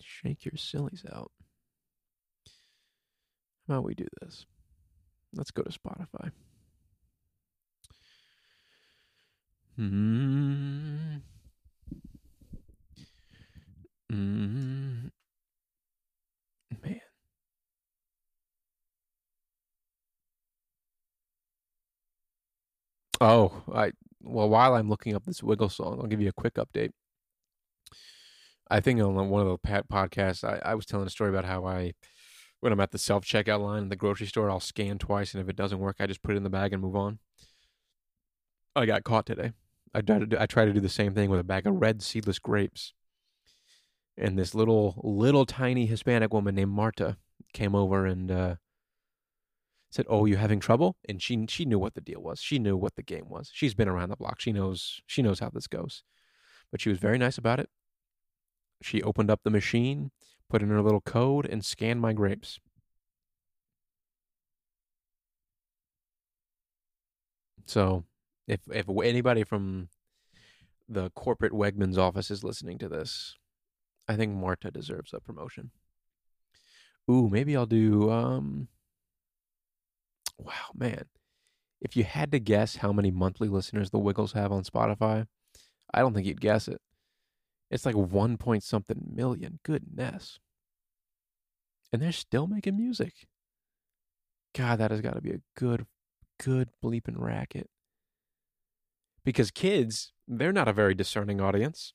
Shake 0.00 0.44
your 0.44 0.56
sillies 0.56 1.04
out. 1.12 1.32
How 3.68 3.74
about 3.74 3.84
we 3.84 3.94
do 3.94 4.06
this? 4.20 4.46
Let's 5.34 5.50
go 5.50 5.62
to 5.62 5.70
Spotify. 5.70 6.30
Hmm. 9.76 11.20
Hmm. 14.10 15.08
Man. 16.82 17.00
Oh, 23.20 23.62
I 23.72 23.92
well 24.22 24.48
while 24.50 24.74
I'm 24.74 24.88
looking 24.90 25.14
up 25.14 25.24
this 25.24 25.42
Wiggle 25.42 25.68
song, 25.70 25.98
I'll 26.00 26.06
give 26.06 26.20
you 26.20 26.28
a 26.28 26.32
quick 26.32 26.54
update. 26.54 26.90
I 28.70 28.80
think 28.80 29.00
on 29.00 29.14
one 29.28 29.46
of 29.46 29.48
the 29.48 29.58
podcasts, 29.92 30.44
I, 30.44 30.60
I 30.70 30.74
was 30.74 30.86
telling 30.86 31.06
a 31.06 31.10
story 31.10 31.30
about 31.30 31.44
how 31.44 31.66
I, 31.66 31.92
when 32.60 32.72
I'm 32.72 32.80
at 32.80 32.90
the 32.92 32.98
self 32.98 33.24
checkout 33.24 33.60
line 33.62 33.84
in 33.84 33.88
the 33.88 33.96
grocery 33.96 34.26
store, 34.26 34.50
I'll 34.50 34.60
scan 34.60 34.98
twice, 34.98 35.34
and 35.34 35.42
if 35.42 35.48
it 35.48 35.56
doesn't 35.56 35.78
work, 35.78 35.96
I 36.00 36.06
just 36.06 36.22
put 36.22 36.34
it 36.34 36.38
in 36.38 36.44
the 36.44 36.50
bag 36.50 36.72
and 36.72 36.82
move 36.82 36.96
on. 36.96 37.18
I 38.76 38.86
got 38.86 39.04
caught 39.04 39.26
today. 39.26 39.52
I 39.94 40.00
tried 40.00 40.20
to 40.20 40.26
do, 40.26 40.36
I 40.40 40.46
tried 40.46 40.66
to 40.66 40.72
do 40.72 40.80
the 40.80 40.88
same 40.88 41.14
thing 41.14 41.30
with 41.30 41.40
a 41.40 41.44
bag 41.44 41.66
of 41.66 41.74
red 41.80 42.02
seedless 42.02 42.38
grapes, 42.38 42.94
and 44.16 44.38
this 44.38 44.54
little 44.54 45.00
little 45.04 45.44
tiny 45.46 45.86
Hispanic 45.86 46.32
woman 46.32 46.54
named 46.54 46.72
Marta 46.72 47.16
came 47.52 47.74
over 47.74 48.06
and 48.06 48.30
uh, 48.30 48.56
said, 49.90 50.06
"Oh, 50.08 50.24
you 50.24 50.36
having 50.36 50.60
trouble?" 50.60 50.96
And 51.08 51.20
she 51.22 51.46
she 51.48 51.64
knew 51.64 51.78
what 51.78 51.94
the 51.94 52.00
deal 52.00 52.22
was. 52.22 52.40
She 52.40 52.58
knew 52.58 52.76
what 52.76 52.96
the 52.96 53.02
game 53.02 53.28
was. 53.28 53.50
She's 53.52 53.74
been 53.74 53.88
around 53.88 54.08
the 54.08 54.16
block. 54.16 54.40
She 54.40 54.52
knows 54.52 55.00
she 55.06 55.22
knows 55.22 55.40
how 55.40 55.50
this 55.50 55.66
goes. 55.66 56.02
But 56.70 56.80
she 56.80 56.88
was 56.88 56.98
very 56.98 57.18
nice 57.18 57.36
about 57.38 57.60
it. 57.60 57.68
She 58.82 59.02
opened 59.02 59.30
up 59.30 59.40
the 59.44 59.50
machine, 59.50 60.10
put 60.48 60.62
in 60.62 60.68
her 60.70 60.82
little 60.82 61.00
code, 61.00 61.46
and 61.46 61.64
scanned 61.64 62.00
my 62.00 62.12
grapes. 62.12 62.58
So, 67.66 68.04
if 68.46 68.60
if 68.70 68.88
anybody 68.88 69.44
from 69.44 69.88
the 70.88 71.10
corporate 71.10 71.52
Wegmans 71.52 71.98
office 71.98 72.30
is 72.30 72.44
listening 72.44 72.78
to 72.78 72.88
this, 72.88 73.36
I 74.08 74.16
think 74.16 74.34
Marta 74.34 74.70
deserves 74.70 75.12
a 75.12 75.20
promotion. 75.20 75.70
Ooh, 77.10 77.28
maybe 77.28 77.56
I'll 77.56 77.66
do 77.66 78.10
um 78.10 78.68
Wow, 80.38 80.72
man. 80.74 81.04
If 81.80 81.96
you 81.96 82.04
had 82.04 82.32
to 82.32 82.38
guess 82.38 82.76
how 82.76 82.92
many 82.92 83.10
monthly 83.10 83.48
listeners 83.48 83.90
the 83.90 83.98
Wiggles 83.98 84.32
have 84.32 84.52
on 84.52 84.64
Spotify, 84.64 85.26
I 85.92 86.00
don't 86.00 86.14
think 86.14 86.26
you'd 86.26 86.40
guess 86.40 86.68
it. 86.68 86.80
It's 87.70 87.86
like 87.86 87.96
one 87.96 88.36
point 88.36 88.62
something 88.62 89.00
million. 89.14 89.58
Goodness. 89.62 90.38
And 91.92 92.00
they're 92.00 92.12
still 92.12 92.46
making 92.46 92.76
music. 92.76 93.14
God, 94.54 94.78
that 94.78 94.90
has 94.90 95.00
got 95.00 95.14
to 95.14 95.20
be 95.20 95.32
a 95.32 95.40
good, 95.56 95.86
good 96.38 96.68
bleeping 96.84 97.18
racket. 97.18 97.68
Because 99.24 99.50
kids, 99.50 100.12
they're 100.26 100.52
not 100.52 100.68
a 100.68 100.72
very 100.72 100.94
discerning 100.94 101.40
audience. 101.40 101.94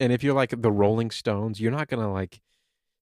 And 0.00 0.12
if 0.12 0.22
you're 0.22 0.34
like 0.34 0.54
the 0.62 0.72
Rolling 0.72 1.10
Stones, 1.10 1.60
you're 1.60 1.72
not 1.72 1.88
going 1.88 2.02
to 2.02 2.08
like 2.08 2.40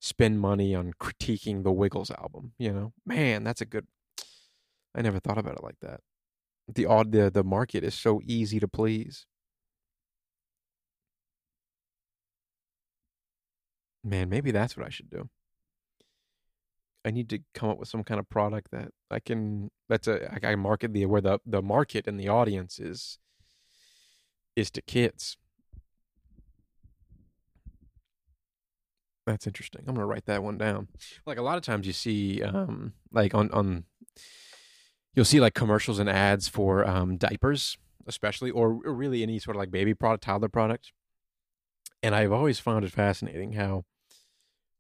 spend 0.01 0.41
money 0.41 0.75
on 0.75 0.93
critiquing 1.01 1.63
the 1.65 1.73
Wiggles 1.73 2.11
album, 2.11 2.53
you 2.59 2.73
know? 2.73 2.93
Man, 3.05 3.45
that's 3.45 3.61
a 3.61 3.67
good 3.67 3.87
I 4.95 5.03
never 5.03 5.21
thought 5.21 5.39
about 5.39 5.57
it 5.57 5.65
like 5.65 5.81
that. 5.83 6.01
The 6.69 6.87
odd 6.87 7.13
the 7.13 7.31
the 7.31 7.45
market 7.45 7.85
is 7.85 7.95
so 7.95 8.21
easy 8.25 8.61
to 8.61 8.69
please. 8.69 9.27
Man, 14.05 14.29
maybe 14.29 14.51
that's 14.53 14.77
what 14.77 14.87
I 14.87 14.91
should 14.91 15.11
do. 15.11 15.29
I 17.07 17.13
need 17.13 17.31
to 17.31 17.39
come 17.55 17.71
up 17.71 17.79
with 17.79 17.89
some 17.89 18.03
kind 18.03 18.19
of 18.19 18.29
product 18.29 18.73
that 18.73 18.89
I 19.13 19.21
can 19.21 19.71
that's 19.89 20.09
a 20.09 20.39
I 20.45 20.57
market 20.57 20.93
the 20.93 21.07
where 21.07 21.21
the 21.21 21.39
the 21.47 21.63
market 21.63 22.09
and 22.09 22.19
the 22.19 22.29
audience 22.29 22.81
is 22.81 23.19
is 24.57 24.73
to 24.73 24.83
kids. 24.83 25.37
That's 29.25 29.47
interesting. 29.47 29.85
I'm 29.87 29.95
gonna 29.95 30.07
write 30.07 30.27
that 30.27 30.43
one 30.43 30.59
down. 30.59 30.89
Like 31.25 31.39
a 31.39 31.43
lot 31.43 31.57
of 31.57 31.63
times 31.63 31.87
you 31.87 31.93
see 31.93 32.43
um 32.43 32.95
like 33.13 33.35
on 33.35 33.53
on 33.53 33.85
you'll 35.15 35.25
see 35.25 35.41
like 35.41 35.55
commercials 35.55 36.01
and 36.01 36.11
ads 36.11 36.49
for 36.49 36.85
um 36.89 37.19
diapers, 37.19 37.79
especially 38.09 38.51
or 38.51 38.73
really 38.73 39.23
any 39.23 39.39
sort 39.39 39.57
of 39.57 39.61
like 39.61 39.71
baby 39.71 39.95
product, 39.95 40.25
toddler 40.25 40.49
product. 40.49 40.93
And 42.03 42.17
I've 42.17 42.33
always 42.33 42.59
found 42.59 42.85
it 42.85 42.91
fascinating 42.91 43.53
how 43.53 43.85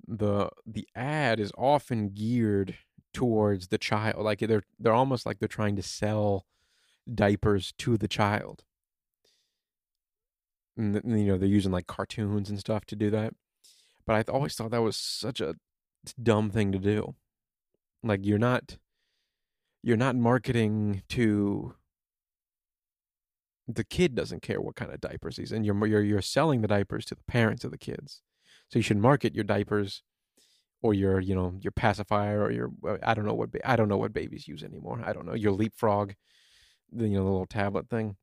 the 0.06 0.50
the 0.66 0.86
ad 0.94 1.40
is 1.40 1.52
often 1.58 2.10
geared 2.10 2.76
towards 3.12 3.68
the 3.68 3.78
child 3.78 4.24
like 4.24 4.40
they're 4.40 4.64
they're 4.78 4.92
almost 4.92 5.26
like 5.26 5.38
they're 5.38 5.48
trying 5.48 5.76
to 5.76 5.82
sell 5.82 6.46
diapers 7.12 7.72
to 7.78 7.96
the 7.98 8.08
child 8.08 8.64
and 10.76 10.94
you 11.04 11.26
know 11.26 11.38
they're 11.38 11.48
using 11.48 11.72
like 11.72 11.86
cartoons 11.86 12.50
and 12.50 12.58
stuff 12.58 12.84
to 12.86 12.96
do 12.96 13.10
that 13.10 13.32
But 14.06 14.28
I 14.28 14.32
always 14.32 14.54
thought 14.56 14.72
that 14.72 14.82
was 14.82 14.96
such 14.98 15.40
a 15.40 15.56
dumb 16.22 16.50
thing 16.50 16.72
to 16.72 16.78
do. 16.78 17.16
Like 18.02 18.24
you're 18.24 18.38
not 18.38 18.78
you're 19.82 19.96
not 19.96 20.16
marketing 20.16 21.02
to 21.10 21.74
the 23.68 23.84
kid 23.84 24.14
doesn't 24.14 24.42
care 24.42 24.60
what 24.60 24.76
kind 24.76 24.92
of 24.92 25.00
diapers 25.00 25.36
he's 25.36 25.52
in. 25.52 25.64
You're 25.64 25.86
you're 25.86 26.02
you're 26.02 26.22
selling 26.22 26.60
the 26.62 26.68
diapers 26.68 27.04
to 27.06 27.14
the 27.14 27.24
parents 27.24 27.64
of 27.64 27.70
the 27.70 27.78
kids. 27.78 28.22
So 28.68 28.78
you 28.78 28.82
should 28.82 28.98
market 28.98 29.34
your 29.34 29.44
diapers 29.44 30.02
or 30.82 30.94
your 30.94 31.20
you 31.20 31.34
know 31.34 31.54
your 31.60 31.72
pacifier 31.72 32.42
or 32.42 32.50
your 32.50 32.70
I 33.02 33.14
don't 33.14 33.26
know 33.26 33.34
what 33.34 33.50
I 33.64 33.76
don't 33.76 33.88
know 33.88 33.96
what 33.96 34.12
babies 34.12 34.48
use 34.48 34.62
anymore. 34.62 35.02
I 35.04 35.12
don't 35.12 35.26
know 35.26 35.34
your 35.34 35.52
leapfrog, 35.52 36.12
the 36.92 37.08
you 37.08 37.16
know 37.16 37.24
the 37.24 37.30
little 37.30 37.46
tablet 37.46 37.88
thing. 37.88 38.16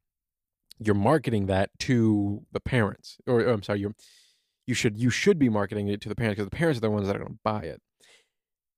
You're 0.79 0.95
marketing 0.95 1.45
that 1.47 1.69
to 1.79 2.45
the 2.51 2.59
parents, 2.59 3.17
or, 3.27 3.41
or 3.41 3.49
I'm 3.49 3.63
sorry, 3.63 3.79
you 3.79 3.93
you 4.65 4.73
should 4.73 4.97
you 4.97 5.09
should 5.09 5.39
be 5.39 5.49
marketing 5.49 5.87
it 5.87 6.01
to 6.01 6.09
the 6.09 6.15
parents 6.15 6.37
because 6.37 6.49
the 6.49 6.55
parents 6.55 6.77
are 6.77 6.81
the 6.81 6.91
ones 6.91 7.07
that 7.07 7.15
are 7.15 7.19
going 7.19 7.33
to 7.33 7.39
buy 7.43 7.61
it. 7.61 7.81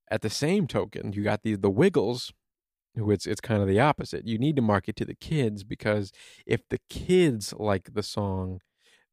At 0.10 0.22
the 0.22 0.30
same 0.30 0.68
token, 0.68 1.14
you 1.14 1.24
got 1.24 1.44
the 1.44 1.56
the 1.56 1.70
Wiggles, 1.70 2.32
who 2.96 3.12
it's 3.12 3.26
it's 3.26 3.42
kind 3.42 3.62
of 3.62 3.68
the 3.68 3.80
opposite. 3.80 4.28
You 4.28 4.38
need 4.38 4.56
to 4.56 4.62
market 4.62 4.96
to 4.98 5.06
the 5.06 5.16
kids 5.16 5.64
because 5.64 6.12
if 6.46 6.62
the 6.70 6.80
kids 6.90 7.54
like 7.58 7.94
the 7.94 8.04
song, 8.04 8.62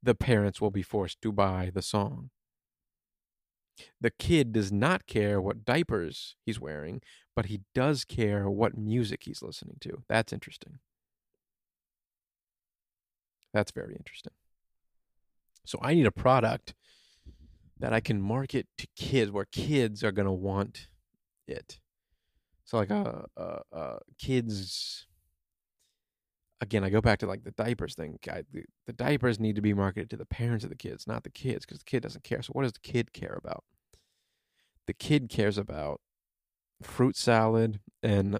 the 0.02 0.14
parents 0.14 0.60
will 0.60 0.70
be 0.70 0.82
forced 0.82 1.20
to 1.22 1.32
buy 1.32 1.70
the 1.72 1.82
song. 1.82 2.30
The 4.00 4.10
kid 4.10 4.52
does 4.52 4.70
not 4.70 5.06
care 5.06 5.40
what 5.40 5.64
diapers 5.64 6.36
he's 6.44 6.60
wearing, 6.60 7.00
but 7.34 7.46
he 7.46 7.62
does 7.74 8.04
care 8.04 8.48
what 8.50 8.76
music 8.76 9.22
he's 9.24 9.42
listening 9.42 9.76
to. 9.80 10.02
That's 10.08 10.32
interesting. 10.32 10.78
That's 13.52 13.70
very 13.70 13.94
interesting. 13.94 14.32
So 15.64 15.78
I 15.82 15.94
need 15.94 16.06
a 16.06 16.12
product 16.12 16.74
that 17.78 17.92
I 17.92 18.00
can 18.00 18.20
market 18.20 18.66
to 18.78 18.86
kids 18.96 19.30
where 19.30 19.44
kids 19.44 20.02
are 20.04 20.12
going 20.12 20.26
to 20.26 20.32
want 20.32 20.88
it. 21.46 21.78
So 22.64 22.76
like 22.78 22.90
a, 22.90 23.26
a, 23.36 23.60
a 23.72 23.98
kids 24.18 25.06
again, 26.62 26.84
I 26.84 26.90
go 26.90 27.00
back 27.00 27.18
to 27.18 27.26
like 27.26 27.42
the 27.42 27.50
diapers 27.50 27.94
thing. 27.94 28.18
I, 28.30 28.44
the, 28.50 28.64
the, 28.86 28.92
diapers 28.92 29.40
need 29.40 29.56
to 29.56 29.62
be 29.62 29.74
marketed 29.74 30.08
to 30.10 30.16
the 30.16 30.24
parents 30.24 30.64
of 30.64 30.70
the 30.70 30.76
kids, 30.76 31.06
not 31.06 31.24
the 31.24 31.30
kids, 31.30 31.66
because 31.66 31.80
the 31.80 31.90
kid 31.90 32.04
doesn't 32.04 32.24
care. 32.24 32.40
So, 32.40 32.52
what 32.52 32.62
does 32.62 32.72
the 32.72 32.78
kid 32.80 33.12
care 33.12 33.36
about? 33.36 33.64
The 34.86 34.94
kid 34.94 35.28
cares 35.28 35.58
about 35.58 36.00
fruit 36.80 37.16
salad 37.16 37.80
and 38.02 38.38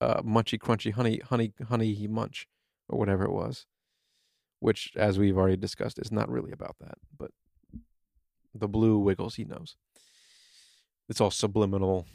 uh, 0.00 0.22
munchy 0.22 0.58
crunchy 0.58 0.92
honey 0.92 1.20
honey 1.28 1.52
honey 1.68 2.06
munch 2.08 2.46
or 2.88 2.98
whatever 2.98 3.24
it 3.24 3.32
was, 3.32 3.66
which, 4.60 4.92
as 4.94 5.18
we've 5.18 5.36
already 5.36 5.56
discussed, 5.56 5.98
is 5.98 6.12
not 6.12 6.30
really 6.30 6.52
about 6.52 6.76
that. 6.80 6.98
But 7.18 7.30
the 8.54 8.68
blue 8.68 8.98
wiggles, 8.98 9.36
he 9.36 9.44
knows. 9.44 9.76
It's 11.08 11.20
all 11.20 11.30
subliminal. 11.30 12.06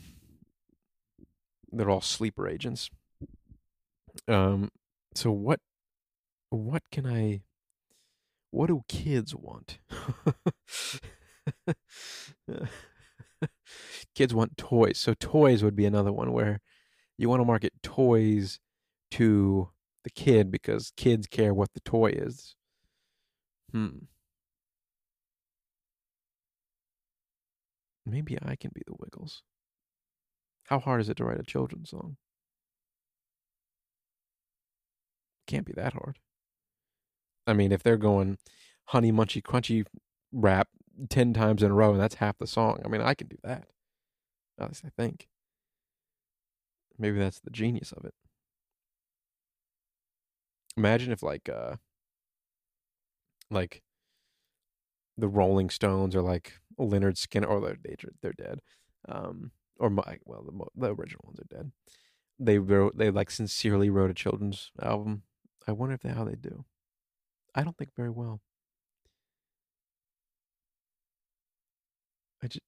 They're 1.72 1.90
all 1.90 2.02
sleeper 2.02 2.48
agents. 2.48 2.90
Um, 4.28 4.70
so 5.18 5.32
what 5.32 5.60
what 6.52 6.84
can 6.92 7.08
I 7.08 7.42
what 8.52 8.68
do 8.68 8.84
kids 8.88 9.34
want? 9.36 9.80
kids 14.16 14.34
want 14.36 14.58
toys. 14.58 15.00
So 15.00 15.16
toys 15.16 15.64
would 15.64 15.76
be 15.76 15.88
another 15.88 16.14
one 16.14 16.32
where 16.34 16.62
you 17.18 17.30
want 17.30 17.42
to 17.42 17.46
market 17.46 17.74
toys 17.82 18.60
to 19.12 19.70
the 20.04 20.12
kid 20.12 20.52
because 20.52 20.94
kids 20.96 21.26
care 21.26 21.54
what 21.54 21.74
the 21.74 21.80
toy 21.80 22.12
is. 22.14 22.56
Hmm. 23.72 24.06
Maybe 28.06 28.38
I 28.40 28.56
can 28.56 28.70
be 28.74 28.84
the 28.86 28.94
Wiggles. 29.00 29.42
How 30.66 30.80
hard 30.80 31.02
is 31.02 31.10
it 31.10 31.18
to 31.18 31.26
write 31.26 31.40
a 31.40 31.44
children's 31.44 31.90
song? 31.90 32.18
Can't 35.48 35.66
be 35.66 35.74
that 35.74 35.94
hard. 35.94 36.20
I 37.48 37.54
mean, 37.54 37.72
if 37.72 37.82
they're 37.82 37.98
going 37.98 38.38
honey 38.86 39.12
munchy 39.12 39.42
crunchy 39.42 39.86
rap 40.32 40.68
10 41.10 41.34
times 41.34 41.64
in 41.64 41.72
a 41.72 41.74
row 41.74 41.92
and 41.92 42.00
that's 42.00 42.16
half 42.16 42.38
the 42.38 42.46
song, 42.46 42.82
I 42.84 42.90
mean, 42.90 43.02
I 43.02 43.14
can 43.14 43.28
do 43.28 43.38
that. 43.44 43.68
At 44.60 44.68
least 44.70 44.84
I 44.86 44.90
think. 44.90 45.28
Maybe 47.00 47.20
that's 47.20 47.40
the 47.40 47.52
genius 47.52 47.92
of 47.92 48.06
it. 48.06 48.14
Imagine 50.76 51.12
if 51.12 51.24
like 51.24 51.50
uh 51.50 51.78
like 53.50 53.82
the 55.18 55.28
Rolling 55.28 55.70
Stones 55.70 56.16
or 56.16 56.22
like 56.22 56.54
Lynyrd 56.80 57.16
Skynyrd 57.16 57.50
or 57.50 57.62
they're 57.62 57.78
they're 58.22 58.34
dead. 58.34 58.60
Um 59.08 59.52
or 59.80 59.90
my 59.90 60.18
well 60.26 60.44
the 60.44 60.66
the 60.76 60.94
original 60.94 61.24
ones 61.26 61.40
are 61.40 61.56
dead. 61.56 61.72
They 62.40 62.60
wrote 62.60 62.98
they 62.98 63.12
like 63.12 63.32
sincerely 63.32 63.90
wrote 63.90 64.12
a 64.12 64.16
children's 64.16 64.72
album 64.82 65.24
I 65.68 65.74
wonder 65.74 65.96
if 65.96 66.02
they, 66.02 66.10
how 66.10 66.24
they 66.24 66.36
do. 66.36 66.64
I 67.54 67.64
don't 67.64 67.78
think 67.78 67.92
very 67.96 68.10
well. 68.10 68.40
I 72.42 72.48
just 72.48 72.62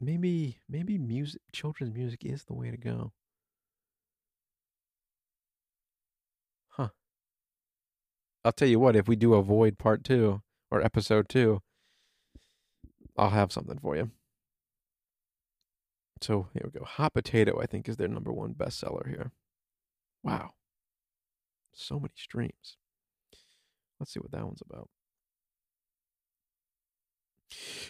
maybe 0.00 0.58
maybe 0.68 0.98
music 0.98 1.40
children's 1.52 1.94
music 1.94 2.24
is 2.24 2.44
the 2.44 2.54
way 2.54 2.70
to 2.70 2.76
go. 2.76 3.12
Huh. 6.68 6.88
I'll 8.44 8.52
tell 8.52 8.68
you 8.68 8.78
what, 8.78 8.94
if 8.94 9.08
we 9.08 9.16
do 9.16 9.34
avoid 9.34 9.78
part 9.78 10.04
2 10.04 10.42
or 10.70 10.82
episode 10.82 11.28
2, 11.28 11.62
I'll 13.16 13.30
have 13.30 13.52
something 13.52 13.78
for 13.78 13.96
you. 13.96 14.10
So 16.20 16.48
here 16.52 16.62
we 16.64 16.78
go. 16.78 16.84
Hot 16.84 17.14
Potato, 17.14 17.60
I 17.60 17.66
think, 17.66 17.88
is 17.88 17.96
their 17.96 18.08
number 18.08 18.32
one 18.32 18.54
bestseller 18.54 19.08
here. 19.08 19.32
Wow. 20.22 20.52
So 21.76 22.00
many 22.00 22.14
streams. 22.16 22.78
Let's 24.00 24.12
see 24.12 24.20
what 24.20 24.32
that 24.32 24.44
one's 24.44 24.62
about. 24.62 24.88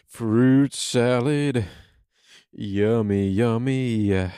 Fruit 0.06 0.74
salad. 0.74 1.66
Yummy, 2.52 3.28
yummy. 3.28 4.30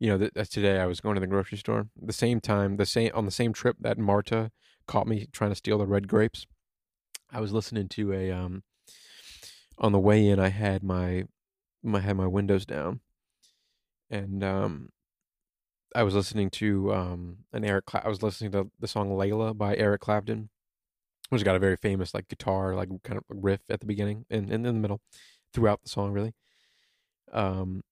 You 0.00 0.10
know, 0.10 0.18
that 0.18 0.50
today 0.50 0.78
I 0.78 0.86
was 0.86 1.00
going 1.00 1.16
to 1.16 1.20
the 1.20 1.26
grocery 1.26 1.58
store. 1.58 1.88
The 2.00 2.12
same 2.12 2.40
time, 2.40 2.76
the 2.76 2.86
same 2.86 3.10
on 3.14 3.24
the 3.24 3.32
same 3.32 3.52
trip 3.52 3.76
that 3.80 3.98
Marta 3.98 4.52
caught 4.86 5.08
me 5.08 5.26
trying 5.32 5.50
to 5.50 5.56
steal 5.56 5.78
the 5.78 5.86
red 5.88 6.06
grapes. 6.06 6.46
I 7.32 7.40
was 7.40 7.52
listening 7.52 7.88
to 7.88 8.12
a 8.12 8.30
um 8.30 8.62
on 9.78 9.92
the 9.92 9.98
way 9.98 10.26
in, 10.26 10.38
I 10.38 10.48
had 10.48 10.82
my 10.82 11.24
I 11.92 12.00
had 12.00 12.16
my 12.16 12.26
windows 12.26 12.66
down, 12.66 13.00
and 14.10 14.42
um, 14.44 14.90
I 15.94 16.02
was 16.02 16.14
listening 16.14 16.50
to 16.50 16.92
um, 16.94 17.38
an 17.52 17.64
Eric. 17.64 17.86
Cla- 17.86 18.02
I 18.04 18.08
was 18.08 18.22
listening 18.22 18.52
to 18.52 18.70
the 18.78 18.88
song 18.88 19.10
"Layla" 19.10 19.56
by 19.56 19.76
Eric 19.76 20.00
Clapton, 20.02 20.50
which 21.30 21.44
got 21.44 21.56
a 21.56 21.60
very 21.60 21.76
famous 21.76 22.14
like 22.14 22.28
guitar 22.28 22.74
like 22.74 22.88
kind 23.04 23.18
of 23.18 23.24
riff 23.28 23.60
at 23.70 23.80
the 23.80 23.86
beginning 23.86 24.26
and, 24.30 24.52
and 24.52 24.66
in 24.66 24.74
the 24.74 24.80
middle, 24.80 25.00
throughout 25.54 25.82
the 25.82 25.88
song 25.88 26.12
really. 26.12 26.34
Um, 27.32 27.82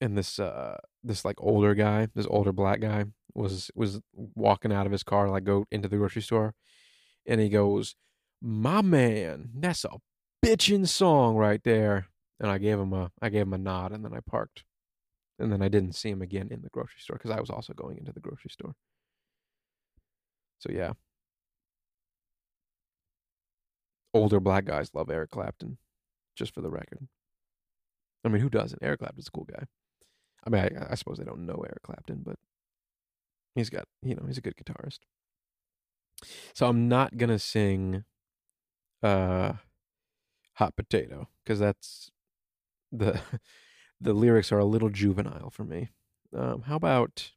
and 0.00 0.18
this 0.18 0.38
uh 0.38 0.78
this 1.02 1.24
like 1.24 1.36
older 1.38 1.74
guy, 1.74 2.08
this 2.14 2.26
older 2.28 2.52
black 2.52 2.80
guy 2.80 3.06
was 3.34 3.70
was 3.74 4.00
walking 4.14 4.72
out 4.72 4.86
of 4.86 4.92
his 4.92 5.02
car 5.02 5.28
like 5.30 5.44
go 5.44 5.64
into 5.70 5.88
the 5.88 5.96
grocery 5.96 6.22
store, 6.22 6.54
and 7.26 7.40
he 7.40 7.48
goes 7.48 7.96
my 8.44 8.82
man, 8.82 9.48
that's 9.54 9.86
a 9.86 9.96
bitchin' 10.44 10.86
song 10.86 11.36
right 11.36 11.62
there. 11.64 12.08
And 12.38 12.50
I 12.50 12.58
gave 12.58 12.78
him 12.78 12.92
a 12.92 13.10
I 13.22 13.30
gave 13.30 13.42
him 13.42 13.54
a 13.54 13.58
nod 13.58 13.92
and 13.92 14.04
then 14.04 14.12
I 14.12 14.20
parked. 14.20 14.64
And 15.38 15.50
then 15.50 15.62
I 15.62 15.68
didn't 15.68 15.94
see 15.94 16.10
him 16.10 16.20
again 16.20 16.48
in 16.50 16.60
the 16.60 16.68
grocery 16.68 17.00
store 17.00 17.16
because 17.16 17.30
I 17.30 17.40
was 17.40 17.50
also 17.50 17.72
going 17.72 17.96
into 17.96 18.12
the 18.12 18.20
grocery 18.20 18.50
store. 18.50 18.74
So 20.58 20.70
yeah. 20.70 20.92
Older 24.12 24.40
black 24.40 24.66
guys 24.66 24.90
love 24.94 25.10
Eric 25.10 25.30
Clapton, 25.30 25.78
just 26.36 26.54
for 26.54 26.60
the 26.60 26.70
record. 26.70 27.08
I 28.24 28.28
mean, 28.28 28.42
who 28.42 28.50
doesn't? 28.50 28.82
Eric 28.82 29.00
Clapton's 29.00 29.28
a 29.28 29.30
cool 29.30 29.48
guy. 29.50 29.64
I 30.46 30.50
mean, 30.50 30.62
I, 30.62 30.92
I 30.92 30.94
suppose 30.94 31.18
they 31.18 31.24
don't 31.24 31.46
know 31.46 31.64
Eric 31.66 31.82
Clapton, 31.82 32.22
but 32.24 32.36
he's 33.54 33.70
got, 33.70 33.86
you 34.02 34.14
know, 34.14 34.24
he's 34.26 34.38
a 34.38 34.42
good 34.42 34.56
guitarist. 34.56 35.00
So 36.54 36.68
I'm 36.68 36.88
not 36.88 37.16
going 37.16 37.30
to 37.30 37.38
sing 37.38 38.04
uh, 39.02 39.54
hot 40.54 40.76
potato 40.76 41.28
because 41.42 41.58
that's 41.58 42.10
the 42.92 43.20
the 44.00 44.12
lyrics 44.14 44.52
are 44.52 44.58
a 44.58 44.64
little 44.64 44.90
juvenile 44.90 45.50
for 45.50 45.64
me. 45.64 45.90
Um, 46.34 46.62
how 46.62 46.76
about 46.76 47.32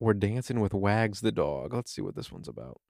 we're 0.00 0.14
dancing 0.14 0.60
with 0.60 0.74
Wags 0.74 1.20
the 1.20 1.32
dog? 1.32 1.72
Let's 1.74 1.92
see 1.92 2.02
what 2.02 2.16
this 2.16 2.32
one's 2.32 2.48
about. 2.48 2.80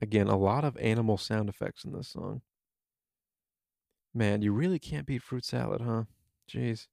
Again, 0.00 0.28
a 0.28 0.36
lot 0.36 0.64
of 0.64 0.76
animal 0.76 1.18
sound 1.18 1.48
effects 1.48 1.84
in 1.84 1.92
this 1.92 2.08
song. 2.08 2.42
Man, 4.14 4.42
you 4.42 4.52
really 4.52 4.78
can't 4.78 5.06
beat 5.06 5.22
fruit 5.22 5.44
salad, 5.44 5.80
huh? 5.80 6.04
Jeez. 6.48 6.86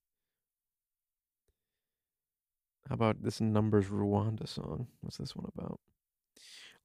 How 2.87 2.93
about 2.93 3.23
this 3.23 3.41
Numbers 3.41 3.87
Rhumba 3.87 4.47
song? 4.47 4.87
What's 5.01 5.17
this 5.17 5.35
one 5.35 5.49
about? 5.57 5.79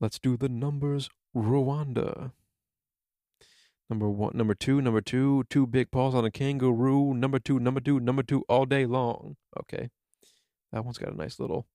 Let's 0.01 0.19
do 0.19 0.37
the 0.37 0.49
Numbers 0.49 1.11
Rhumba. 1.37 2.33
Number 3.91 4.09
one, 4.09 4.33
number 4.35 4.55
two, 4.55 4.81
number 4.81 5.01
two, 5.01 5.45
two 5.51 5.67
big 5.67 5.91
paws 5.91 6.15
on 6.15 6.25
a 6.25 6.31
kangaroo. 6.31 7.13
Number 7.13 7.39
two, 7.39 7.59
number 7.59 7.81
two, 7.81 8.01
number 8.01 8.23
two, 8.23 8.45
all 8.49 8.65
day 8.65 8.87
long. 8.87 9.37
Okay. 9.59 9.91
That 10.73 10.85
one's 10.85 10.97
got 10.97 11.13
a 11.13 11.17
nice 11.17 11.41
little 11.41 11.67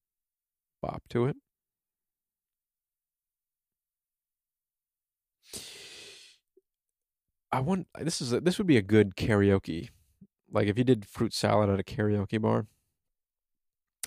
bop 0.82 1.04
to 1.10 1.26
it. 1.26 1.36
I 7.52 7.60
want 7.60 7.88
this 8.00 8.22
is 8.22 8.34
a, 8.34 8.42
this 8.42 8.58
would 8.58 8.68
be 8.68 8.78
a 8.78 8.82
good 8.82 9.16
karaoke. 9.16 9.90
Like 10.52 10.68
if 10.68 10.78
you 10.78 10.84
did 10.84 11.06
fruit 11.06 11.34
salad 11.34 11.70
at 11.70 11.80
a 11.80 11.84
karaoke 11.84 12.42
bar. 12.42 12.68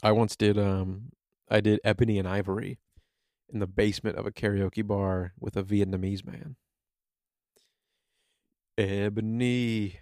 I 0.03 0.13
once 0.13 0.37
did 0.37 0.59
um 0.59 1.13
I 1.51 1.61
did 1.61 1.81
Ebony 1.83 2.19
and 2.19 2.29
Ivory 2.29 2.79
in 3.53 3.59
the 3.59 3.67
basement 3.67 4.17
of 4.17 4.27
a 4.27 4.31
karaoke 4.31 4.87
bar 4.87 5.33
with 5.41 5.57
a 5.57 5.63
Vietnamese 5.63 6.25
man. 6.25 6.57
Ebony 8.77 10.01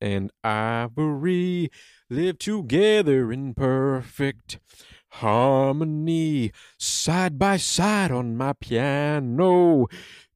and 0.00 0.32
Ivory 0.42 1.70
live 2.10 2.38
together 2.38 3.30
in 3.30 3.54
perfect 3.54 4.58
harmony, 5.10 6.52
side 6.78 7.38
by 7.38 7.56
side 7.56 8.10
on 8.10 8.36
my 8.36 8.52
piano 8.54 9.86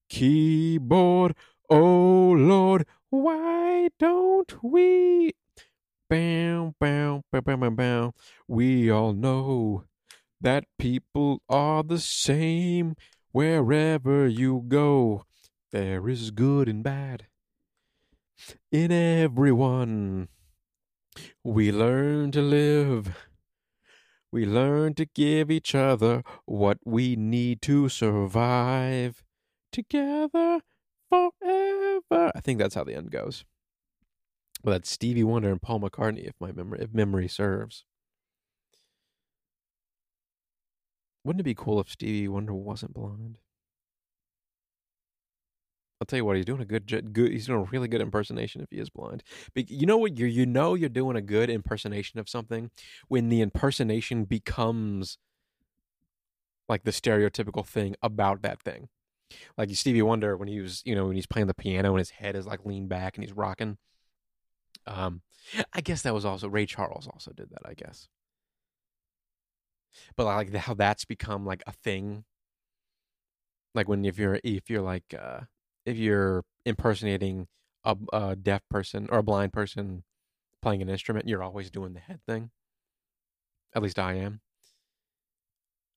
keyboard. 0.08 1.34
Oh 1.68 2.34
Lord, 2.36 2.86
why 3.10 3.88
don't 3.98 4.62
we? 4.62 5.32
Bow, 6.10 6.74
bow, 6.80 7.22
bow, 7.30 7.40
bow, 7.40 7.70
bow. 7.70 8.14
We 8.48 8.90
all 8.90 9.12
know 9.12 9.84
that 10.40 10.64
people 10.76 11.40
are 11.48 11.84
the 11.84 12.00
same 12.00 12.96
wherever 13.30 14.26
you 14.26 14.64
go. 14.66 15.24
There 15.70 16.08
is 16.08 16.32
good 16.32 16.68
and 16.68 16.82
bad 16.82 17.28
in 18.72 18.90
everyone. 18.90 20.28
We 21.44 21.70
learn 21.70 22.32
to 22.32 22.42
live. 22.42 23.14
We 24.32 24.44
learn 24.44 24.94
to 24.94 25.06
give 25.06 25.48
each 25.48 25.76
other 25.76 26.24
what 26.44 26.78
we 26.84 27.14
need 27.14 27.62
to 27.62 27.88
survive 27.88 29.22
together 29.70 30.60
forever. 31.08 32.32
I 32.34 32.40
think 32.42 32.58
that's 32.58 32.74
how 32.74 32.82
the 32.82 32.96
end 32.96 33.12
goes. 33.12 33.44
Well, 34.62 34.72
that's 34.74 34.90
Stevie 34.90 35.24
Wonder 35.24 35.50
and 35.50 35.60
Paul 35.62 35.80
McCartney, 35.80 36.26
if 36.26 36.34
my 36.40 36.52
memory 36.52 36.80
if 36.82 36.92
memory 36.94 37.28
serves. 37.28 37.84
Wouldn't 41.24 41.40
it 41.40 41.44
be 41.44 41.54
cool 41.54 41.80
if 41.80 41.90
Stevie 41.90 42.28
Wonder 42.28 42.54
wasn't 42.54 42.94
blind? 42.94 43.38
I'll 46.00 46.06
tell 46.06 46.16
you 46.16 46.24
what, 46.24 46.36
he's 46.36 46.46
doing 46.46 46.62
a 46.62 46.64
good, 46.64 46.86
good. 46.86 47.30
He's 47.30 47.46
doing 47.46 47.60
a 47.60 47.70
really 47.70 47.86
good 47.86 48.00
impersonation 48.00 48.62
if 48.62 48.70
he 48.70 48.78
is 48.78 48.88
blind. 48.88 49.22
But 49.54 49.70
you 49.70 49.86
know 49.86 49.98
what? 49.98 50.18
You 50.18 50.26
you 50.26 50.46
know 50.46 50.74
you're 50.74 50.88
doing 50.88 51.16
a 51.16 51.20
good 51.20 51.50
impersonation 51.50 52.18
of 52.18 52.28
something 52.28 52.70
when 53.08 53.28
the 53.28 53.42
impersonation 53.42 54.24
becomes 54.24 55.18
like 56.70 56.84
the 56.84 56.90
stereotypical 56.90 57.66
thing 57.66 57.96
about 58.02 58.40
that 58.42 58.62
thing. 58.62 58.88
Like 59.58 59.70
Stevie 59.74 60.02
Wonder 60.02 60.36
when 60.36 60.48
he 60.48 60.60
was, 60.60 60.82
you 60.86 60.94
know, 60.94 61.06
when 61.06 61.16
he's 61.16 61.26
playing 61.26 61.48
the 61.48 61.54
piano 61.54 61.90
and 61.90 61.98
his 61.98 62.10
head 62.10 62.34
is 62.34 62.46
like 62.46 62.64
leaned 62.64 62.88
back 62.88 63.16
and 63.16 63.24
he's 63.24 63.36
rocking. 63.36 63.76
Um, 64.86 65.22
I 65.72 65.80
guess 65.80 66.02
that 66.02 66.14
was 66.14 66.24
also 66.24 66.48
Ray 66.48 66.66
Charles 66.66 67.06
also 67.06 67.32
did 67.32 67.50
that. 67.50 67.62
I 67.64 67.74
guess, 67.74 68.08
but 70.16 70.24
like 70.24 70.54
how 70.54 70.74
that's 70.74 71.04
become 71.04 71.44
like 71.44 71.62
a 71.66 71.72
thing. 71.72 72.24
Like 73.74 73.88
when 73.88 74.04
if 74.04 74.18
you're 74.18 74.40
if 74.42 74.68
you're 74.68 74.82
like 74.82 75.14
uh 75.18 75.40
if 75.86 75.96
you're 75.96 76.44
impersonating 76.64 77.48
a, 77.84 77.96
a 78.12 78.36
deaf 78.36 78.62
person 78.68 79.08
or 79.10 79.18
a 79.18 79.22
blind 79.22 79.52
person 79.52 80.04
playing 80.62 80.82
an 80.82 80.88
instrument, 80.88 81.28
you're 81.28 81.42
always 81.42 81.70
doing 81.70 81.94
the 81.94 82.00
head 82.00 82.20
thing. 82.26 82.50
At 83.74 83.82
least 83.82 83.98
I 83.98 84.14
am. 84.14 84.40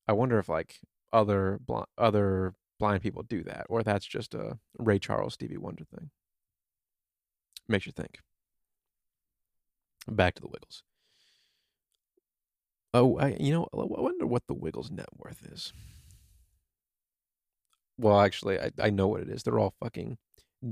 I 0.07 0.13
wonder 0.13 0.37
if 0.39 0.49
like 0.49 0.79
other 1.11 1.59
bl- 1.65 1.83
other 1.97 2.53
blind 2.79 3.01
people 3.01 3.23
do 3.23 3.43
that, 3.43 3.65
or 3.69 3.83
that's 3.83 4.05
just 4.05 4.33
a 4.33 4.59
Ray 4.77 4.99
Charles 4.99 5.35
Stevie 5.35 5.57
Wonder 5.57 5.85
thing. 5.85 6.09
Makes 7.67 7.85
you 7.85 7.91
think. 7.93 8.19
Back 10.07 10.35
to 10.35 10.41
the 10.41 10.47
Wiggles. 10.47 10.83
Oh, 12.93 13.17
I 13.17 13.35
you 13.39 13.51
know 13.51 13.67
I 13.73 13.77
wonder 13.77 14.27
what 14.27 14.43
the 14.47 14.53
Wiggles' 14.53 14.91
net 14.91 15.09
worth 15.17 15.45
is. 15.51 15.73
Well, 17.97 18.19
actually, 18.19 18.59
I, 18.59 18.71
I 18.81 18.89
know 18.89 19.07
what 19.07 19.21
it 19.21 19.29
is. 19.29 19.43
They're 19.43 19.59
all 19.59 19.75
fucking 19.79 20.17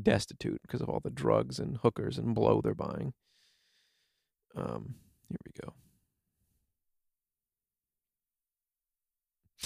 destitute 0.01 0.61
because 0.63 0.81
of 0.81 0.89
all 0.89 0.99
the 0.99 1.09
drugs 1.09 1.59
and 1.59 1.77
hookers 1.77 2.17
and 2.17 2.33
blow 2.33 2.61
they're 2.61 2.73
buying. 2.73 3.13
Um, 4.55 4.95
here 5.29 5.37
we 5.45 5.51
go. 5.61 5.73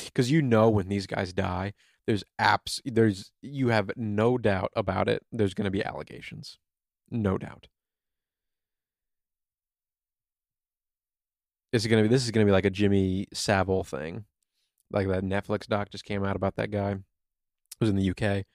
Because 0.06 0.30
you 0.30 0.42
know 0.42 0.70
when 0.70 0.90
these 0.90 1.08
guys 1.08 1.34
die, 1.34 1.74
there's 2.06 2.24
apps, 2.40 2.82
there's 2.86 3.32
you 3.42 3.70
have 3.70 3.92
no 3.96 4.38
doubt 4.38 4.72
about 4.76 5.08
it. 5.08 5.24
There's 5.32 5.54
going 5.54 5.66
to 5.66 5.72
be 5.72 5.84
allegations, 5.84 6.60
no 7.10 7.38
doubt. 7.38 7.68
This 11.76 11.84
is 11.84 11.88
gonna 11.90 12.04
be 12.04 12.08
this 12.08 12.24
is 12.24 12.32
gonna 12.32 12.46
be 12.46 12.54
like 12.54 12.64
a 12.64 12.70
Jimmy 12.70 13.28
Savile 13.34 13.84
thing, 13.84 14.24
like 14.92 15.10
that 15.10 15.26
Netflix 15.26 15.68
doc 15.68 15.90
just 15.90 16.06
came 16.06 16.24
out 16.24 16.38
about 16.38 16.56
that 16.56 16.72
guy 16.72 16.94
who 16.94 17.02
was 17.82 17.90
in 17.90 17.98
the 17.98 18.12
UK 18.12 18.46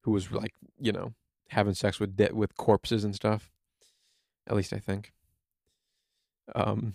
who 0.00 0.10
was 0.10 0.32
like, 0.32 0.54
you 0.80 0.90
know, 0.90 1.12
having 1.50 1.74
sex 1.74 2.00
with 2.00 2.16
de- 2.16 2.34
with 2.34 2.56
corpses 2.56 3.04
and 3.04 3.14
stuff. 3.14 3.52
At 4.48 4.56
least 4.56 4.72
I 4.72 4.80
think. 4.80 5.12
Um, 6.52 6.94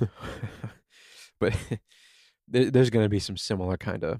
but 1.39 1.55
there, 2.49 2.70
there's 2.70 2.89
going 2.89 3.05
to 3.05 3.09
be 3.09 3.20
some 3.20 3.38
similar 3.38 3.78
kind 3.78 4.03
of 4.03 4.20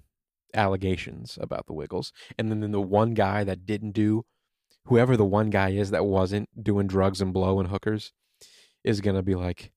allegations 0.53 1.37
about 1.41 1.65
the 1.65 1.73
Wiggles, 1.73 2.13
and 2.39 2.49
then, 2.49 2.61
then 2.61 2.71
the 2.71 2.79
one 2.79 3.15
guy 3.15 3.43
that 3.43 3.65
didn't 3.65 3.91
do, 3.91 4.23
whoever 4.85 5.17
the 5.17 5.25
one 5.25 5.49
guy 5.49 5.71
is 5.71 5.91
that 5.91 6.05
wasn't 6.05 6.47
doing 6.63 6.87
drugs 6.87 7.19
and 7.19 7.33
blow 7.33 7.59
and 7.59 7.67
hookers, 7.67 8.13
is 8.85 9.01
going 9.01 9.17
to 9.17 9.23
be 9.23 9.35
like. 9.35 9.73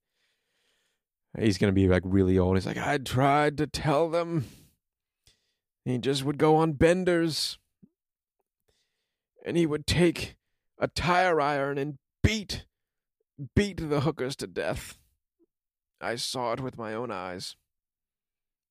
He's 1.38 1.58
going 1.58 1.70
to 1.70 1.74
be 1.74 1.88
like 1.88 2.02
really 2.04 2.38
old. 2.38 2.56
He's 2.56 2.66
like, 2.66 2.78
I 2.78 2.98
tried 2.98 3.58
to 3.58 3.66
tell 3.66 4.08
them 4.08 4.46
he 5.84 5.98
just 5.98 6.24
would 6.24 6.38
go 6.38 6.56
on 6.56 6.72
benders. 6.72 7.58
And 9.44 9.56
he 9.56 9.66
would 9.66 9.86
take 9.86 10.36
a 10.78 10.88
tire 10.88 11.40
iron 11.40 11.78
and 11.78 11.98
beat, 12.22 12.64
beat 13.54 13.88
the 13.88 14.00
hookers 14.00 14.34
to 14.36 14.46
death. 14.46 14.98
I 16.00 16.16
saw 16.16 16.52
it 16.52 16.60
with 16.60 16.76
my 16.76 16.94
own 16.94 17.10
eyes. 17.10 17.56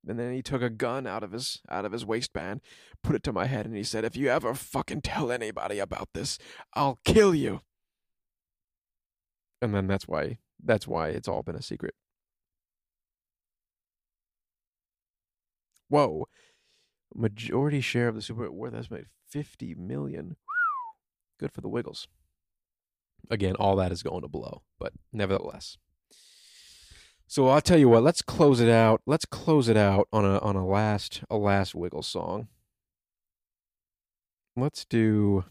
And 0.07 0.19
then 0.19 0.33
he 0.33 0.41
took 0.41 0.61
a 0.61 0.69
gun 0.69 1.07
out 1.07 1.23
of 1.23 1.31
his 1.31 1.61
out 1.69 1.85
of 1.85 1.91
his 1.91 2.05
waistband, 2.05 2.61
put 3.01 3.15
it 3.15 3.23
to 3.23 3.33
my 3.33 3.45
head, 3.45 3.65
and 3.65 3.75
he 3.75 3.83
said, 3.83 4.05
"If 4.05 4.15
you 4.15 4.27
ever 4.27 4.53
fucking 4.53 5.01
tell 5.01 5.31
anybody 5.31 5.79
about 5.79 6.09
this, 6.13 6.37
I'll 6.73 6.99
kill 7.03 7.33
you." 7.33 7.61
And 9.63 9.73
then 9.73 9.87
that's 9.87 10.07
why 10.07 10.37
that's 10.63 10.87
why 10.87 11.09
it's 11.09 11.27
all 11.27 11.41
been 11.41 11.55
a 11.55 11.61
secret. 11.61 11.95
Whoa 15.89 16.27
majority 17.15 17.81
share 17.81 18.07
of 18.07 18.15
the 18.15 18.21
super 18.21 18.51
worth 18.51 18.75
estimate 18.75 19.07
50 19.29 19.75
million. 19.75 20.35
Good 21.39 21.51
for 21.51 21.61
the 21.61 21.69
Wiggles. 21.69 22.07
Again, 23.29 23.55
all 23.55 23.75
that 23.77 23.91
is 23.91 24.03
going 24.03 24.21
to 24.21 24.27
blow, 24.27 24.61
but 24.79 24.93
nevertheless. 25.11 25.77
So 27.27 27.47
I'll 27.47 27.61
tell 27.61 27.79
you 27.79 27.89
what, 27.89 28.03
let's 28.03 28.21
close 28.21 28.59
it 28.59 28.69
out. 28.69 29.01
Let's 29.07 29.25
close 29.25 29.67
it 29.67 29.77
out 29.77 30.07
on 30.13 30.25
a 30.25 30.37
on 30.39 30.55
a 30.55 30.65
last 30.65 31.23
a 31.29 31.37
last 31.37 31.73
Wiggles 31.73 32.07
song. 32.07 32.49
Let's 34.55 34.85
do 34.85 35.43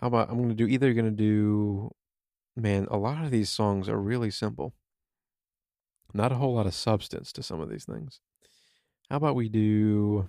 How 0.00 0.08
about 0.08 0.28
I'm 0.30 0.38
going 0.38 0.48
to 0.48 0.54
do 0.54 0.66
either 0.66 0.92
going 0.92 1.04
to 1.04 1.10
do 1.12 1.92
man, 2.56 2.88
a 2.90 2.98
lot 2.98 3.24
of 3.24 3.30
these 3.30 3.48
songs 3.48 3.88
are 3.88 3.98
really 3.98 4.30
simple. 4.30 4.74
Not 6.14 6.32
a 6.32 6.36
whole 6.36 6.54
lot 6.54 6.66
of 6.66 6.74
substance 6.74 7.32
to 7.32 7.42
some 7.42 7.60
of 7.60 7.68
these 7.68 7.84
things. 7.84 8.20
How 9.10 9.16
about 9.16 9.36
we 9.36 9.48
do 9.48 10.28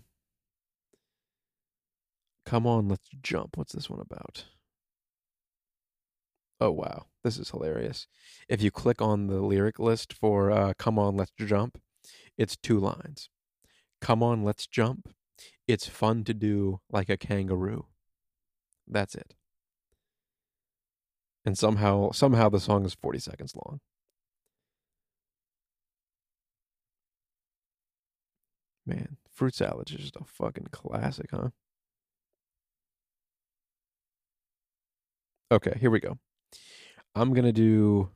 Come 2.45 2.65
on, 2.65 2.89
let's 2.89 3.09
jump. 3.21 3.57
What's 3.57 3.73
this 3.73 3.91
one 3.91 3.99
about? 3.99 4.45
Oh 6.59 6.71
wow, 6.71 7.05
this 7.23 7.38
is 7.38 7.51
hilarious. 7.51 8.07
If 8.47 8.61
you 8.61 8.71
click 8.71 9.01
on 9.01 9.27
the 9.27 9.39
lyric 9.41 9.77
list 9.77 10.13
for 10.13 10.49
uh, 10.49 10.73
Come 10.80 10.97
on, 10.97 11.15
let's 11.15 11.32
jump, 11.38 11.80
it's 12.39 12.57
two 12.57 12.80
lines. 12.80 13.30
Come 14.01 14.23
on, 14.23 14.43
let's 14.43 14.65
jump. 14.65 15.09
It's 15.67 15.88
fun 15.88 16.23
to 16.23 16.34
do 16.34 16.80
like 16.89 17.09
a 17.09 17.17
kangaroo. 17.17 17.86
That's 18.88 19.13
it. 19.13 19.36
And 21.45 21.57
somehow 21.57 22.11
somehow 22.11 22.49
the 22.49 22.59
song 22.59 22.84
is 22.86 22.95
40 22.95 23.19
seconds 23.19 23.55
long. 23.55 23.80
Man, 28.90 29.18
fruit 29.32 29.54
salad 29.54 29.92
is 29.92 29.98
just 29.98 30.16
a 30.16 30.24
fucking 30.26 30.70
classic, 30.72 31.30
huh? 31.30 31.50
Okay, 35.52 35.78
here 35.80 35.92
we 35.92 36.00
go. 36.00 36.18
I'm 37.14 37.34
going 37.36 37.46
to 37.46 37.52
do 37.52 38.10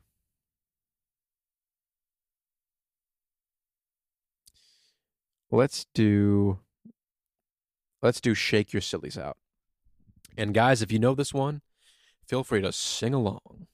Let's 5.52 5.86
do 5.94 6.58
let's 8.02 8.20
do 8.20 8.34
shake 8.34 8.72
your 8.72 8.82
sillies 8.82 9.16
out. 9.16 9.36
And 10.36 10.52
guys, 10.52 10.82
if 10.82 10.90
you 10.90 10.98
know 10.98 11.14
this 11.14 11.32
one, 11.32 11.60
feel 12.26 12.42
free 12.42 12.60
to 12.62 12.72
sing 12.72 13.14
along. 13.14 13.68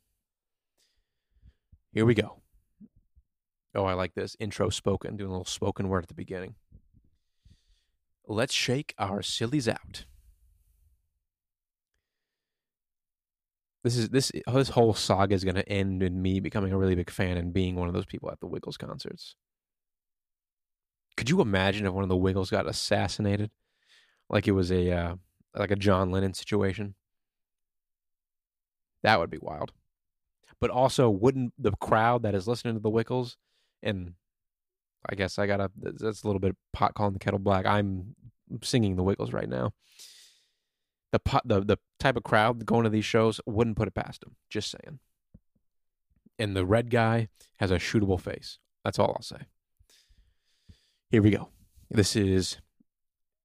Here 1.95 2.05
we 2.05 2.13
go. 2.13 2.43
Oh, 3.75 3.85
I 3.85 3.95
like 3.95 4.13
this 4.13 4.37
intro 4.39 4.69
spoken, 4.69 5.17
doing 5.17 5.31
a 5.31 5.33
little 5.33 5.47
spoken 5.47 5.89
word 5.89 6.05
at 6.05 6.09
the 6.09 6.15
beginning. 6.15 6.55
Let's 8.31 8.55
shake 8.55 8.95
our 8.97 9.22
sillies 9.22 9.66
out. 9.66 10.05
This 13.83 13.97
is 13.97 14.11
this 14.11 14.31
this 14.47 14.68
whole 14.68 14.95
saga 14.95 15.35
is 15.35 15.43
going 15.43 15.57
to 15.57 15.68
end 15.68 16.01
in 16.05 16.22
me 16.22 16.39
becoming 16.39 16.72
a 16.72 16.78
really 16.78 16.95
big 16.95 17.11
fan 17.11 17.37
and 17.37 17.53
being 17.53 17.74
one 17.74 17.89
of 17.89 17.95
those 17.95 18.07
people 18.07 18.31
at 18.31 18.39
the 18.39 18.47
Wiggles 18.47 18.76
concerts. 18.76 19.35
Could 21.16 21.28
you 21.28 21.41
imagine 21.41 21.87
if 21.87 21.93
one 21.93 22.05
of 22.05 22.09
the 22.09 22.16
Wiggles 22.16 22.51
got 22.51 22.68
assassinated, 22.68 23.51
like 24.28 24.47
it 24.47 24.53
was 24.53 24.70
a 24.70 24.93
uh, 24.93 25.14
like 25.57 25.72
a 25.72 25.76
John 25.76 26.12
Lennon 26.12 26.35
situation? 26.35 26.95
That 29.03 29.18
would 29.18 29.31
be 29.31 29.39
wild. 29.41 29.72
But 30.61 30.70
also, 30.70 31.11
wouldn't 31.11 31.55
the 31.59 31.72
crowd 31.72 32.22
that 32.22 32.37
is 32.37 32.47
listening 32.47 32.74
to 32.74 32.81
the 32.81 32.91
Wiggles, 32.91 33.39
and 33.83 34.14
I 35.09 35.14
guess 35.14 35.39
I 35.39 35.47
gotta 35.47 35.70
that's 35.76 36.22
a 36.22 36.26
little 36.26 36.41
bit 36.41 36.57
pot 36.72 36.95
calling 36.95 37.14
the 37.14 37.18
kettle 37.18 37.39
black. 37.39 37.64
I'm 37.64 38.14
singing 38.63 38.97
the 38.97 39.03
Wiggles 39.03 39.33
right 39.33 39.49
now. 39.49 39.73
The 41.13 41.21
the 41.45 41.61
the 41.61 41.79
type 41.99 42.17
of 42.17 42.23
crowd 42.23 42.65
going 42.65 42.85
to 42.85 42.91
these 42.91 43.05
shows 43.05 43.41
wouldn't 43.47 43.77
put 43.77 43.89
it 43.89 43.95
past 43.95 44.21
them. 44.21 44.37
Just 44.49 44.71
saying. 44.71 45.01
And 46.39 46.57
the 46.57 46.65
red 46.65 46.91
guy 46.91 47.29
has 47.59 47.71
a 47.71 47.77
shootable 47.77 48.21
face. 48.21 48.59
That's 48.85 48.99
all 48.99 49.15
I'll 49.17 49.23
say. 49.23 49.47
Here 51.11 51.23
we 51.23 51.31
go. 51.31 51.49
This 51.91 52.15
is 52.15 52.59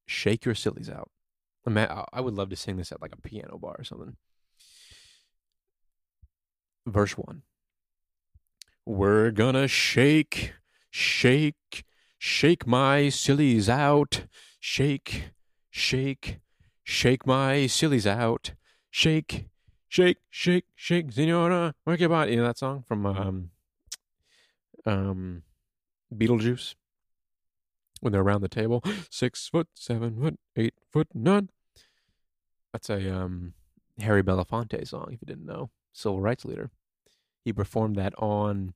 Shake 0.06 0.46
Your 0.46 0.56
Sillies 0.56 0.90
Out. 0.90 1.10
I 1.68 2.22
would 2.22 2.36
love 2.36 2.50
to 2.50 2.56
sing 2.56 2.78
this 2.78 2.92
at 2.92 3.02
like 3.02 3.14
a 3.14 3.22
piano 3.22 3.58
bar 3.58 3.76
or 3.80 3.84
something. 3.84 4.16
Verse 6.86 7.18
1. 7.18 7.42
We're 8.86 9.32
gonna 9.32 9.68
shake, 9.68 10.54
shake, 10.92 11.84
shake 12.20 12.68
my 12.68 13.10
sillies 13.10 13.68
out. 13.68 14.28
Shake, 14.68 15.30
shake, 15.70 16.40
shake 16.84 17.28
my 17.28 17.68
sillies 17.68 18.08
out. 18.08 18.56
Shake, 18.90 19.46
shake, 19.88 20.18
shake, 20.32 20.66
shake, 20.74 21.12
senora, 21.12 21.76
work 21.86 22.00
your 22.00 22.10
body. 22.10 22.32
You 22.32 22.38
know 22.38 22.48
that 22.48 22.58
song 22.58 22.84
from 22.88 23.06
um, 23.06 23.52
um, 24.84 25.44
Beetlejuice? 26.12 26.74
when 28.00 28.12
they're 28.12 28.24
around 28.24 28.42
the 28.42 28.50
table. 28.50 28.84
Six 29.12 29.48
foot, 29.48 29.68
seven 29.76 30.20
foot, 30.20 30.40
eight 30.56 30.74
foot, 30.92 31.10
none. 31.14 31.52
That's 32.74 32.90
a 32.90 33.16
um, 33.16 33.54
Harry 34.00 34.24
Belafonte 34.24 34.88
song, 34.88 35.10
if 35.12 35.22
you 35.22 35.28
didn't 35.28 35.46
know. 35.46 35.70
Civil 35.94 36.22
rights 36.22 36.44
leader. 36.44 36.72
He 37.44 37.54
performed 37.54 37.98
that 37.98 38.16
on 38.18 38.74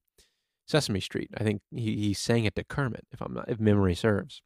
Sesame 0.68 1.00
Street. 1.00 1.32
I 1.36 1.44
think 1.44 1.64
he, 1.72 1.96
he 1.96 2.14
sang 2.14 2.46
it 2.46 2.54
to 2.58 2.64
Kermit, 2.64 3.08
if 3.12 3.24
I'm 3.24 3.34
not, 3.34 3.50
if 3.50 3.60
memory 3.60 3.96
serves. 3.96 4.44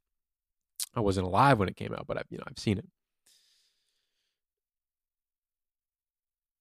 I 0.96 1.00
wasn't 1.02 1.28
alive 1.28 1.60
when 1.60 1.70
it 1.70 1.76
came 1.76 1.94
out, 1.94 2.06
but 2.08 2.18
I've 2.18 2.28
you 2.30 2.38
know 2.38 2.44
I've 2.48 2.60
seen 2.60 2.78
it. 2.78 2.86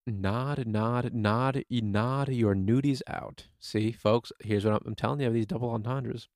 Nod, 0.07 0.67
nod, 0.67 1.13
nod, 1.15 1.65
nod 1.71 2.29
your 2.29 2.55
nudies 2.55 3.03
out. 3.07 3.47
See, 3.61 3.93
folks, 3.93 4.33
here's 4.41 4.65
what 4.65 4.75
I'm, 4.75 4.81
I'm 4.87 4.95
telling 4.95 5.21
you: 5.21 5.29
of 5.29 5.35
these 5.35 5.47
double 5.47 5.71
entendres. 5.71 6.29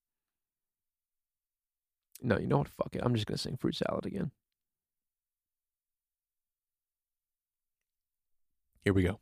No, 2.22 2.38
you 2.38 2.47
know 2.47 2.59
what? 2.59 2.68
Fuck 2.68 2.94
it. 2.94 3.03
I'm 3.05 3.14
just 3.14 3.26
gonna 3.26 3.38
sing 3.38 3.57
fruit 3.57 3.74
salad 3.76 4.07
again. 4.07 4.30
Here 8.84 8.92
we 8.92 9.03
go. 9.03 9.18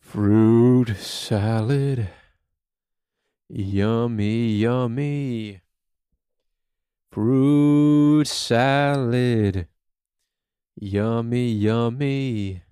Fruit 0.00 0.96
salad. 0.98 2.08
Yummy, 3.48 4.56
yummy. 4.56 5.60
Fruit 7.12 8.26
salad. 8.26 9.68
Yummy, 10.74 11.52
yummy. 11.52 12.62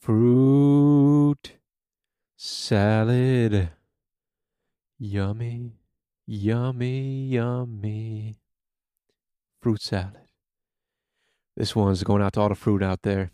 Fruit 0.00 1.52
salad. 2.36 3.70
Yummy, 4.98 5.72
yummy, 6.26 7.26
yummy. 7.26 8.36
Fruit 9.62 9.80
salad. 9.80 10.28
This 11.56 11.74
one's 11.74 12.04
going 12.04 12.22
out 12.22 12.34
to 12.34 12.40
all 12.42 12.50
the 12.50 12.54
fruit 12.54 12.82
out 12.82 13.00
there. 13.02 13.30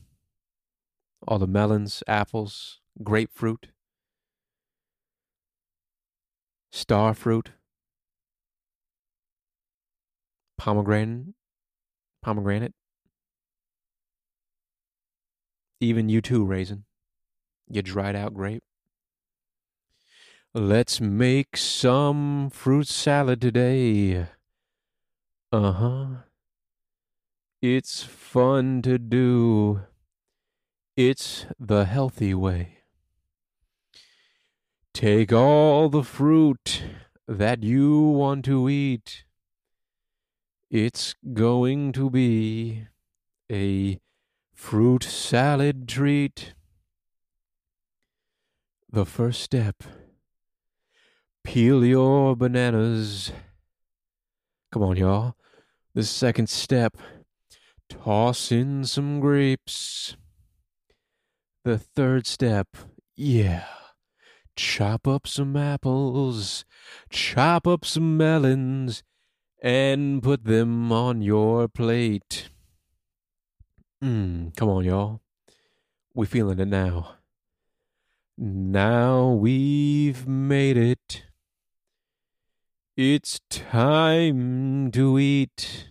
All 1.27 1.41
the 1.41 1.49
melons, 1.49 2.05
apples, 2.07 2.81
grapefruit, 3.03 3.72
star 6.73 7.13
fruit, 7.13 7.51
pomegranate, 10.57 11.35
pomegranate. 12.23 12.73
Even 15.81 16.09
you 16.09 16.21
too, 16.21 16.45
raisin. 16.45 16.85
You 17.69 17.83
dried 17.83 18.17
out 18.17 18.35
grape. 18.35 18.63
Let's 20.55 21.01
make 21.01 21.57
some 21.57 22.51
fruit 22.51 22.87
salad 22.87 23.41
today. 23.41 24.27
Uh 25.51 25.73
huh. 25.73 26.07
It's 27.61 28.03
fun 28.03 28.83
to 28.83 28.99
do. 28.99 29.83
It's 30.97 31.47
the 31.59 31.85
healthy 31.85 32.35
way. 32.35 32.82
Take 34.95 35.33
all 35.33 35.89
the 35.89 36.05
fruit 36.05 36.85
that 37.27 37.63
you 37.63 38.01
want 38.01 38.45
to 38.47 38.69
eat. 38.69 39.25
It's 40.71 41.15
going 41.33 41.93
to 41.93 42.11
be 42.11 42.87
a 43.51 43.99
fruit 44.55 45.03
salad 45.03 45.89
treat. 45.89 46.55
The 48.91 49.07
first 49.07 49.41
step 49.43 49.83
Peel 51.45 51.85
your 51.85 52.37
bananas. 52.37 53.33
Come 54.71 54.83
on, 54.83 54.97
y'all. 54.97 55.35
The 55.95 56.05
second 56.05 56.49
step 56.49 56.97
toss 57.89 58.53
in 58.53 58.85
some 58.85 59.21
grapes. 59.21 60.17
The 61.65 61.79
third 61.79 62.27
step, 62.27 62.69
yeah, 63.17 63.67
chop 64.57 65.07
up 65.07 65.27
some 65.27 65.57
apples, 65.57 66.65
chop 67.11 67.67
up 67.67 67.85
some 67.85 68.17
melons, 68.17 69.03
and 69.63 70.23
put 70.23 70.45
them 70.45 70.91
on 70.93 71.23
your 71.23 71.69
plate. 71.69 72.49
Mmm, 74.03 74.57
come 74.57 74.69
on, 74.69 74.85
y'all. 74.85 75.21
We're 76.15 76.27
feeling 76.27 76.59
it 76.59 76.69
now. 76.69 77.15
Now 78.37 79.31
we've 79.31 80.27
made 80.27 80.77
it. 80.77 81.25
It's 82.97 83.41
time 83.49 84.91
to 84.91 85.19
eat. 85.19 85.89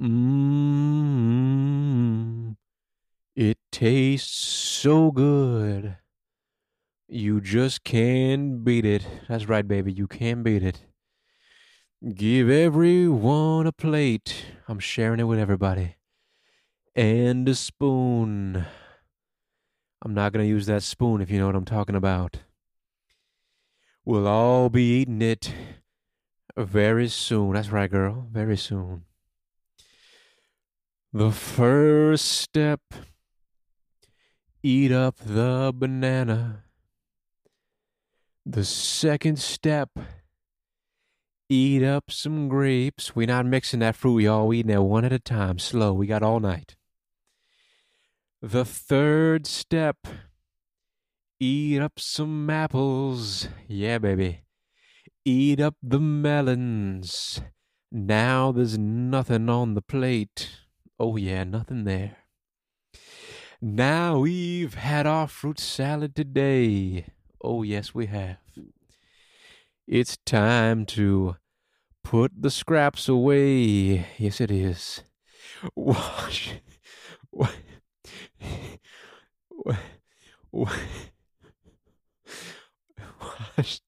Mmm. 0.00 1.30
It 3.36 3.58
tastes 3.70 4.36
so 4.36 5.10
good. 5.10 5.96
You 7.12 7.40
just 7.40 7.82
can't 7.82 8.62
beat 8.62 8.86
it. 8.86 9.04
That's 9.28 9.48
right, 9.48 9.66
baby. 9.66 9.92
You 9.92 10.06
can't 10.06 10.44
beat 10.44 10.62
it. 10.62 10.84
Give 12.14 12.48
everyone 12.48 13.66
a 13.66 13.72
plate. 13.72 14.44
I'm 14.68 14.78
sharing 14.78 15.18
it 15.18 15.24
with 15.24 15.40
everybody. 15.40 15.96
And 16.94 17.48
a 17.48 17.56
spoon. 17.56 18.64
I'm 20.00 20.14
not 20.14 20.32
going 20.32 20.44
to 20.44 20.48
use 20.48 20.66
that 20.66 20.84
spoon 20.84 21.20
if 21.20 21.32
you 21.32 21.40
know 21.40 21.46
what 21.46 21.56
I'm 21.56 21.64
talking 21.64 21.96
about. 21.96 22.36
We'll 24.04 24.28
all 24.28 24.68
be 24.68 25.00
eating 25.00 25.20
it 25.20 25.52
very 26.56 27.08
soon. 27.08 27.54
That's 27.54 27.70
right, 27.70 27.90
girl. 27.90 28.28
Very 28.30 28.56
soon. 28.56 29.02
The 31.12 31.32
first 31.32 32.26
step, 32.26 32.82
eat 34.62 34.92
up 34.92 35.16
the 35.16 35.72
banana. 35.74 36.62
The 38.46 38.64
second 38.64 39.38
step, 39.38 39.90
eat 41.48 41.82
up 41.82 42.10
some 42.10 42.48
grapes. 42.48 43.14
We're 43.14 43.26
not 43.26 43.46
mixing 43.46 43.80
that 43.80 43.96
fruit, 43.96 44.20
y'all. 44.20 44.48
We 44.48 44.60
eating 44.60 44.72
that 44.72 44.82
one 44.82 45.04
at 45.04 45.12
a 45.12 45.18
time, 45.18 45.58
slow. 45.58 45.92
We 45.92 46.06
got 46.06 46.22
all 46.22 46.40
night. 46.40 46.76
The 48.40 48.64
third 48.64 49.46
step, 49.46 49.98
eat 51.38 51.80
up 51.80 52.00
some 52.00 52.48
apples. 52.48 53.48
Yeah, 53.68 53.98
baby. 53.98 54.40
Eat 55.26 55.60
up 55.60 55.76
the 55.82 56.00
melons. 56.00 57.42
Now 57.92 58.52
there's 58.52 58.78
nothing 58.78 59.50
on 59.50 59.74
the 59.74 59.82
plate. 59.82 60.48
Oh, 60.98 61.16
yeah, 61.16 61.44
nothing 61.44 61.84
there. 61.84 62.16
Now 63.60 64.20
we've 64.20 64.74
had 64.74 65.06
our 65.06 65.28
fruit 65.28 65.60
salad 65.60 66.16
today. 66.16 67.04
Oh, 67.42 67.62
yes, 67.62 67.94
we 67.94 68.06
have. 68.06 68.36
It's 69.86 70.18
time 70.26 70.84
to 70.86 71.36
put 72.04 72.32
the 72.40 72.50
scraps 72.50 73.08
away. 73.08 74.06
Yes, 74.18 74.40
it 74.40 74.50
is. 74.50 75.02
Wash. 75.74 76.54
Wash. 77.32 77.56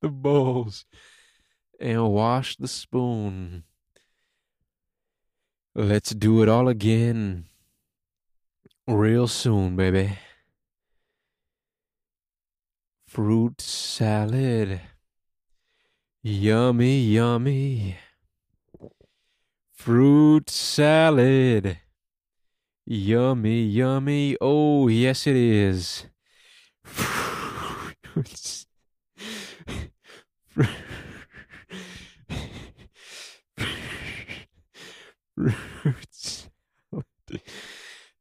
The 0.00 0.08
bowls 0.08 0.84
and 1.80 2.12
wash 2.12 2.56
the 2.56 2.68
spoon. 2.68 3.64
Let's 5.74 6.10
do 6.10 6.42
it 6.42 6.48
all 6.48 6.68
again 6.68 7.46
real 8.86 9.26
soon, 9.26 9.76
baby. 9.76 10.18
Fruit 13.12 13.60
salad. 13.60 14.80
Yummy, 16.22 16.98
yummy. 17.00 17.98
Fruit 19.70 20.48
salad. 20.48 21.78
Yummy, 22.86 23.64
yummy. 23.64 24.38
Oh, 24.40 24.88
yes, 24.88 25.26
it 25.26 25.36
is. 25.36 26.06
Fruits. 26.84 28.66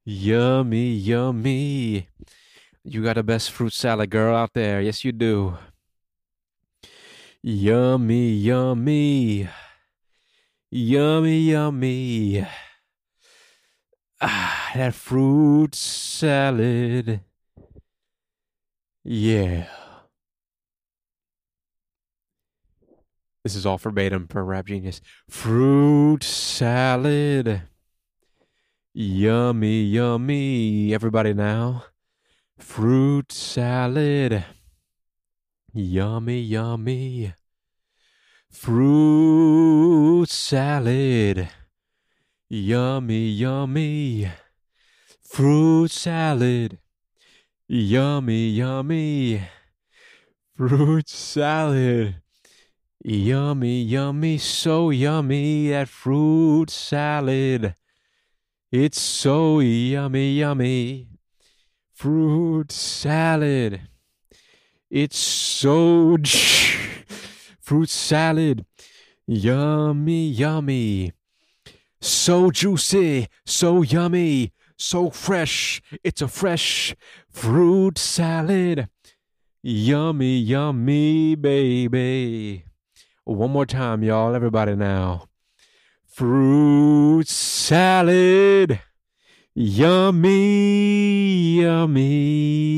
Yummy, 0.04 0.90
yummy. 0.96 2.10
You 2.84 3.04
got 3.04 3.14
the 3.14 3.24
best 3.24 3.52
fruit 3.52 3.74
salad 3.74 4.10
girl 4.10 4.36
out 4.36 4.54
there. 4.54 4.82
Yes, 4.82 5.06
you 5.06 5.12
do. 5.12 5.58
Yummy, 7.44 8.32
yummy. 8.34 9.48
Yummy, 10.72 11.40
yummy. 11.40 12.48
Ah, 14.20 14.72
that 14.74 14.94
fruit 14.96 15.76
salad. 15.76 17.22
Yeah. 19.04 19.68
This 23.44 23.56
is 23.56 23.66
all 23.66 23.78
verbatim 23.78 24.28
for 24.28 24.44
Rap 24.44 24.68
Genius. 24.68 25.02
Fruit 25.30 26.24
salad. 26.24 27.64
Yummy, 28.94 29.84
yummy. 29.84 30.94
Everybody 30.94 31.34
now. 31.34 31.86
Fruit 32.62 33.32
salad. 33.32 34.46
Yummy, 35.74 36.40
yummy. 36.40 37.34
Fruit 38.50 40.30
salad. 40.30 41.50
Yummy, 42.50 43.30
yummy. 43.30 44.32
Fruit 45.22 45.92
salad. 45.92 46.78
Yummy, 47.68 48.50
yummy. 48.50 49.42
Fruit 50.56 51.10
salad. 51.10 52.22
Yummy, 53.04 53.82
yummy, 53.82 54.38
so 54.38 54.92
yummy, 54.92 55.70
that 55.70 55.90
fruit 55.90 56.70
salad. 56.70 57.74
It's 58.72 59.02
so 59.02 59.60
yummy, 59.60 60.34
yummy. 60.38 61.11
Fruit 62.02 62.72
salad. 62.72 63.82
It's 64.90 65.20
so 65.20 66.18
fruit 67.62 67.90
salad. 67.90 68.66
Yummy, 69.28 70.28
yummy. 70.30 71.12
So 72.02 72.50
juicy, 72.50 73.28
so 73.46 73.84
yummy, 73.84 74.52
so 74.80 75.12
fresh. 75.12 75.80
It's 76.04 76.24
a 76.24 76.28
fresh 76.28 76.96
fruit 77.30 78.00
salad. 78.00 78.90
Yummy, 79.62 80.40
yummy, 80.40 81.36
baby. 81.36 82.66
One 83.26 83.52
more 83.52 83.68
time, 83.68 84.02
y'all. 84.02 84.34
Everybody 84.34 84.76
now. 84.76 85.28
Fruit 86.08 87.28
salad. 87.28 88.82
Yummy, 89.54 90.30
yummy. 91.62 92.72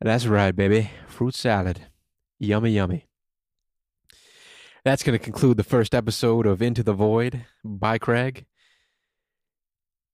That's 0.00 0.26
right, 0.26 0.50
baby. 0.56 0.90
Fruit 1.06 1.36
salad. 1.36 1.82
Yummy, 2.40 2.72
yummy. 2.72 3.06
That's 4.84 5.04
going 5.04 5.16
to 5.16 5.24
conclude 5.24 5.58
the 5.58 5.62
first 5.62 5.94
episode 5.94 6.44
of 6.44 6.60
Into 6.60 6.82
the 6.82 6.92
Void 6.92 7.46
by 7.62 7.98
Craig. 7.98 8.46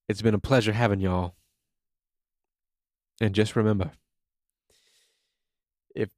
It's 0.07 0.21
been 0.21 0.35
a 0.35 0.39
pleasure 0.39 0.73
having 0.73 0.99
y'all. 0.99 1.33
And 3.19 3.33
just 3.33 3.55
remember 3.55 3.93
if 5.95 6.09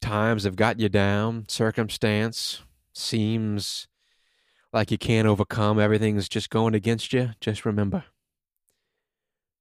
times 0.00 0.42
have 0.42 0.56
got 0.56 0.80
you 0.80 0.88
down, 0.88 1.44
circumstance 1.46 2.62
seems 2.92 3.86
like 4.72 4.90
you 4.90 4.98
can't 4.98 5.28
overcome, 5.28 5.78
everything's 5.78 6.28
just 6.28 6.50
going 6.50 6.74
against 6.74 7.12
you, 7.12 7.30
just 7.40 7.64
remember 7.64 8.04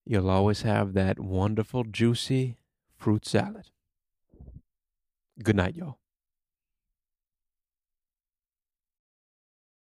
you'll 0.05 0.29
always 0.29 0.63
have 0.63 0.93
that 0.93 1.19
wonderful, 1.19 1.83
juicy 1.83 2.57
fruit 2.97 3.25
salad. 3.25 3.69
Good 5.41 5.55
night, 5.55 5.75
y'all. 5.75 6.00